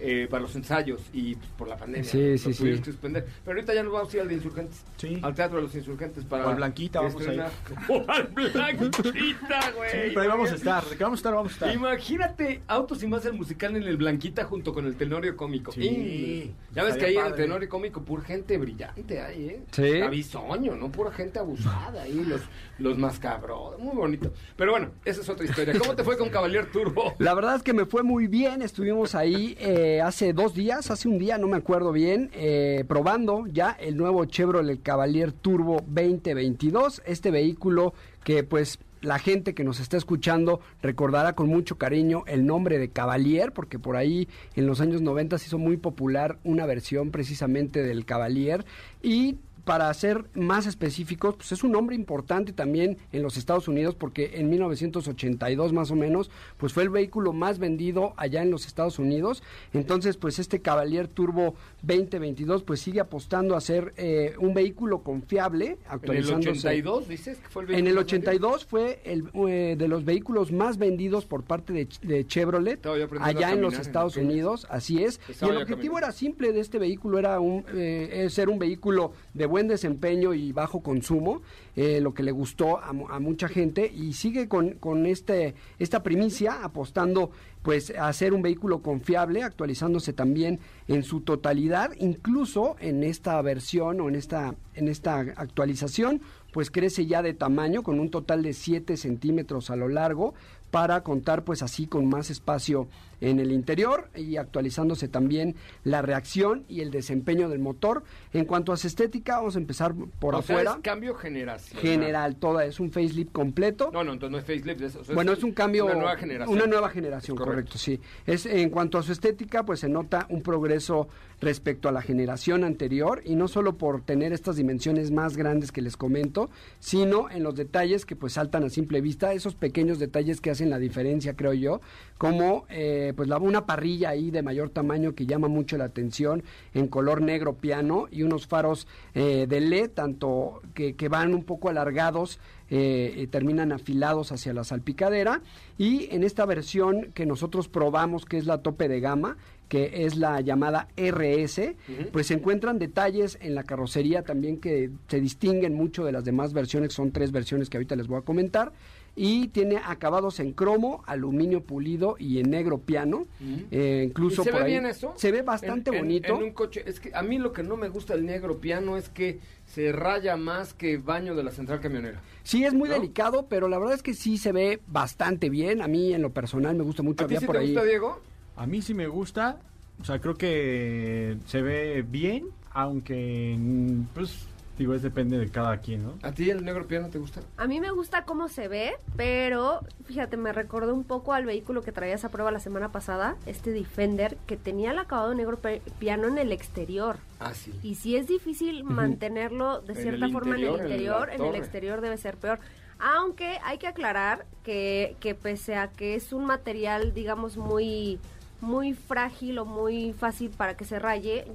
eh, 0.00 0.26
para 0.30 0.42
los 0.42 0.54
ensayos 0.56 1.00
y 1.12 1.34
pues, 1.36 1.48
por 1.58 1.68
la 1.68 1.76
pandemia 1.76 2.08
Sí, 2.10 2.32
lo 2.32 2.38
sí, 2.38 2.54
tuvimos 2.54 2.78
sí. 2.78 2.82
que 2.84 2.90
suspender. 2.92 3.26
Pero 3.44 3.56
ahorita 3.56 3.74
ya 3.74 3.82
nos 3.82 3.92
vamos 3.92 4.12
a 4.12 4.16
ir 4.16 4.22
al 4.22 4.28
de 4.28 4.34
Insurgentes. 4.34 4.82
Sí. 4.96 5.18
Al 5.22 5.34
teatro 5.34 5.56
de 5.58 5.62
los 5.64 5.74
Insurgentes 5.74 6.24
para... 6.24 6.46
O 6.46 6.48
al 6.50 6.56
Blanquita 6.56 7.00
vamos 7.00 7.26
a 7.26 7.32
ir. 7.34 7.42
O 7.88 8.04
al 8.10 8.24
Blanquita, 8.28 9.70
güey. 9.76 9.90
Sí, 9.90 9.98
pero 10.08 10.20
ahí 10.22 10.28
vamos 10.28 10.50
a 10.52 10.54
estar. 10.54 10.84
¿De 10.84 10.96
qué 10.96 11.04
vamos 11.04 11.18
a 11.18 11.20
estar? 11.20 11.34
Vamos 11.34 11.52
a 11.52 11.54
estar. 11.54 11.74
Imagínate 11.74 12.62
Autos 12.68 13.02
y 13.02 13.06
más 13.06 13.24
el 13.26 13.34
musical 13.34 13.76
en 13.76 13.82
el 13.84 13.96
Blanquita 13.96 14.44
junto 14.44 14.72
con 14.72 14.86
el 14.86 14.96
Tenorio 14.96 15.36
Cómico. 15.36 15.72
Sí, 15.72 15.80
Y- 15.82 16.54
ya 16.74 16.84
ves 16.84 16.96
que 16.96 17.06
ahí 17.06 17.16
en 17.16 17.26
el. 17.26 17.34
Tenorio 17.34 17.68
Cómico 17.68 18.02
pura 18.02 18.22
gente 18.22 18.56
brillante 18.58 19.20
ahí, 19.20 19.46
¿eh? 19.48 19.60
Sí. 19.72 20.00
Cabizoño, 20.00 20.76
¿no? 20.76 20.90
Pura 20.90 21.10
gente 21.12 21.38
abusada 21.38 22.02
ahí, 22.02 22.24
los, 22.26 22.40
los 22.78 22.98
mascabros. 22.98 23.78
Muy 23.78 23.96
bonito. 23.96 24.32
Pero 24.56 24.72
bueno, 24.72 24.90
esa 25.04 25.20
es 25.20 25.28
otra 25.28 25.44
historia. 25.44 25.78
¿Cómo 25.78 25.94
te 25.94 26.04
fue 26.04 26.16
con 26.16 26.28
Cavalier 26.28 26.70
Turbo? 26.70 27.14
La 27.18 27.34
verdad 27.34 27.56
es 27.56 27.62
que 27.62 27.72
me 27.72 27.84
fue 27.86 28.02
muy 28.02 28.26
bien. 28.26 28.62
Estuvimos 28.62 29.14
ahí 29.14 29.56
eh, 29.58 29.89
hace 29.98 30.32
dos 30.32 30.54
días, 30.54 30.90
hace 30.90 31.08
un 31.08 31.18
día, 31.18 31.38
no 31.38 31.48
me 31.48 31.56
acuerdo 31.56 31.90
bien, 31.90 32.30
eh, 32.34 32.84
probando 32.86 33.46
ya 33.46 33.70
el 33.80 33.96
nuevo 33.96 34.24
Chevrolet 34.24 34.80
Cavalier 34.82 35.32
Turbo 35.32 35.82
2022. 35.88 37.02
Este 37.04 37.30
vehículo 37.30 37.92
que 38.22 38.44
pues 38.44 38.78
la 39.00 39.18
gente 39.18 39.54
que 39.54 39.64
nos 39.64 39.80
está 39.80 39.96
escuchando 39.96 40.60
recordará 40.82 41.34
con 41.34 41.48
mucho 41.48 41.78
cariño 41.78 42.22
el 42.26 42.46
nombre 42.46 42.78
de 42.78 42.90
Cavalier, 42.90 43.52
porque 43.52 43.78
por 43.78 43.96
ahí 43.96 44.28
en 44.54 44.66
los 44.66 44.80
años 44.80 45.00
90 45.02 45.38
se 45.38 45.46
hizo 45.46 45.58
muy 45.58 45.76
popular 45.76 46.38
una 46.44 46.66
versión 46.66 47.10
precisamente 47.10 47.82
del 47.82 48.04
Cavalier 48.04 48.64
y 49.02 49.36
para 49.64 49.92
ser 49.94 50.24
más 50.34 50.66
específicos, 50.66 51.36
pues 51.36 51.52
es 51.52 51.64
un 51.64 51.72
nombre 51.72 51.96
importante 51.96 52.52
también 52.52 52.98
en 53.12 53.22
los 53.22 53.36
Estados 53.36 53.68
Unidos 53.68 53.94
porque 53.94 54.32
en 54.34 54.50
1982 54.50 55.72
más 55.72 55.90
o 55.90 55.96
menos, 55.96 56.30
pues 56.56 56.72
fue 56.72 56.82
el 56.82 56.90
vehículo 56.90 57.32
más 57.32 57.58
vendido 57.58 58.14
allá 58.16 58.42
en 58.42 58.50
los 58.50 58.66
Estados 58.66 58.98
Unidos. 58.98 59.42
Entonces, 59.72 60.16
pues 60.16 60.38
este 60.38 60.60
Cavalier 60.60 61.08
Turbo 61.08 61.54
2022 61.82 62.62
pues 62.62 62.80
sigue 62.80 63.00
apostando 63.00 63.56
a 63.56 63.60
ser 63.60 63.94
eh, 63.96 64.34
un 64.38 64.54
vehículo 64.54 65.02
confiable, 65.02 65.78
actualizándose. 65.88 66.50
¿En 66.50 66.76
el 66.76 66.86
82 66.88 67.08
dices 67.08 67.38
que 67.38 67.48
fue 67.48 67.64
el 67.64 67.70
En 67.70 67.86
el 67.86 67.94
vehículo 67.94 68.00
más 68.00 68.04
82 68.04 68.64
fue 68.64 69.00
el 69.04 69.24
eh, 69.48 69.76
de 69.78 69.88
los 69.88 70.04
vehículos 70.04 70.52
más 70.52 70.78
vendidos 70.78 71.26
por 71.26 71.44
parte 71.44 71.72
de, 71.72 71.88
de 72.02 72.26
Chevrolet 72.26 72.84
allá 73.20 73.52
en 73.52 73.62
los 73.62 73.74
en 73.74 73.80
Estados. 73.80 74.10
Unidos, 74.16 74.66
así 74.70 75.02
es. 75.02 75.20
Y 75.28 75.44
el 75.44 75.56
objetivo 75.56 75.94
caminando. 75.94 75.98
era 75.98 76.12
simple 76.12 76.52
de 76.52 76.60
este 76.60 76.78
vehículo, 76.78 77.18
era 77.18 77.40
un, 77.40 77.64
eh, 77.74 78.28
ser 78.30 78.48
un 78.48 78.58
vehículo 78.58 79.12
de 79.34 79.46
buen 79.50 79.68
desempeño 79.68 80.32
y 80.32 80.52
bajo 80.52 80.80
consumo, 80.80 81.42
eh, 81.76 82.00
lo 82.00 82.14
que 82.14 82.22
le 82.22 82.30
gustó 82.32 82.78
a, 82.78 82.88
a 82.88 83.20
mucha 83.20 83.48
gente 83.48 83.90
y 83.92 84.14
sigue 84.14 84.48
con, 84.48 84.70
con 84.74 85.04
este, 85.04 85.54
esta 85.78 86.02
primicia 86.02 86.64
apostando 86.64 87.32
pues 87.62 87.90
a 87.90 88.12
ser 88.12 88.32
un 88.32 88.42
vehículo 88.42 88.80
confiable, 88.80 89.42
actualizándose 89.42 90.12
también 90.12 90.60
en 90.88 91.02
su 91.02 91.20
totalidad, 91.20 91.92
incluso 91.98 92.76
en 92.80 93.02
esta 93.02 93.40
versión 93.42 94.00
o 94.00 94.08
en 94.08 94.14
esta, 94.14 94.54
en 94.74 94.88
esta 94.88 95.18
actualización, 95.18 96.22
pues 96.52 96.70
crece 96.70 97.06
ya 97.06 97.22
de 97.22 97.34
tamaño 97.34 97.82
con 97.82 98.00
un 98.00 98.10
total 98.10 98.42
de 98.42 98.54
7 98.54 98.96
centímetros 98.96 99.70
a 99.70 99.76
lo 99.76 99.88
largo 99.88 100.34
para 100.70 101.02
contar 101.02 101.44
pues 101.44 101.62
así 101.62 101.86
con 101.86 102.08
más 102.08 102.30
espacio 102.30 102.88
en 103.20 103.38
el 103.38 103.52
interior 103.52 104.08
y 104.14 104.36
actualizándose 104.36 105.08
también 105.08 105.56
la 105.84 106.00
reacción 106.00 106.64
y 106.68 106.80
el 106.80 106.90
desempeño 106.90 107.48
del 107.48 107.58
motor. 107.58 108.02
En 108.32 108.44
cuanto 108.44 108.72
a 108.72 108.76
su 108.76 108.86
estética, 108.86 109.38
vamos 109.38 109.56
a 109.56 109.58
empezar 109.58 109.94
por 110.18 110.34
O 110.34 110.42
sea, 110.42 110.56
afuera. 110.56 110.72
es 110.76 110.82
cambio 110.82 111.14
generacional. 111.14 111.82
General, 111.82 112.36
toda 112.36 112.64
es 112.64 112.80
un 112.80 112.90
facelift 112.90 113.32
completo. 113.32 113.90
No, 113.92 114.04
no, 114.04 114.12
entonces 114.12 114.32
no 114.32 114.38
es 114.38 114.44
facelift. 114.44 114.80
Es, 114.80 114.96
o 114.96 115.04
sea, 115.04 115.14
Bueno, 115.14 115.32
es 115.32 115.42
un 115.42 115.52
cambio. 115.52 115.84
Una 115.84 115.94
nueva 115.94 116.16
generación. 116.16 116.56
Una 116.56 116.66
nueva 116.66 116.88
generación, 116.88 117.36
Correcto. 117.50 117.78
sí. 117.78 118.00
Es, 118.26 118.46
en 118.46 118.70
cuanto 118.70 118.98
a 118.98 119.02
su 119.02 119.12
estética, 119.12 119.64
pues 119.64 119.80
se 119.80 119.88
nota 119.88 120.26
un 120.28 120.42
progreso 120.42 121.08
respecto 121.40 121.88
a 121.88 121.92
la 121.92 122.02
generación 122.02 122.64
anterior 122.64 123.22
y 123.24 123.34
no 123.34 123.48
solo 123.48 123.78
por 123.78 124.02
tener 124.02 124.32
estas 124.32 124.56
dimensiones 124.56 125.10
más 125.10 125.36
grandes 125.36 125.72
que 125.72 125.80
les 125.80 125.96
comento, 125.96 126.50
sino 126.78 127.30
en 127.30 127.42
los 127.42 127.54
detalles 127.54 128.04
que 128.04 128.16
pues 128.16 128.34
saltan 128.34 128.64
a 128.64 128.68
simple 128.68 129.00
vista, 129.00 129.32
esos 129.32 129.54
pequeños 129.54 129.98
detalles 129.98 130.40
que 130.40 130.50
hacen 130.50 130.70
la 130.70 130.78
diferencia, 130.78 131.34
creo 131.34 131.54
yo, 131.54 131.80
como 132.18 132.66
eh, 132.68 133.14
pues 133.16 133.28
la, 133.28 133.38
una 133.38 133.64
parrilla 133.64 134.10
ahí 134.10 134.30
de 134.30 134.42
mayor 134.42 134.70
tamaño 134.70 135.14
que 135.14 135.26
llama 135.26 135.48
mucho 135.48 135.78
la 135.78 135.84
atención 135.84 136.42
en 136.74 136.88
color 136.88 137.22
negro 137.22 137.54
piano 137.54 138.06
y 138.10 138.22
unos 138.22 138.46
faros 138.46 138.86
eh, 139.14 139.46
de 139.48 139.60
LED, 139.60 139.90
tanto 139.92 140.60
que, 140.74 140.94
que 140.94 141.08
van 141.08 141.34
un 141.34 141.44
poco 141.44 141.70
alargados 141.70 142.38
eh, 142.70 143.26
terminan 143.30 143.72
afilados 143.72 144.32
hacia 144.32 144.54
la 144.54 144.64
salpicadera. 144.64 145.42
Y 145.76 146.08
en 146.14 146.22
esta 146.24 146.46
versión 146.46 147.10
que 147.12 147.26
nosotros 147.26 147.68
probamos, 147.68 148.24
que 148.24 148.38
es 148.38 148.46
la 148.46 148.62
tope 148.62 148.88
de 148.88 149.00
gama, 149.00 149.36
que 149.68 150.04
es 150.04 150.16
la 150.16 150.40
llamada 150.40 150.88
RS, 150.96 151.74
pues 152.12 152.26
se 152.26 152.34
encuentran 152.34 152.80
detalles 152.80 153.38
en 153.40 153.54
la 153.54 153.62
carrocería 153.62 154.22
también 154.22 154.60
que 154.60 154.90
se 155.06 155.20
distinguen 155.20 155.74
mucho 155.74 156.04
de 156.04 156.10
las 156.10 156.24
demás 156.24 156.52
versiones, 156.52 156.92
son 156.92 157.12
tres 157.12 157.30
versiones 157.30 157.70
que 157.70 157.76
ahorita 157.76 157.94
les 157.94 158.08
voy 158.08 158.18
a 158.18 158.22
comentar. 158.22 158.72
Y 159.16 159.48
tiene 159.48 159.76
acabados 159.84 160.40
en 160.40 160.52
cromo, 160.52 161.02
aluminio 161.06 161.62
pulido 161.62 162.16
y 162.18 162.38
en 162.38 162.50
negro 162.50 162.78
piano. 162.78 163.26
Eh, 163.70 164.04
incluso 164.08 164.42
¿Y 164.42 164.44
se 164.44 164.50
por 164.50 164.60
ve 164.60 164.66
ahí- 164.66 164.72
bien 164.72 164.86
eso? 164.86 165.12
Se 165.16 165.30
ve 165.32 165.42
bastante 165.42 165.90
En- 165.90 165.96
en- 165.96 166.02
bonito. 166.02 166.36
En 166.36 166.42
un 166.44 166.52
coche, 166.52 166.82
es 166.86 167.00
que 167.00 167.10
a 167.14 167.22
mí 167.22 167.38
lo 167.38 167.52
que 167.52 167.62
no 167.62 167.76
me 167.76 167.88
gusta 167.88 168.14
del 168.14 168.24
negro 168.24 168.58
piano 168.60 168.96
es 168.96 169.08
que 169.08 169.40
se 169.66 169.92
raya 169.92 170.36
más 170.36 170.72
que 170.74 170.96
baño 170.96 171.34
de 171.34 171.42
la 171.42 171.50
central 171.50 171.80
camionera. 171.80 172.20
Sí, 172.44 172.64
es 172.64 172.72
muy 172.72 172.88
¿No? 172.88 172.94
delicado, 172.94 173.46
pero 173.48 173.68
la 173.68 173.78
verdad 173.78 173.94
es 173.94 174.02
que 174.02 174.14
sí 174.14 174.38
se 174.38 174.52
ve 174.52 174.80
bastante 174.86 175.50
bien. 175.50 175.82
A 175.82 175.88
mí 175.88 176.14
en 176.14 176.22
lo 176.22 176.30
personal 176.30 176.74
me 176.76 176.84
gusta 176.84 177.02
mucho. 177.02 177.24
¿A 177.24 177.28
ti 177.28 177.36
sí 177.36 177.46
por 177.46 177.56
te 177.56 177.62
ahí. 177.62 177.66
gusta, 177.74 177.84
Diego? 177.84 178.20
A 178.56 178.66
mí 178.66 178.80
sí 178.80 178.94
me 178.94 179.06
gusta, 179.06 179.58
o 180.00 180.04
sea, 180.04 180.18
creo 180.20 180.34
que 180.36 181.36
se 181.46 181.62
ve 181.62 182.02
bien, 182.08 182.46
aunque, 182.72 183.56
mm, 183.58 184.02
pues, 184.14 184.46
digo, 184.80 184.94
es 184.94 185.02
depende 185.02 185.38
de 185.38 185.50
cada 185.50 185.76
quien, 185.76 186.02
¿no? 186.04 186.14
¿A 186.22 186.32
ti 186.32 186.48
el 186.48 186.64
negro 186.64 186.86
piano 186.86 187.10
te 187.10 187.18
gusta? 187.18 187.42
A 187.58 187.66
mí 187.66 187.80
me 187.80 187.90
gusta 187.90 188.24
cómo 188.24 188.48
se 188.48 188.66
ve, 188.66 188.94
pero 189.14 189.80
fíjate, 190.06 190.38
me 190.38 190.54
recordó 190.54 190.94
un 190.94 191.04
poco 191.04 191.34
al 191.34 191.44
vehículo 191.44 191.82
que 191.82 191.92
traías 191.92 192.24
a 192.24 192.30
prueba 192.30 192.50
la 192.50 192.60
semana 192.60 192.90
pasada, 192.90 193.36
este 193.44 193.72
Defender, 193.72 194.38
que 194.46 194.56
tenía 194.56 194.92
el 194.92 194.98
acabado 194.98 195.34
negro 195.34 195.58
piano 195.98 196.28
en 196.28 196.38
el 196.38 196.50
exterior. 196.50 197.18
Ah, 197.40 197.52
sí. 197.52 197.78
Y 197.82 197.96
si 197.96 198.16
es 198.16 198.26
difícil 198.26 198.82
mantenerlo 198.82 199.82
de 199.82 199.92
En 199.92 200.00
cierta 200.00 200.24
el 200.24 200.32
forma 200.32 200.56
en 200.56 200.62
interior, 200.62 200.80
el 200.80 200.86
en 200.86 200.92
interior, 200.92 201.28
en, 201.28 201.34
el 201.34 201.46
torre. 201.46 201.58
exterior 201.58 202.00
debe 202.00 202.16
ser 202.16 202.38
peor. 202.38 202.58
Aunque 202.98 203.58
hay 203.62 203.76
que 203.76 203.86
aclarar 203.86 204.46
que, 204.64 205.16
que 205.20 205.34
pese 205.34 205.74
a 205.76 205.88
que 205.88 206.14
es 206.14 206.32
un 206.32 206.46
material, 206.46 207.12
digamos, 207.12 207.58
muy, 207.58 208.18
muy 208.62 208.94
frágil 208.94 209.58
o 209.58 209.66
muy 209.66 210.14
fácil 210.14 210.50
para 210.50 210.74
que 210.74 210.86
se 210.86 210.98
raye, 210.98 211.46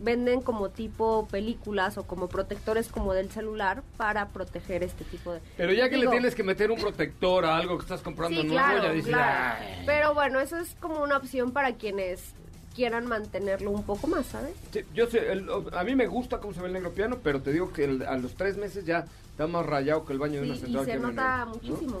venden 0.00 0.40
como 0.42 0.68
tipo 0.70 1.26
películas 1.30 1.96
o 1.98 2.02
como 2.04 2.28
protectores 2.28 2.88
como 2.88 3.12
del 3.14 3.30
celular 3.30 3.82
para 3.96 4.28
proteger 4.28 4.82
este 4.82 5.04
tipo 5.04 5.32
de... 5.32 5.40
Pero 5.56 5.72
ya 5.72 5.88
que 5.88 5.96
Digo, 5.96 6.10
le 6.10 6.16
tienes 6.18 6.34
que 6.34 6.42
meter 6.42 6.70
un 6.70 6.80
protector 6.80 7.44
a 7.44 7.56
algo 7.56 7.76
que 7.78 7.82
estás 7.82 8.00
comprando 8.02 8.40
Sí, 8.42 8.46
nuevo, 8.48 8.62
claro, 8.62 8.82
ya 8.84 8.92
dices. 8.92 9.14
Pero 9.86 10.14
bueno, 10.14 10.40
eso 10.40 10.58
es 10.58 10.74
como 10.80 11.02
una 11.02 11.16
opción 11.16 11.52
para 11.52 11.74
quienes 11.74 12.20
quieran 12.74 13.06
mantenerlo 13.06 13.70
un 13.70 13.84
poco 13.84 14.06
más, 14.08 14.26
¿sabes? 14.26 14.54
Sí, 14.72 14.80
yo 14.94 15.06
sé, 15.08 15.30
el- 15.32 15.48
a 15.72 15.84
mí 15.84 15.94
me 15.94 16.06
gusta 16.08 16.38
cómo 16.38 16.52
se 16.52 16.60
ve 16.60 16.66
el 16.66 16.72
negro 16.72 16.90
piano, 16.92 17.18
pero 17.22 17.40
te 17.40 17.52
digo 17.52 17.72
que 17.72 17.84
el- 17.84 18.02
a 18.02 18.16
los 18.16 18.34
tres 18.34 18.56
meses 18.56 18.84
ya 18.84 19.04
está 19.30 19.46
más 19.46 19.64
rayado 19.64 20.04
que 20.04 20.12
el 20.12 20.18
baño 20.18 20.40
de 20.40 20.46
una 20.46 20.54
Sí, 20.56 20.60
y 20.60 20.64
central 20.64 20.84
se 20.86 20.96
nota 20.98 21.44
¿no? 21.44 21.50
muchísimo. 21.52 22.00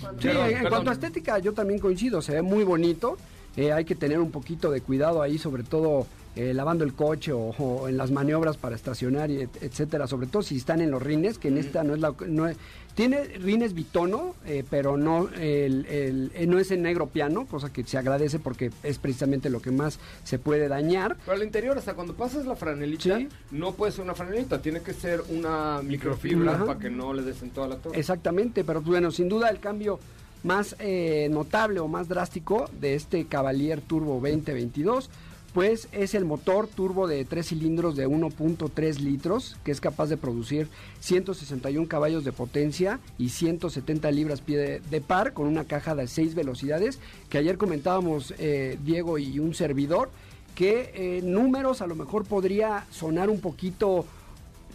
Cuando- 0.00 0.22
Sí, 0.22 0.28
Perdón, 0.28 0.46
en 0.46 0.52
perdón. 0.52 0.70
cuanto 0.70 0.90
a 0.90 0.92
estética, 0.92 1.38
yo 1.40 1.52
también 1.52 1.80
coincido, 1.80 2.22
se 2.22 2.32
ve 2.34 2.42
muy 2.42 2.62
bonito. 2.62 3.18
Eh, 3.56 3.72
hay 3.72 3.84
que 3.84 3.96
tener 3.96 4.20
un 4.20 4.30
poquito 4.30 4.70
de 4.70 4.80
cuidado 4.80 5.20
ahí, 5.20 5.36
sobre 5.36 5.64
todo 5.64 6.06
eh, 6.38 6.54
lavando 6.54 6.84
el 6.84 6.94
coche 6.94 7.32
o, 7.32 7.50
o 7.58 7.88
en 7.88 7.96
las 7.96 8.10
maniobras 8.10 8.56
para 8.56 8.76
estacionar, 8.76 9.30
y 9.30 9.42
et- 9.42 9.62
etcétera. 9.62 10.06
Sobre 10.06 10.26
todo 10.28 10.42
si 10.42 10.56
están 10.56 10.80
en 10.80 10.90
los 10.90 11.02
rines, 11.02 11.38
que 11.38 11.48
en 11.48 11.58
esta 11.58 11.82
no 11.84 11.94
es 11.94 12.00
la. 12.00 12.14
No 12.28 12.46
es- 12.46 12.56
tiene 12.94 13.22
rines 13.24 13.74
bitono, 13.74 14.34
eh, 14.44 14.64
pero 14.68 14.96
no, 14.96 15.28
el, 15.36 15.86
el- 15.86 16.32
eh, 16.34 16.46
no 16.48 16.58
es 16.58 16.70
en 16.72 16.82
negro 16.82 17.06
piano, 17.06 17.46
cosa 17.46 17.72
que 17.72 17.84
se 17.84 17.96
agradece 17.96 18.40
porque 18.40 18.72
es 18.82 18.98
precisamente 18.98 19.50
lo 19.50 19.60
que 19.62 19.70
más 19.70 20.00
se 20.24 20.38
puede 20.40 20.66
dañar. 20.66 21.16
Pero 21.24 21.36
al 21.36 21.44
interior, 21.44 21.78
hasta 21.78 21.94
cuando 21.94 22.14
pasas 22.14 22.44
la 22.46 22.56
franelita, 22.56 23.18
Sí. 23.18 23.28
no 23.52 23.72
puede 23.74 23.92
ser 23.92 24.02
una 24.04 24.14
franelita, 24.14 24.60
tiene 24.60 24.80
que 24.80 24.94
ser 24.94 25.22
una 25.30 25.80
microfibra 25.82 26.54
Ajá. 26.54 26.66
para 26.66 26.78
que 26.80 26.90
no 26.90 27.12
le 27.14 27.22
des 27.22 27.40
en 27.42 27.50
toda 27.50 27.68
la 27.68 27.76
torre. 27.76 27.98
Exactamente, 27.98 28.64
pero 28.64 28.80
bueno, 28.82 29.12
sin 29.12 29.28
duda 29.28 29.48
el 29.48 29.60
cambio 29.60 30.00
más 30.42 30.74
eh, 30.80 31.28
notable 31.30 31.78
o 31.80 31.86
más 31.88 32.08
drástico 32.08 32.68
de 32.80 32.94
este 32.94 33.26
Cavalier 33.26 33.80
Turbo 33.80 34.14
2022, 34.20 35.08
pues 35.52 35.88
es 35.92 36.14
el 36.14 36.24
motor 36.24 36.68
turbo 36.68 37.08
de 37.08 37.24
tres 37.24 37.48
cilindros 37.48 37.96
de 37.96 38.06
1.3 38.06 38.98
litros, 38.98 39.56
que 39.64 39.70
es 39.70 39.80
capaz 39.80 40.06
de 40.06 40.16
producir 40.16 40.68
161 41.00 41.88
caballos 41.88 42.24
de 42.24 42.32
potencia 42.32 43.00
y 43.18 43.30
170 43.30 44.10
libras 44.10 44.40
pie 44.40 44.80
de, 44.80 45.00
par, 45.00 45.32
con 45.32 45.46
una 45.46 45.64
caja 45.64 45.94
de 45.94 46.06
6 46.06 46.34
velocidades, 46.34 46.98
que 47.28 47.38
ayer 47.38 47.56
comentábamos 47.56 48.34
eh, 48.38 48.78
Diego 48.84 49.18
y 49.18 49.38
un 49.38 49.54
servidor, 49.54 50.10
que 50.54 50.90
eh, 50.94 51.22
números 51.22 51.82
a 51.82 51.86
lo 51.86 51.94
mejor 51.94 52.24
podría 52.24 52.84
sonar 52.90 53.30
un 53.30 53.40
poquito 53.40 54.04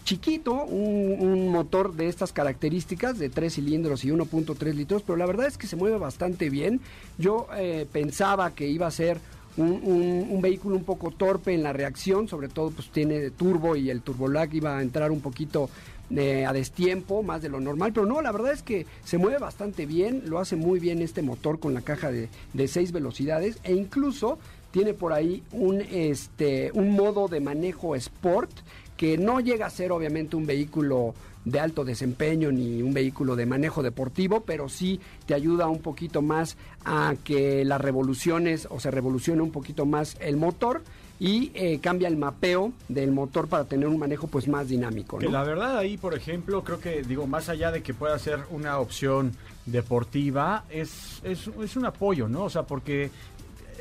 chiquito, 0.04 0.66
un, 0.66 1.18
un 1.20 1.50
motor 1.50 1.94
de 1.94 2.08
estas 2.08 2.34
características, 2.34 3.20
de 3.20 3.30
3 3.30 3.54
cilindros 3.54 4.04
y 4.04 4.10
1.3 4.10 4.74
litros, 4.74 5.04
pero 5.04 5.18
la 5.18 5.26
verdad 5.26 5.48
es 5.48 5.58
que 5.58 5.68
se 5.68 5.76
mueve 5.76 5.98
bastante 5.98 6.50
bien. 6.50 6.82
Yo 7.18 7.48
eh, 7.56 7.88
pensaba 7.92 8.52
que 8.52 8.68
iba 8.68 8.88
a 8.88 8.92
ser 8.92 9.20
un, 9.58 10.26
un- 10.30 10.42
vehículo 10.42 10.76
un 10.76 10.84
poco 10.84 11.12
torpe 11.12 11.54
en 11.54 11.64
la 11.64 11.74
reacción, 11.74 12.28
sobre 12.28 12.48
todo 12.50 12.72
pues 12.72 12.90
tiene 12.90 13.30
turbo 13.32 13.76
y 13.76 13.90
el 13.90 14.02
turbolag 14.02 14.54
iba 14.56 14.78
a 14.78 14.82
entrar 14.82 15.12
un 15.12 15.22
poquito 15.22 15.70
eh, 16.16 16.46
a 16.46 16.54
destiempo, 16.54 17.24
más 17.24 17.42
de 17.42 17.50
lo 17.50 17.60
normal, 17.60 17.92
pero 17.94 18.06
no, 18.06 18.22
la 18.22 18.32
verdad 18.32 18.52
es 18.52 18.62
que 18.64 18.86
se 19.04 19.18
mueve 19.18 19.38
bastante 19.40 19.86
bien, 19.86 20.24
lo 20.26 20.40
hace 20.40 20.56
muy 20.56 20.80
bien 20.80 21.02
este 21.02 21.22
motor 21.22 21.60
con 21.60 21.74
la 21.74 21.82
caja 21.82 22.12
de, 22.12 22.30
de 22.54 22.68
6 22.68 22.92
velocidades 22.92 23.58
e 23.64 23.74
incluso 23.74 24.38
tiene 24.72 24.94
por 24.94 25.14
ahí 25.14 25.44
un, 25.52 25.82
este, 25.82 26.72
un 26.74 26.92
modo 26.92 27.28
de 27.28 27.40
manejo 27.40 27.96
sport 27.96 28.52
que 28.98 29.18
no 29.18 29.40
llega 29.40 29.66
a 29.68 29.70
ser 29.70 29.92
obviamente 29.92 30.36
un 30.36 30.46
vehículo 30.46 31.14
de 31.46 31.60
alto 31.60 31.84
desempeño 31.84 32.52
ni 32.52 32.82
un 32.82 32.94
vehículo 32.94 33.36
de 33.36 33.46
manejo 33.46 33.84
deportivo, 33.84 34.42
pero 34.42 34.70
sí 34.70 35.00
te 35.26 35.34
ayuda 35.34 35.68
un 35.68 35.82
poquito 35.82 36.22
más 36.22 36.58
a 36.86 37.16
que 37.24 37.66
las 37.66 37.82
revoluciones 37.82 38.68
o 38.70 38.80
se 38.80 38.92
revolucione 38.92 39.42
un 39.42 39.52
poquito 39.52 39.86
más 39.86 40.16
el 40.20 40.38
motor 40.38 40.82
y 41.20 41.52
eh, 41.54 41.80
cambia 41.80 42.08
el 42.08 42.18
mapeo 42.18 42.74
del 42.90 43.12
motor 43.12 43.48
para 43.48 43.66
tener 43.66 43.88
un 43.88 43.98
manejo 43.98 44.28
pues 44.28 44.48
más 44.48 44.68
dinámico. 44.68 45.20
La 45.22 45.44
verdad 45.44 45.78
ahí, 45.78 45.98
por 45.98 46.16
ejemplo, 46.16 46.64
creo 46.64 46.80
que, 46.80 47.02
digo, 47.04 47.28
más 47.28 47.50
allá 47.50 47.72
de 47.72 47.82
que 47.82 47.94
pueda 47.94 48.18
ser 48.20 48.40
una 48.50 48.80
opción 48.80 49.32
deportiva, 49.66 50.66
es, 50.70 51.22
es, 51.24 51.48
es 51.48 51.78
un 51.78 51.86
apoyo, 51.86 52.28
¿no? 52.28 52.44
O 52.44 52.50
sea, 52.50 52.64
porque 52.64 53.10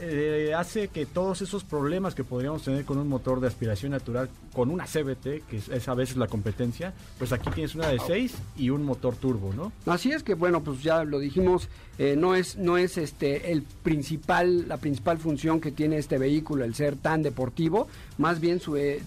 eh, 0.04 0.52
hace 0.52 0.88
que 0.88 1.06
todos 1.06 1.42
esos 1.42 1.62
problemas 1.62 2.16
que 2.16 2.24
podríamos 2.24 2.64
tener 2.64 2.84
con 2.84 2.98
un 2.98 3.08
motor 3.08 3.40
de 3.40 3.46
aspiración 3.46 3.92
natural, 3.92 4.28
con 4.52 4.70
una 4.70 4.84
CBT, 4.84 5.46
que 5.48 5.62
es, 5.70 5.88
a 5.88 5.94
veces 5.94 6.16
la 6.16 6.26
competencia, 6.26 6.92
pues 7.18 7.32
aquí 7.32 7.50
tienes 7.50 7.76
una 7.76 7.86
de 7.86 8.00
6 8.00 8.34
y 8.56 8.70
un 8.70 8.82
motor 8.82 9.14
turbo, 9.14 9.52
¿no? 9.52 9.70
Así 9.86 10.10
es 10.10 10.24
que 10.24 10.34
bueno, 10.34 10.60
pues 10.62 10.82
ya 10.82 11.04
lo 11.04 11.20
dijimos, 11.20 11.68
eh, 11.98 12.16
no 12.16 12.34
es 12.34 12.56
no 12.56 12.78
es 12.78 12.98
este 12.98 13.52
el 13.52 13.62
principal 13.62 14.66
la 14.66 14.78
principal 14.78 15.18
función 15.18 15.60
que 15.60 15.70
tiene 15.70 15.98
este 15.98 16.18
vehículo 16.18 16.64
el 16.64 16.74
ser 16.74 16.96
tan 16.96 17.22
deportivo, 17.22 17.86
más 18.18 18.40
bien 18.40 18.58
su 18.58 18.76
eh, 18.76 19.02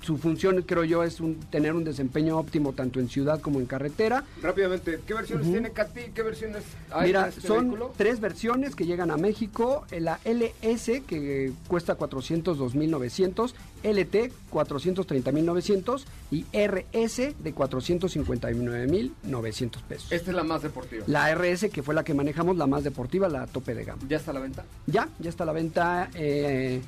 su 0.00 0.16
función 0.18 0.62
creo 0.62 0.84
yo 0.84 1.02
es 1.04 1.20
un, 1.20 1.36
tener 1.50 1.74
un 1.74 1.84
desempeño 1.84 2.38
óptimo 2.38 2.72
tanto 2.72 3.00
en 3.00 3.08
ciudad 3.08 3.40
como 3.40 3.60
en 3.60 3.66
carretera. 3.66 4.24
Rápidamente, 4.42 5.00
¿qué 5.06 5.14
versiones 5.14 5.50
tiene 5.50 5.70
Katy? 5.72 6.00
¿Qué 6.14 6.22
versiones 6.22 6.62
hay 6.90 7.08
Mira, 7.08 7.28
este 7.28 7.40
son 7.42 7.60
vehículo? 7.70 7.92
tres 7.96 8.20
versiones 8.20 8.74
que 8.74 8.86
llegan 8.86 9.10
a 9.10 9.16
México. 9.16 9.84
eh, 9.90 10.00
La 10.00 10.18
LS, 10.24 11.02
que 11.06 11.52
cuesta 11.68 11.96
402.900, 11.98 13.52
LT, 13.82 14.32
430.900 14.50 16.04
y 16.30 16.44
RS, 16.52 17.34
de 17.38 17.54
459.900 17.54 19.82
pesos. 19.82 20.12
Esta 20.12 20.30
es 20.30 20.36
la 20.36 20.44
más 20.44 20.62
deportiva. 20.62 21.04
La 21.06 21.30
RS, 21.34 21.68
que 21.70 21.82
fue 21.82 21.94
la 21.94 22.04
que 22.04 22.14
manejamos, 22.14 22.56
la 22.56 22.66
más 22.66 22.84
deportiva, 22.84 23.28
la 23.28 23.46
tope 23.46 23.74
de 23.74 23.84
gama. 23.84 24.00
¿Ya 24.08 24.16
está 24.16 24.30
a 24.30 24.34
la 24.34 24.40
venta? 24.40 24.64
Ya, 24.86 25.08
ya 25.18 25.28
está 25.30 25.44
a 25.44 25.46
la 25.46 25.52
venta. 25.52 26.08
eh, 26.14 26.80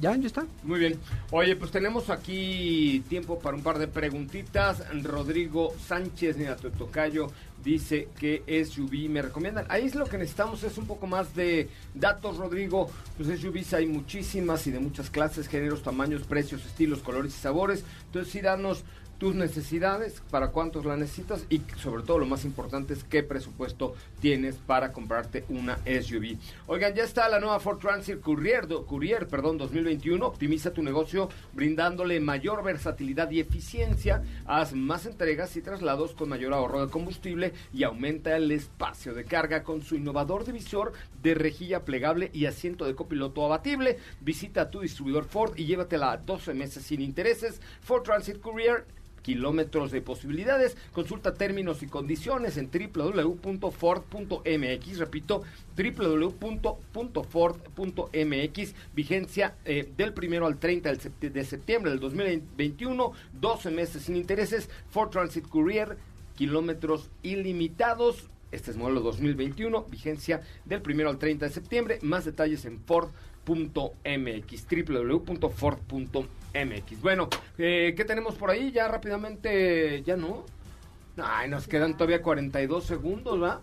ya, 0.00 0.16
ya 0.16 0.26
está. 0.26 0.44
Muy 0.62 0.78
bien. 0.78 0.98
Oye, 1.30 1.56
pues 1.56 1.70
tenemos 1.70 2.10
aquí 2.10 3.02
tiempo 3.08 3.38
para 3.38 3.56
un 3.56 3.62
par 3.62 3.78
de 3.78 3.88
preguntitas. 3.88 4.82
Rodrigo 5.02 5.74
Sánchez, 5.86 6.36
mira, 6.36 6.56
tu 6.56 6.70
tocayo, 6.70 7.28
dice 7.62 8.08
que 8.18 8.42
SUV 8.64 9.08
me 9.08 9.22
recomiendan. 9.22 9.66
Ahí 9.68 9.86
es 9.86 9.94
lo 9.94 10.06
que 10.06 10.18
necesitamos, 10.18 10.62
es 10.62 10.76
un 10.78 10.86
poco 10.86 11.06
más 11.06 11.34
de 11.34 11.68
datos, 11.94 12.36
Rodrigo. 12.36 12.90
Pues 13.16 13.40
SUVs 13.40 13.74
hay 13.74 13.86
muchísimas 13.86 14.66
y 14.66 14.70
de 14.70 14.80
muchas 14.80 15.10
clases, 15.10 15.48
géneros, 15.48 15.82
tamaños, 15.82 16.22
precios, 16.22 16.64
estilos, 16.64 17.00
colores 17.00 17.34
y 17.34 17.40
sabores. 17.40 17.84
Entonces 18.06 18.32
sí, 18.32 18.40
danos 18.40 18.84
tus 19.18 19.34
necesidades, 19.34 20.22
para 20.30 20.48
cuántos 20.48 20.84
la 20.84 20.96
necesitas 20.96 21.44
y 21.48 21.62
sobre 21.76 22.02
todo 22.02 22.18
lo 22.18 22.26
más 22.26 22.44
importante 22.44 22.94
es 22.94 23.04
qué 23.04 23.22
presupuesto 23.22 23.94
tienes 24.20 24.56
para 24.56 24.92
comprarte 24.92 25.44
una 25.48 25.78
SUV. 25.84 26.36
Oigan, 26.66 26.94
ya 26.94 27.04
está 27.04 27.28
la 27.28 27.40
nueva 27.40 27.60
Ford 27.60 27.78
Transit 27.78 28.20
Courier, 28.20 28.66
Courier 28.86 29.26
perdón, 29.26 29.58
2021. 29.58 30.26
Optimiza 30.26 30.72
tu 30.72 30.82
negocio 30.82 31.28
brindándole 31.52 32.20
mayor 32.20 32.62
versatilidad 32.62 33.30
y 33.30 33.40
eficiencia. 33.40 34.22
Haz 34.46 34.72
más 34.72 35.06
entregas 35.06 35.56
y 35.56 35.62
traslados 35.62 36.14
con 36.14 36.28
mayor 36.28 36.52
ahorro 36.52 36.84
de 36.84 36.90
combustible 36.90 37.52
y 37.72 37.84
aumenta 37.84 38.36
el 38.36 38.50
espacio 38.50 39.14
de 39.14 39.24
carga 39.24 39.62
con 39.62 39.82
su 39.82 39.96
innovador 39.96 40.44
divisor 40.44 40.92
de 41.24 41.34
rejilla 41.34 41.84
plegable 41.84 42.30
y 42.32 42.46
asiento 42.46 42.84
de 42.84 42.94
copiloto 42.94 43.44
abatible. 43.44 43.98
Visita 44.20 44.70
tu 44.70 44.82
distribuidor 44.82 45.24
Ford 45.24 45.54
y 45.56 45.64
llévatela 45.64 46.12
a 46.12 46.18
12 46.18 46.54
meses 46.54 46.84
sin 46.84 47.00
intereses. 47.00 47.60
Ford 47.80 48.04
Transit 48.04 48.38
Courier 48.40 48.84
kilómetros 49.22 49.90
de 49.90 50.02
posibilidades. 50.02 50.76
Consulta 50.92 51.32
términos 51.32 51.82
y 51.82 51.86
condiciones 51.86 52.58
en 52.58 52.68
www.ford.mx. 52.70 54.98
Repito, 54.98 55.42
www.ford.mx. 57.34 58.74
Vigencia 58.94 59.54
eh, 59.64 59.88
del 59.96 60.12
primero 60.12 60.46
al 60.46 60.58
30 60.58 60.90
del 60.90 61.00
sept- 61.00 61.32
de 61.32 61.44
septiembre 61.44 61.90
del 61.90 62.00
2021. 62.00 63.12
12 63.40 63.70
meses 63.70 64.02
sin 64.02 64.16
intereses. 64.16 64.68
Ford 64.90 65.08
Transit 65.08 65.48
Courier, 65.48 65.96
kilómetros 66.36 67.08
ilimitados. 67.22 68.28
Este 68.54 68.70
es 68.70 68.76
modelo 68.76 69.00
2021, 69.00 69.84
vigencia 69.90 70.40
del 70.64 70.80
primero 70.80 71.10
al 71.10 71.18
30 71.18 71.46
de 71.46 71.52
septiembre. 71.52 71.98
Más 72.02 72.24
detalles 72.24 72.64
en 72.66 72.78
Ford.mx, 72.78 74.66
www.ford.mx. 74.70 76.22
Bueno, 77.02 77.28
eh, 77.58 77.94
¿qué 77.96 78.04
tenemos 78.04 78.36
por 78.36 78.50
ahí? 78.50 78.70
Ya 78.70 78.86
rápidamente, 78.86 80.02
ya 80.04 80.16
no. 80.16 80.44
Ay, 81.16 81.48
nos 81.48 81.66
quedan 81.66 81.96
todavía 81.96 82.22
42 82.22 82.84
segundos, 82.84 83.42
¿va? 83.42 83.60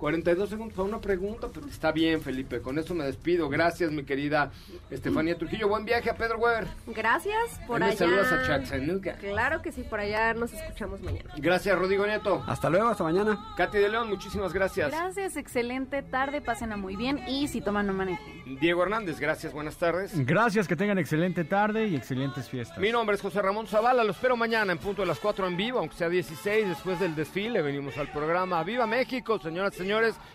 42 0.00 0.48
segundos 0.48 0.74
para 0.74 0.88
una 0.88 0.98
pregunta, 0.98 1.48
pues 1.48 1.66
está 1.66 1.92
bien, 1.92 2.22
Felipe. 2.22 2.60
Con 2.62 2.78
eso 2.78 2.94
me 2.94 3.04
despido. 3.04 3.50
Gracias, 3.50 3.92
mi 3.92 4.02
querida 4.02 4.50
Estefanía 4.90 5.36
Trujillo. 5.36 5.68
Buen 5.68 5.84
viaje 5.84 6.08
a 6.08 6.14
Pedro 6.16 6.38
Weber. 6.38 6.66
Gracias 6.86 7.60
por 7.66 7.82
Ahí 7.82 7.90
allá. 7.90 7.98
saludas 7.98 8.32
a 8.32 8.46
Chattanooga. 8.46 9.12
Claro 9.16 9.60
que 9.60 9.72
sí, 9.72 9.82
por 9.82 10.00
allá 10.00 10.32
nos 10.32 10.54
escuchamos 10.54 11.02
mañana. 11.02 11.30
Gracias, 11.36 11.78
Rodrigo 11.78 12.06
Nieto. 12.06 12.42
Hasta 12.46 12.70
luego, 12.70 12.88
hasta 12.88 13.04
mañana. 13.04 13.38
Katy 13.58 13.76
de 13.76 13.88
León, 13.90 14.08
muchísimas 14.08 14.54
gracias. 14.54 14.90
Gracias, 14.90 15.36
excelente 15.36 16.02
tarde, 16.02 16.40
pásenla 16.40 16.78
muy 16.78 16.96
bien 16.96 17.20
y 17.28 17.48
si 17.48 17.60
toman 17.60 17.86
no 17.86 17.92
manejen. 17.92 18.58
Diego 18.58 18.82
Hernández, 18.82 19.20
gracias, 19.20 19.52
buenas 19.52 19.76
tardes. 19.76 20.12
Gracias, 20.26 20.66
que 20.66 20.76
tengan 20.76 20.98
excelente 20.98 21.44
tarde 21.44 21.86
y 21.88 21.94
excelentes 21.94 22.48
fiestas. 22.48 22.78
Mi 22.78 22.90
nombre 22.90 23.16
es 23.16 23.22
José 23.22 23.42
Ramón 23.42 23.66
Zavala, 23.66 24.02
lo 24.02 24.12
espero 24.12 24.34
mañana 24.36 24.72
en 24.72 24.78
punto 24.78 25.02
de 25.02 25.06
las 25.06 25.20
4 25.20 25.46
en 25.46 25.56
vivo, 25.58 25.78
aunque 25.78 25.94
sea 25.96 26.08
16, 26.08 26.68
después 26.70 26.98
del 26.98 27.14
desfile, 27.14 27.60
venimos 27.60 27.98
al 27.98 28.10
programa 28.10 28.64
Viva 28.64 28.86
México, 28.86 29.38
señoras 29.38 29.74
y 29.74 29.78
señores, 29.78 29.89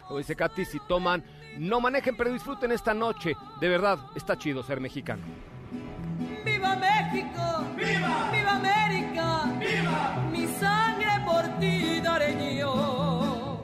como 0.07 0.19
dice 0.19 0.35
Katy, 0.35 0.65
si 0.65 0.79
toman, 0.87 1.23
no 1.57 1.79
manejen, 1.79 2.15
pero 2.17 2.31
disfruten 2.31 2.71
esta 2.71 2.93
noche, 2.93 3.35
de 3.59 3.69
verdad, 3.69 3.99
está 4.15 4.37
chido 4.37 4.63
ser 4.63 4.79
mexicano. 4.79 5.23
¡Viva 6.43 6.75
México! 6.75 7.65
¡Viva! 7.75 8.31
¡Viva 8.31 8.51
América! 8.51 9.45
¡Viva! 9.59 10.15
Mi 10.31 10.47
sangre 10.47 11.09
por 11.25 11.59
ti 11.59 12.01
daré 12.01 12.57
yo. 12.57 13.63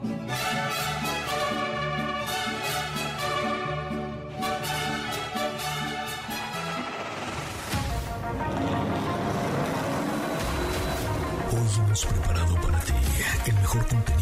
Hoy 11.54 11.68
hemos 11.78 12.06
preparado 12.06 12.54
para 12.56 12.78
ti 12.80 12.94
el 13.46 13.54
mejor 13.54 13.86
contenido 13.86 14.21